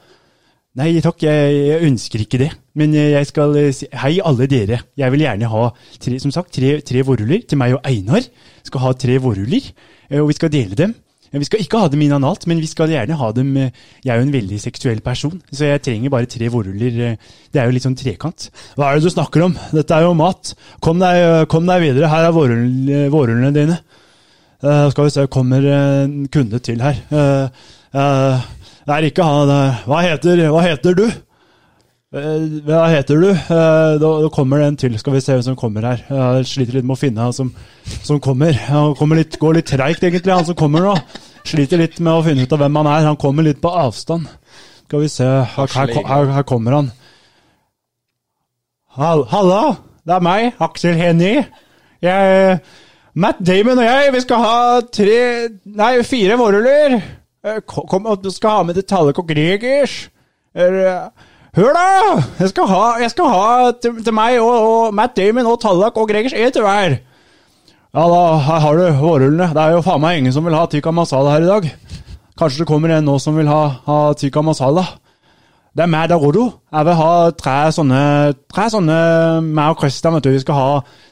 Nei 0.77 0.95
takk, 1.05 1.21
jeg, 1.25 1.57
jeg, 1.69 1.81
ønsker 1.89 2.23
ikke 2.25 2.41
det. 2.41 2.51
Men 2.81 2.95
jeg 2.97 3.29
skal 3.29 3.57
eh, 3.61 3.73
si 3.77 3.89
hei, 4.03 4.15
alle 4.25 4.49
dere. 4.49 4.83
Jeg 4.97 5.13
vil 5.13 5.25
gjerne 5.25 5.51
ha 5.53 5.65
tre, 6.01 6.21
som 6.21 6.33
sagt, 6.33 6.53
tre, 6.57 6.79
tre 6.85 7.05
vårruller 7.05 7.45
til 7.49 7.61
meg 7.61 7.77
og 7.77 7.89
Einar. 7.89 8.25
Skal 8.65 8.85
ha 8.85 8.93
tre 8.97 9.19
vårruller, 9.21 9.73
eh, 10.11 10.21
og 10.21 10.31
vi 10.31 10.37
skal 10.37 10.53
dele 10.53 10.79
dem. 10.79 10.95
Vi 11.33 11.49
skal 11.49 11.63
ikke 11.65 11.81
ha 11.81 11.89
dem 11.89 12.03
inanalt, 12.05 12.45
men 12.51 12.61
vi 12.61 12.69
skal 12.69 12.91
gjerne 12.93 13.17
ha 13.17 13.31
dem 13.33 13.55
Jeg 13.57 14.11
er 14.11 14.19
jo 14.21 14.27
en 14.27 14.35
veldig 14.35 14.59
seksuell 14.61 15.01
person, 15.05 15.39
så 15.49 15.71
jeg 15.71 15.83
trenger 15.87 16.13
bare 16.13 16.29
tre 16.29 16.51
voruller. 16.53 17.17
Det 17.49 17.61
er 17.61 17.67
jo 17.69 17.73
litt 17.73 17.87
sånn 17.87 17.97
trekant. 17.97 18.51
Hva 18.77 18.91
er 18.91 19.01
det 19.01 19.09
du 19.09 19.15
snakker 19.15 19.47
om? 19.47 19.57
Dette 19.73 19.97
er 19.97 20.05
jo 20.05 20.13
mat. 20.19 20.53
Kom 20.85 21.01
deg, 21.01 21.49
kom 21.49 21.65
deg 21.69 21.87
videre. 21.87 22.11
Her 22.13 22.29
er 22.29 22.37
vorullene 22.37 23.53
dine. 23.57 23.81
Uh, 24.63 24.87
skal 24.93 25.09
vi 25.09 25.11
se, 25.11 25.27
kommer 25.27 25.65
en 25.67 26.29
kunde 26.31 26.61
til 26.63 26.83
her. 26.85 27.01
Uh, 27.11 27.49
uh, 27.97 28.45
det 28.87 28.95
er 28.95 29.07
ikke 29.09 29.27
han 29.27 29.51
Hva 29.89 30.03
heter, 30.05 30.45
hva 30.55 30.63
heter 30.63 30.95
du? 30.99 31.07
Eh, 32.13 32.41
hva 32.67 32.83
heter 32.93 33.17
du? 33.23 33.31
Eh, 33.33 33.95
da, 34.03 34.09
kommer 34.35 34.61
det 34.61 34.67
en 34.69 34.79
til. 34.83 34.97
Skal 35.01 35.15
vi 35.15 35.23
se 35.25 35.33
hvem 35.33 35.45
som 35.47 35.57
kommer 35.57 35.87
her. 35.89 36.03
Jeg 36.13 36.49
sliter 36.51 36.77
litt 36.77 36.89
med 36.89 36.99
å 36.99 37.01
finne 37.01 37.25
han 37.25 37.37
som, 37.37 37.53
som 38.05 38.21
kommer. 38.21 38.53
Han 38.69 38.93
kommer 38.99 39.23
litt, 39.23 39.39
går 39.41 39.57
litt 39.57 39.71
treigt, 39.73 40.05
egentlig, 40.05 40.35
han 40.35 40.45
som 40.49 40.59
kommer 40.59 40.85
nå. 40.85 40.93
Sliter 41.49 41.81
litt 41.81 41.97
med 42.05 42.13
å 42.13 42.25
finne 42.27 42.45
ut 42.45 42.53
av 42.53 42.61
hvem 42.61 42.77
han 42.83 42.91
er. 42.93 43.09
Han 43.09 43.21
kommer 43.21 43.49
litt 43.49 43.63
på 43.65 43.73
avstand. 43.73 44.29
Skal 44.85 45.07
vi 45.07 45.09
se. 45.09 45.25
Her, 45.55 45.73
her, 45.73 45.95
her, 46.11 46.31
her 46.37 46.47
kommer 46.49 46.77
han. 46.77 46.93
Halla! 48.93 49.65
Det 50.03 50.13
er 50.19 50.25
meg, 50.27 50.53
Aksel 50.61 50.99
Hennie. 50.99 51.47
Jeg 52.03 52.59
Matt 53.15 53.41
Damon 53.45 53.79
og 53.79 53.87
jeg, 53.87 54.13
vi 54.15 54.21
skal 54.25 54.41
ha 54.41 54.57
tre 54.89 55.19
Nei, 55.79 55.93
fire 56.05 56.37
vårruller. 56.41 56.97
Eh, 57.45 57.61
kom, 57.69 58.09
du 58.21 58.29
skal 58.35 58.59
ha 58.59 58.67
med 58.69 58.83
Tallek 58.85 59.21
og 59.23 59.33
Gregers. 59.33 60.03
Hør, 61.53 61.75
da! 61.77 62.21
Jeg 62.41 62.49
skal 62.49 62.65
ha, 62.71 62.85
jeg 63.03 63.11
skal 63.13 63.27
ha 63.29 63.73
til, 63.77 63.99
til, 64.01 64.15
meg 64.17 64.39
og, 64.41 64.53
og, 64.57 64.95
Matt 64.97 65.13
Damon 65.19 65.51
og 65.51 65.59
Tallak 65.61 65.99
og 66.01 66.07
Gregers 66.09 66.33
E 66.33 66.47
til 66.49 66.65
hver. 66.65 66.95
Ja, 67.93 68.05
da 68.09 68.21
her 68.41 68.63
har 68.65 68.79
du 68.79 68.85
vårrullene. 69.03 69.51
Det 69.53 69.61
er 69.61 69.75
jo 69.75 69.83
faen 69.85 70.01
meg 70.01 70.23
ingen 70.23 70.33
som 70.33 70.47
vil 70.49 70.57
ha 70.57 70.63
tikka 70.73 70.95
masala 70.97 71.35
her 71.35 71.45
i 71.45 71.51
dag. 71.51 71.67
Kanskje 72.41 72.63
det 72.63 72.69
kommer 72.71 72.95
en 72.97 73.05
nå 73.05 73.19
som 73.21 73.37
vil 73.37 73.51
ha, 73.53 73.59
ha 73.85 73.97
tikka 74.17 74.41
masala. 74.41 74.87
Det 75.77 75.85
er 75.85 75.91
meg 75.93 76.15
Rodo. 76.15 76.47
Jeg 76.73 76.89
vil 76.89 76.97
ha 77.03 77.11
tre 77.37 77.57
sånne 77.77 78.01
tre 78.49 78.65
sånne 78.73 78.97
meg 79.45 79.75
og 79.75 79.85
Christian, 79.85 80.17
vet 80.17 80.25
du. 80.25 80.31
Vi 80.33 80.41
skal 80.47 80.57
ha, 80.57 80.71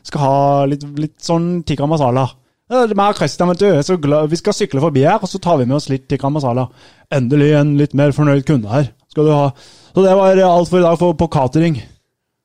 skal 0.08 0.24
ha 0.24 0.38
litt, 0.72 0.86
litt 1.02 1.18
sånn 1.20 1.50
tikka 1.68 1.84
masala. 1.90 2.30
Meg 2.72 2.96
mer 2.96 3.18
Christian, 3.18 3.52
vet 3.52 3.60
du. 3.60 3.92
Glad, 4.06 4.32
vi 4.32 4.40
skal 4.40 4.56
sykle 4.56 4.80
forbi 4.86 5.04
her, 5.04 5.20
og 5.20 5.28
så 5.28 5.36
tar 5.36 5.60
vi 5.60 5.68
med 5.68 5.76
oss 5.82 5.90
litt 5.92 6.08
tikka 6.08 6.32
masala. 6.32 6.70
Endelig 7.12 7.52
en 7.60 7.76
litt 7.76 7.92
mer 7.92 8.16
fornøyd 8.16 8.48
kunde 8.48 8.72
her. 8.72 8.88
Skal 9.12 9.28
du 9.28 9.34
ha. 9.36 9.50
Så 9.90 10.04
det 10.04 10.14
var 10.14 10.42
alt 10.46 10.70
for 10.70 10.78
i 10.78 10.84
dag 10.86 10.98
for, 10.98 11.16
på 11.18 11.28
catering. 11.28 11.80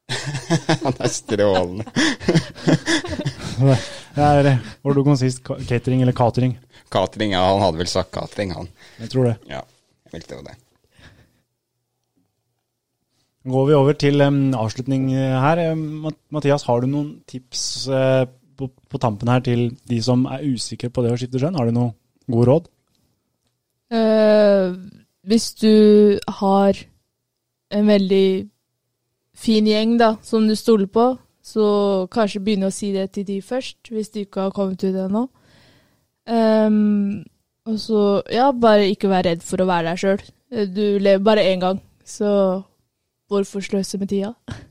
Han 0.86 1.00
er 1.00 1.10
strålende. 1.10 1.86
det 4.16 4.26
er 4.26 4.58
Hvor 4.82 4.94
du 4.94 5.04
konsist 5.06 5.44
catering 5.44 6.02
eller 6.02 6.16
catering? 6.16 6.58
Catering, 6.94 7.34
ja. 7.34 7.42
Han 7.54 7.64
hadde 7.64 7.82
vel 7.82 7.90
sagt 7.90 8.14
catering, 8.14 8.54
han. 8.54 8.70
Jeg 9.02 9.12
tror 9.14 9.32
det. 9.32 9.36
Ja, 9.50 9.62
jeg 10.06 10.18
vil 10.18 10.30
tro 10.30 10.42
det. 10.46 10.56
Går 13.46 13.68
vi 13.70 13.78
over 13.78 13.94
til 13.94 14.22
um, 14.26 14.56
avslutning 14.58 15.10
her. 15.14 15.62
Mathias, 16.34 16.66
har 16.66 16.82
du 16.82 16.90
noen 16.90 17.12
tips 17.30 17.86
uh, 17.94 18.26
på, 18.58 18.72
på, 18.90 19.02
tampen 19.02 19.30
her 19.30 19.44
til 19.46 19.68
de 19.90 20.00
som 20.02 20.26
er 20.26 20.46
usikre 20.48 20.90
på 20.90 21.04
det 21.06 21.14
å 21.14 21.20
skifte 21.20 21.42
skjønn? 21.42 21.58
Har 21.60 21.70
du 21.70 21.76
noen 21.76 21.94
god 22.32 22.50
råd? 22.50 22.72
Uh, 23.94 24.74
hvis 25.30 25.52
du 25.62 26.18
har 26.40 26.80
en 27.74 27.88
veldig 27.88 28.28
fin 29.36 29.68
gjeng 29.68 29.96
da, 30.00 30.16
som 30.24 30.48
du 30.48 30.56
stoler 30.56 30.90
på, 30.92 31.10
så 31.46 31.66
kanskje 32.14 32.42
begynne 32.42 32.70
å 32.70 32.74
si 32.74 32.92
det 32.96 33.12
til 33.14 33.26
de 33.28 33.40
først, 33.46 33.78
hvis 33.94 34.12
du 34.14 34.22
ikke 34.24 34.48
har 34.48 34.56
kommet 34.56 34.84
ut 34.84 35.02
ennå. 35.06 35.28
Um, 36.26 37.26
Og 37.66 37.80
så, 37.82 38.22
ja, 38.30 38.52
bare 38.54 38.92
ikke 38.92 39.10
være 39.10 39.32
redd 39.32 39.44
for 39.46 39.62
å 39.62 39.66
være 39.66 39.90
deg 39.90 40.02
sjøl. 40.02 40.24
Du 40.70 40.84
lever 41.02 41.24
bare 41.26 41.48
én 41.50 41.64
gang, 41.64 41.80
så 42.06 42.30
hvorfor 43.32 43.64
sløse 43.66 44.02
med 44.02 44.14
tida? 44.14 44.36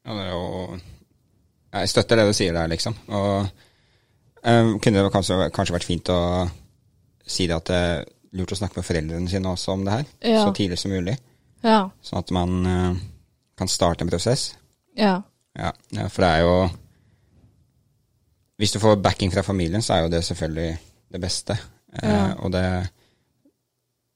Ja, 0.00 0.14
det 0.16 0.22
er 0.24 0.30
jo 0.32 0.78
Jeg 1.76 1.88
støtter 1.92 2.16
det 2.16 2.22
du 2.30 2.32
sier 2.34 2.54
der, 2.56 2.70
liksom. 2.72 2.94
Og 3.12 3.50
um, 4.42 4.70
kunne 4.80 5.02
det 5.04 5.10
kanskje, 5.12 5.36
kanskje, 5.52 5.74
vært 5.76 5.86
fint 5.86 6.08
å 6.10 6.20
si 7.20 7.44
det 7.46 7.58
at 7.58 7.68
det 7.68 7.76
er 7.76 8.00
lurt 8.40 8.54
å 8.56 8.58
snakke 8.58 8.80
med 8.80 8.86
foreldrene 8.88 9.28
sine 9.30 9.52
også 9.52 9.76
om 9.76 9.84
det 9.84 9.98
her, 9.98 10.08
ja. 10.24 10.40
så 10.40 10.54
tidlig 10.56 10.80
som 10.80 10.90
mulig. 10.96 11.18
Ja. 11.64 11.80
Sånn 12.04 12.22
at 12.22 12.30
man 12.34 12.54
uh, 12.66 13.00
kan 13.58 13.70
starte 13.70 14.04
en 14.04 14.12
prosess. 14.12 14.50
Ja. 14.98 15.20
ja. 15.58 15.72
For 16.08 16.24
det 16.24 16.30
er 16.30 16.40
jo 16.44 16.54
Hvis 18.60 18.74
du 18.74 18.80
får 18.82 18.98
backing 19.00 19.30
fra 19.32 19.44
familien, 19.46 19.82
så 19.82 19.94
er 19.94 20.02
jo 20.04 20.12
det 20.12 20.24
selvfølgelig 20.26 20.72
det 21.12 21.20
beste. 21.22 21.56
Uh, 22.02 22.34
og 22.44 22.52
det 22.52 22.64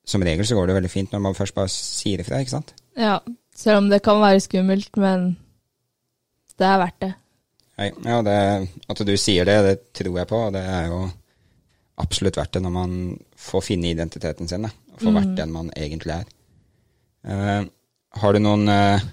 Som 0.07 0.23
regel 0.23 0.47
så 0.47 0.57
går 0.59 0.69
det 0.69 0.77
veldig 0.77 0.93
fint 0.93 1.13
når 1.13 1.23
man 1.25 1.37
først 1.37 1.55
bare 1.57 1.73
sier 1.73 2.21
ifra, 2.21 2.43
ikke 2.43 2.59
sant? 2.59 2.75
Ja. 2.97 3.19
Selv 3.55 3.85
om 3.85 3.91
det 3.91 4.03
kan 4.03 4.21
være 4.21 4.43
skummelt, 4.43 4.97
men 4.99 5.37
det 6.59 6.67
er 6.67 6.81
verdt 6.83 7.01
det. 7.01 7.13
Ja, 7.79 8.19
det, 8.23 8.35
at 8.91 9.01
du 9.07 9.15
sier 9.19 9.47
det, 9.47 9.57
det 9.67 9.77
tror 9.99 10.19
jeg 10.19 10.31
på. 10.31 10.41
Og 10.49 10.53
det 10.55 10.63
er 10.63 10.89
jo 10.91 11.01
absolutt 12.03 12.39
verdt 12.39 12.57
det 12.57 12.63
når 12.65 12.75
man 12.75 12.97
får 13.39 13.65
finne 13.71 13.91
identiteten 13.91 14.51
sin. 14.51 14.67
Da, 14.67 14.71
og 14.95 15.01
får 15.03 15.11
mm. 15.11 15.19
vært 15.21 15.37
den 15.41 15.55
man 15.55 15.71
egentlig 15.77 16.17
er. 16.19 16.29
Uh, 17.25 17.65
har 18.21 18.35
du 18.35 18.43
noen 18.45 18.69
uh, 18.69 19.05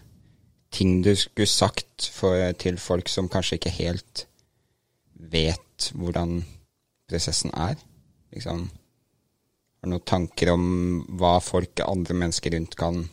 ting 0.71 0.99
du 1.03 1.13
skulle 1.15 1.49
sagt 1.49 2.09
for, 2.13 2.35
til 2.59 2.79
folk 2.81 3.09
som 3.11 3.29
kanskje 3.31 3.59
ikke 3.59 3.73
helt 3.77 4.25
vet 5.31 5.91
hvordan 5.95 6.41
prosessen 7.09 7.53
er? 7.55 7.79
Liksom, 8.35 8.67
har 8.67 9.89
du 9.89 9.95
noen 9.95 10.05
tanker 10.07 10.53
om 10.53 10.65
hva 11.19 11.37
folk, 11.43 11.83
andre 11.85 12.17
mennesker 12.23 12.55
rundt, 12.55 12.77
kan 12.79 13.03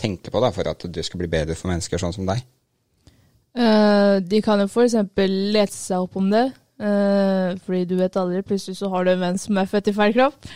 tenke 0.00 0.32
på 0.32 0.40
da, 0.42 0.50
for 0.54 0.70
at 0.70 0.86
det 0.88 1.04
skal 1.06 1.22
bli 1.22 1.30
bedre 1.30 1.56
for 1.58 1.70
mennesker 1.72 2.00
sånn 2.00 2.16
som 2.16 2.28
deg? 2.28 2.42
Uh, 3.50 4.22
de 4.22 4.40
kan 4.44 4.62
jo 4.62 4.68
f.eks. 4.70 4.96
lete 5.18 5.74
seg 5.74 6.06
opp 6.06 6.18
om 6.18 6.30
det, 6.32 6.46
uh, 6.82 7.58
fordi 7.66 7.84
du 7.90 7.96
vet 7.98 8.18
aldri. 8.18 8.44
Plutselig 8.46 8.78
så 8.78 8.90
har 8.92 9.04
du 9.04 9.14
en 9.14 9.24
venn 9.24 9.40
som 9.42 9.58
er 9.58 9.70
født 9.70 9.90
i 9.90 9.96
feil 9.96 10.14
kropp, 10.16 10.50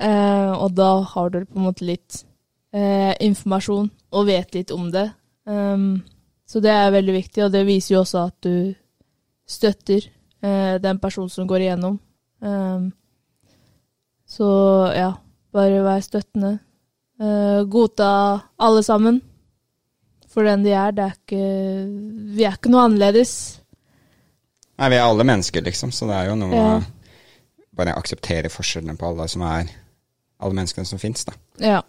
uh, 0.00 0.52
og 0.56 0.72
da 0.76 0.92
har 1.14 1.32
du 1.32 1.42
på 1.44 1.60
en 1.60 1.68
måte 1.68 1.86
litt 1.88 2.22
informasjon 2.72 3.90
og 4.16 4.26
vet 4.28 4.54
litt 4.56 4.70
om 4.72 4.86
det. 4.92 5.10
Um, 5.44 6.00
så 6.48 6.60
det 6.64 6.72
er 6.72 6.94
veldig 6.94 7.14
viktig, 7.18 7.42
og 7.44 7.52
det 7.52 7.66
viser 7.68 7.94
jo 7.94 8.00
også 8.02 8.22
at 8.30 8.36
du 8.46 8.72
støtter 9.48 10.06
den 10.82 10.98
personen 10.98 11.30
som 11.30 11.46
går 11.46 11.66
igjennom. 11.66 11.98
Um, 12.40 12.88
så 14.26 14.48
ja, 14.96 15.10
bare 15.54 15.84
vær 15.84 16.00
støttende. 16.02 16.56
godta 17.70 18.08
alle 18.58 18.82
sammen 18.82 19.20
for 20.32 20.48
den 20.48 20.64
de 20.64 20.72
er. 20.72 20.94
Det 20.96 21.04
er 21.04 21.16
ikke 21.18 21.44
Vi 22.36 22.46
er 22.46 22.56
ikke 22.56 22.72
noe 22.72 22.86
annerledes. 22.88 23.34
Nei, 24.80 24.88
vi 24.88 24.98
er 24.98 25.04
alle 25.04 25.26
mennesker, 25.28 25.62
liksom, 25.62 25.92
så 25.92 26.08
det 26.08 26.16
er 26.16 26.30
jo 26.30 26.36
noe 26.40 26.56
ja. 26.56 26.76
Bare 27.76 27.94
akseptere 27.96 28.50
forskjellene 28.52 28.98
på 29.00 29.06
alle 29.08 29.26
som 29.30 29.44
er 29.46 29.68
Alle 30.42 30.56
menneskene 30.56 30.88
som 30.88 31.00
fins, 31.00 31.26
da. 31.28 31.36
Ja. 31.62 31.82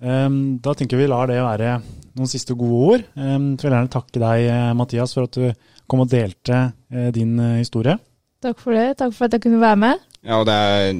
Um, 0.00 0.58
da 0.64 0.72
tenker 0.76 1.00
vi 1.00 1.08
lar 1.10 1.28
det 1.28 1.40
være 1.44 1.74
noen 2.16 2.30
siste 2.30 2.56
gode 2.58 2.80
ord. 2.94 3.06
Um, 3.14 3.52
så 3.54 3.66
vil 3.66 3.74
jeg 3.74 3.76
gjerne 3.76 3.92
takke 3.92 4.22
deg, 4.22 4.46
eh, 4.48 4.70
Mathias, 4.76 5.14
for 5.16 5.28
at 5.28 5.36
du 5.36 5.68
kom 5.90 6.04
og 6.04 6.10
delte 6.12 6.62
uh, 6.72 7.10
din 7.14 7.36
uh, 7.38 7.58
historie. 7.60 7.98
Takk 8.40 8.60
for 8.62 8.76
det. 8.76 8.96
Takk 9.00 9.12
for 9.16 9.28
at 9.28 9.36
jeg 9.36 9.44
kunne 9.44 9.60
være 9.60 9.80
med. 9.82 10.08
Ja, 10.24 10.40
og 10.40 10.48
det 10.48 10.56
er 10.56 10.90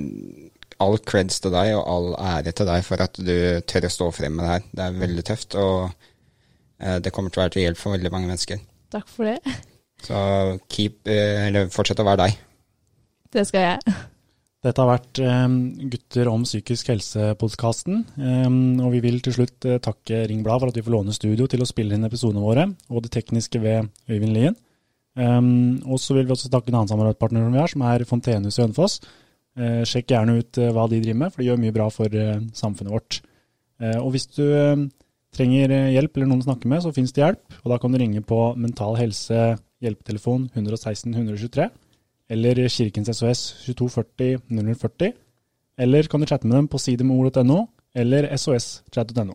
all 0.80 1.00
creds 1.04 1.40
til 1.44 1.52
deg 1.52 1.74
og 1.76 1.82
all 1.92 2.12
ære 2.36 2.52
til 2.56 2.68
deg 2.68 2.84
for 2.84 3.04
at 3.04 3.18
du 3.20 3.34
tør 3.68 3.88
å 3.88 3.92
stå 3.92 4.12
frem 4.16 4.36
med 4.36 4.46
det 4.46 4.52
her. 4.54 4.68
Det 4.76 4.86
er 4.86 5.02
veldig 5.02 5.26
tøft. 5.28 5.56
og 5.60 5.90
Eh, 6.80 7.00
det 7.04 7.12
kommer 7.12 7.32
til 7.32 7.40
å 7.40 7.44
være 7.44 7.54
til 7.56 7.66
hjelp 7.66 7.80
for 7.80 7.96
veldig 7.96 8.12
mange 8.12 8.30
mennesker. 8.30 8.62
Takk 8.92 9.08
for 9.10 9.28
det. 9.28 9.56
Så 10.00 10.20
keep, 10.72 11.02
eh, 11.04 11.48
eller 11.48 11.68
fortsett 11.68 12.00
å 12.00 12.08
være 12.08 12.24
deg. 12.24 12.38
Det 13.32 13.46
skal 13.46 13.66
jeg. 13.66 13.98
Dette 14.60 14.82
har 14.82 14.90
vært 14.90 15.20
um, 15.24 15.54
Gutter 15.92 16.28
om 16.28 16.42
psykisk 16.44 16.90
helse-podkasten. 16.92 18.02
Um, 18.20 18.58
og 18.84 18.92
vi 18.92 19.00
vil 19.06 19.16
til 19.24 19.38
slutt 19.38 19.64
uh, 19.64 19.78
takke 19.80 20.26
Ringblad 20.28 20.60
for 20.60 20.72
at 20.72 20.76
vi 20.76 20.84
får 20.84 20.94
låne 20.94 21.16
studio 21.16 21.48
til 21.48 21.64
å 21.64 21.68
spille 21.68 21.96
inn 21.96 22.04
episodene 22.04 22.44
våre, 22.44 22.66
og 22.92 23.06
det 23.06 23.14
tekniske 23.14 23.62
ved 23.62 23.88
Øyvind 24.10 24.36
Lien. 24.36 24.58
Um, 25.16 25.80
og 25.88 25.98
så 26.02 26.14
vil 26.18 26.28
vi 26.28 26.36
også 26.36 26.52
takke 26.52 26.68
en 26.70 26.82
annen 26.82 26.92
samarbeidspartner 26.92 27.46
som 27.46 27.56
vi 27.56 27.62
har, 27.62 27.72
som 27.72 27.86
er 27.88 28.06
Fontenehuset 28.08 28.60
i 28.60 28.66
Hønefoss. 28.66 29.00
Uh, 29.56 29.82
sjekk 29.88 30.12
gjerne 30.12 30.38
ut 30.42 30.60
uh, 30.60 30.70
hva 30.76 30.86
de 30.92 31.00
driver 31.00 31.22
med, 31.24 31.32
for 31.32 31.42
de 31.42 31.48
gjør 31.48 31.64
mye 31.64 31.76
bra 31.80 31.88
for 31.94 32.22
samfunnet 32.60 32.96
vårt. 32.98 33.22
og 33.80 34.10
hvis 34.12 34.26
du 34.36 34.44
trenger 35.36 35.74
eh, 35.74 35.92
hjelp 35.94 36.16
eller 36.16 36.30
noen 36.30 36.42
å 36.42 36.48
snakke 36.48 36.70
med, 36.70 36.82
så 36.84 36.92
finnes 36.94 37.14
det 37.14 37.24
hjelp. 37.24 37.58
Og 37.62 37.72
da 37.72 37.78
kan 37.80 37.92
du 37.92 38.00
ringe 38.00 38.22
på 38.26 38.40
Mental 38.60 38.98
Helse 38.98 39.54
hjelpetelefon 39.80 40.48
116 40.52 41.14
123, 41.14 41.68
eller 42.30 42.68
Kirkens 42.68 43.10
SOS 43.16 43.42
2240 43.66 44.40
0040. 44.48 45.12
Eller 45.78 46.08
kan 46.08 46.20
du 46.20 46.26
chatte 46.26 46.46
med 46.46 46.56
dem 46.56 46.68
på 46.68 46.78
sidemor.no 46.78 47.66
eller 47.94 48.36
sos.no. 48.36 49.34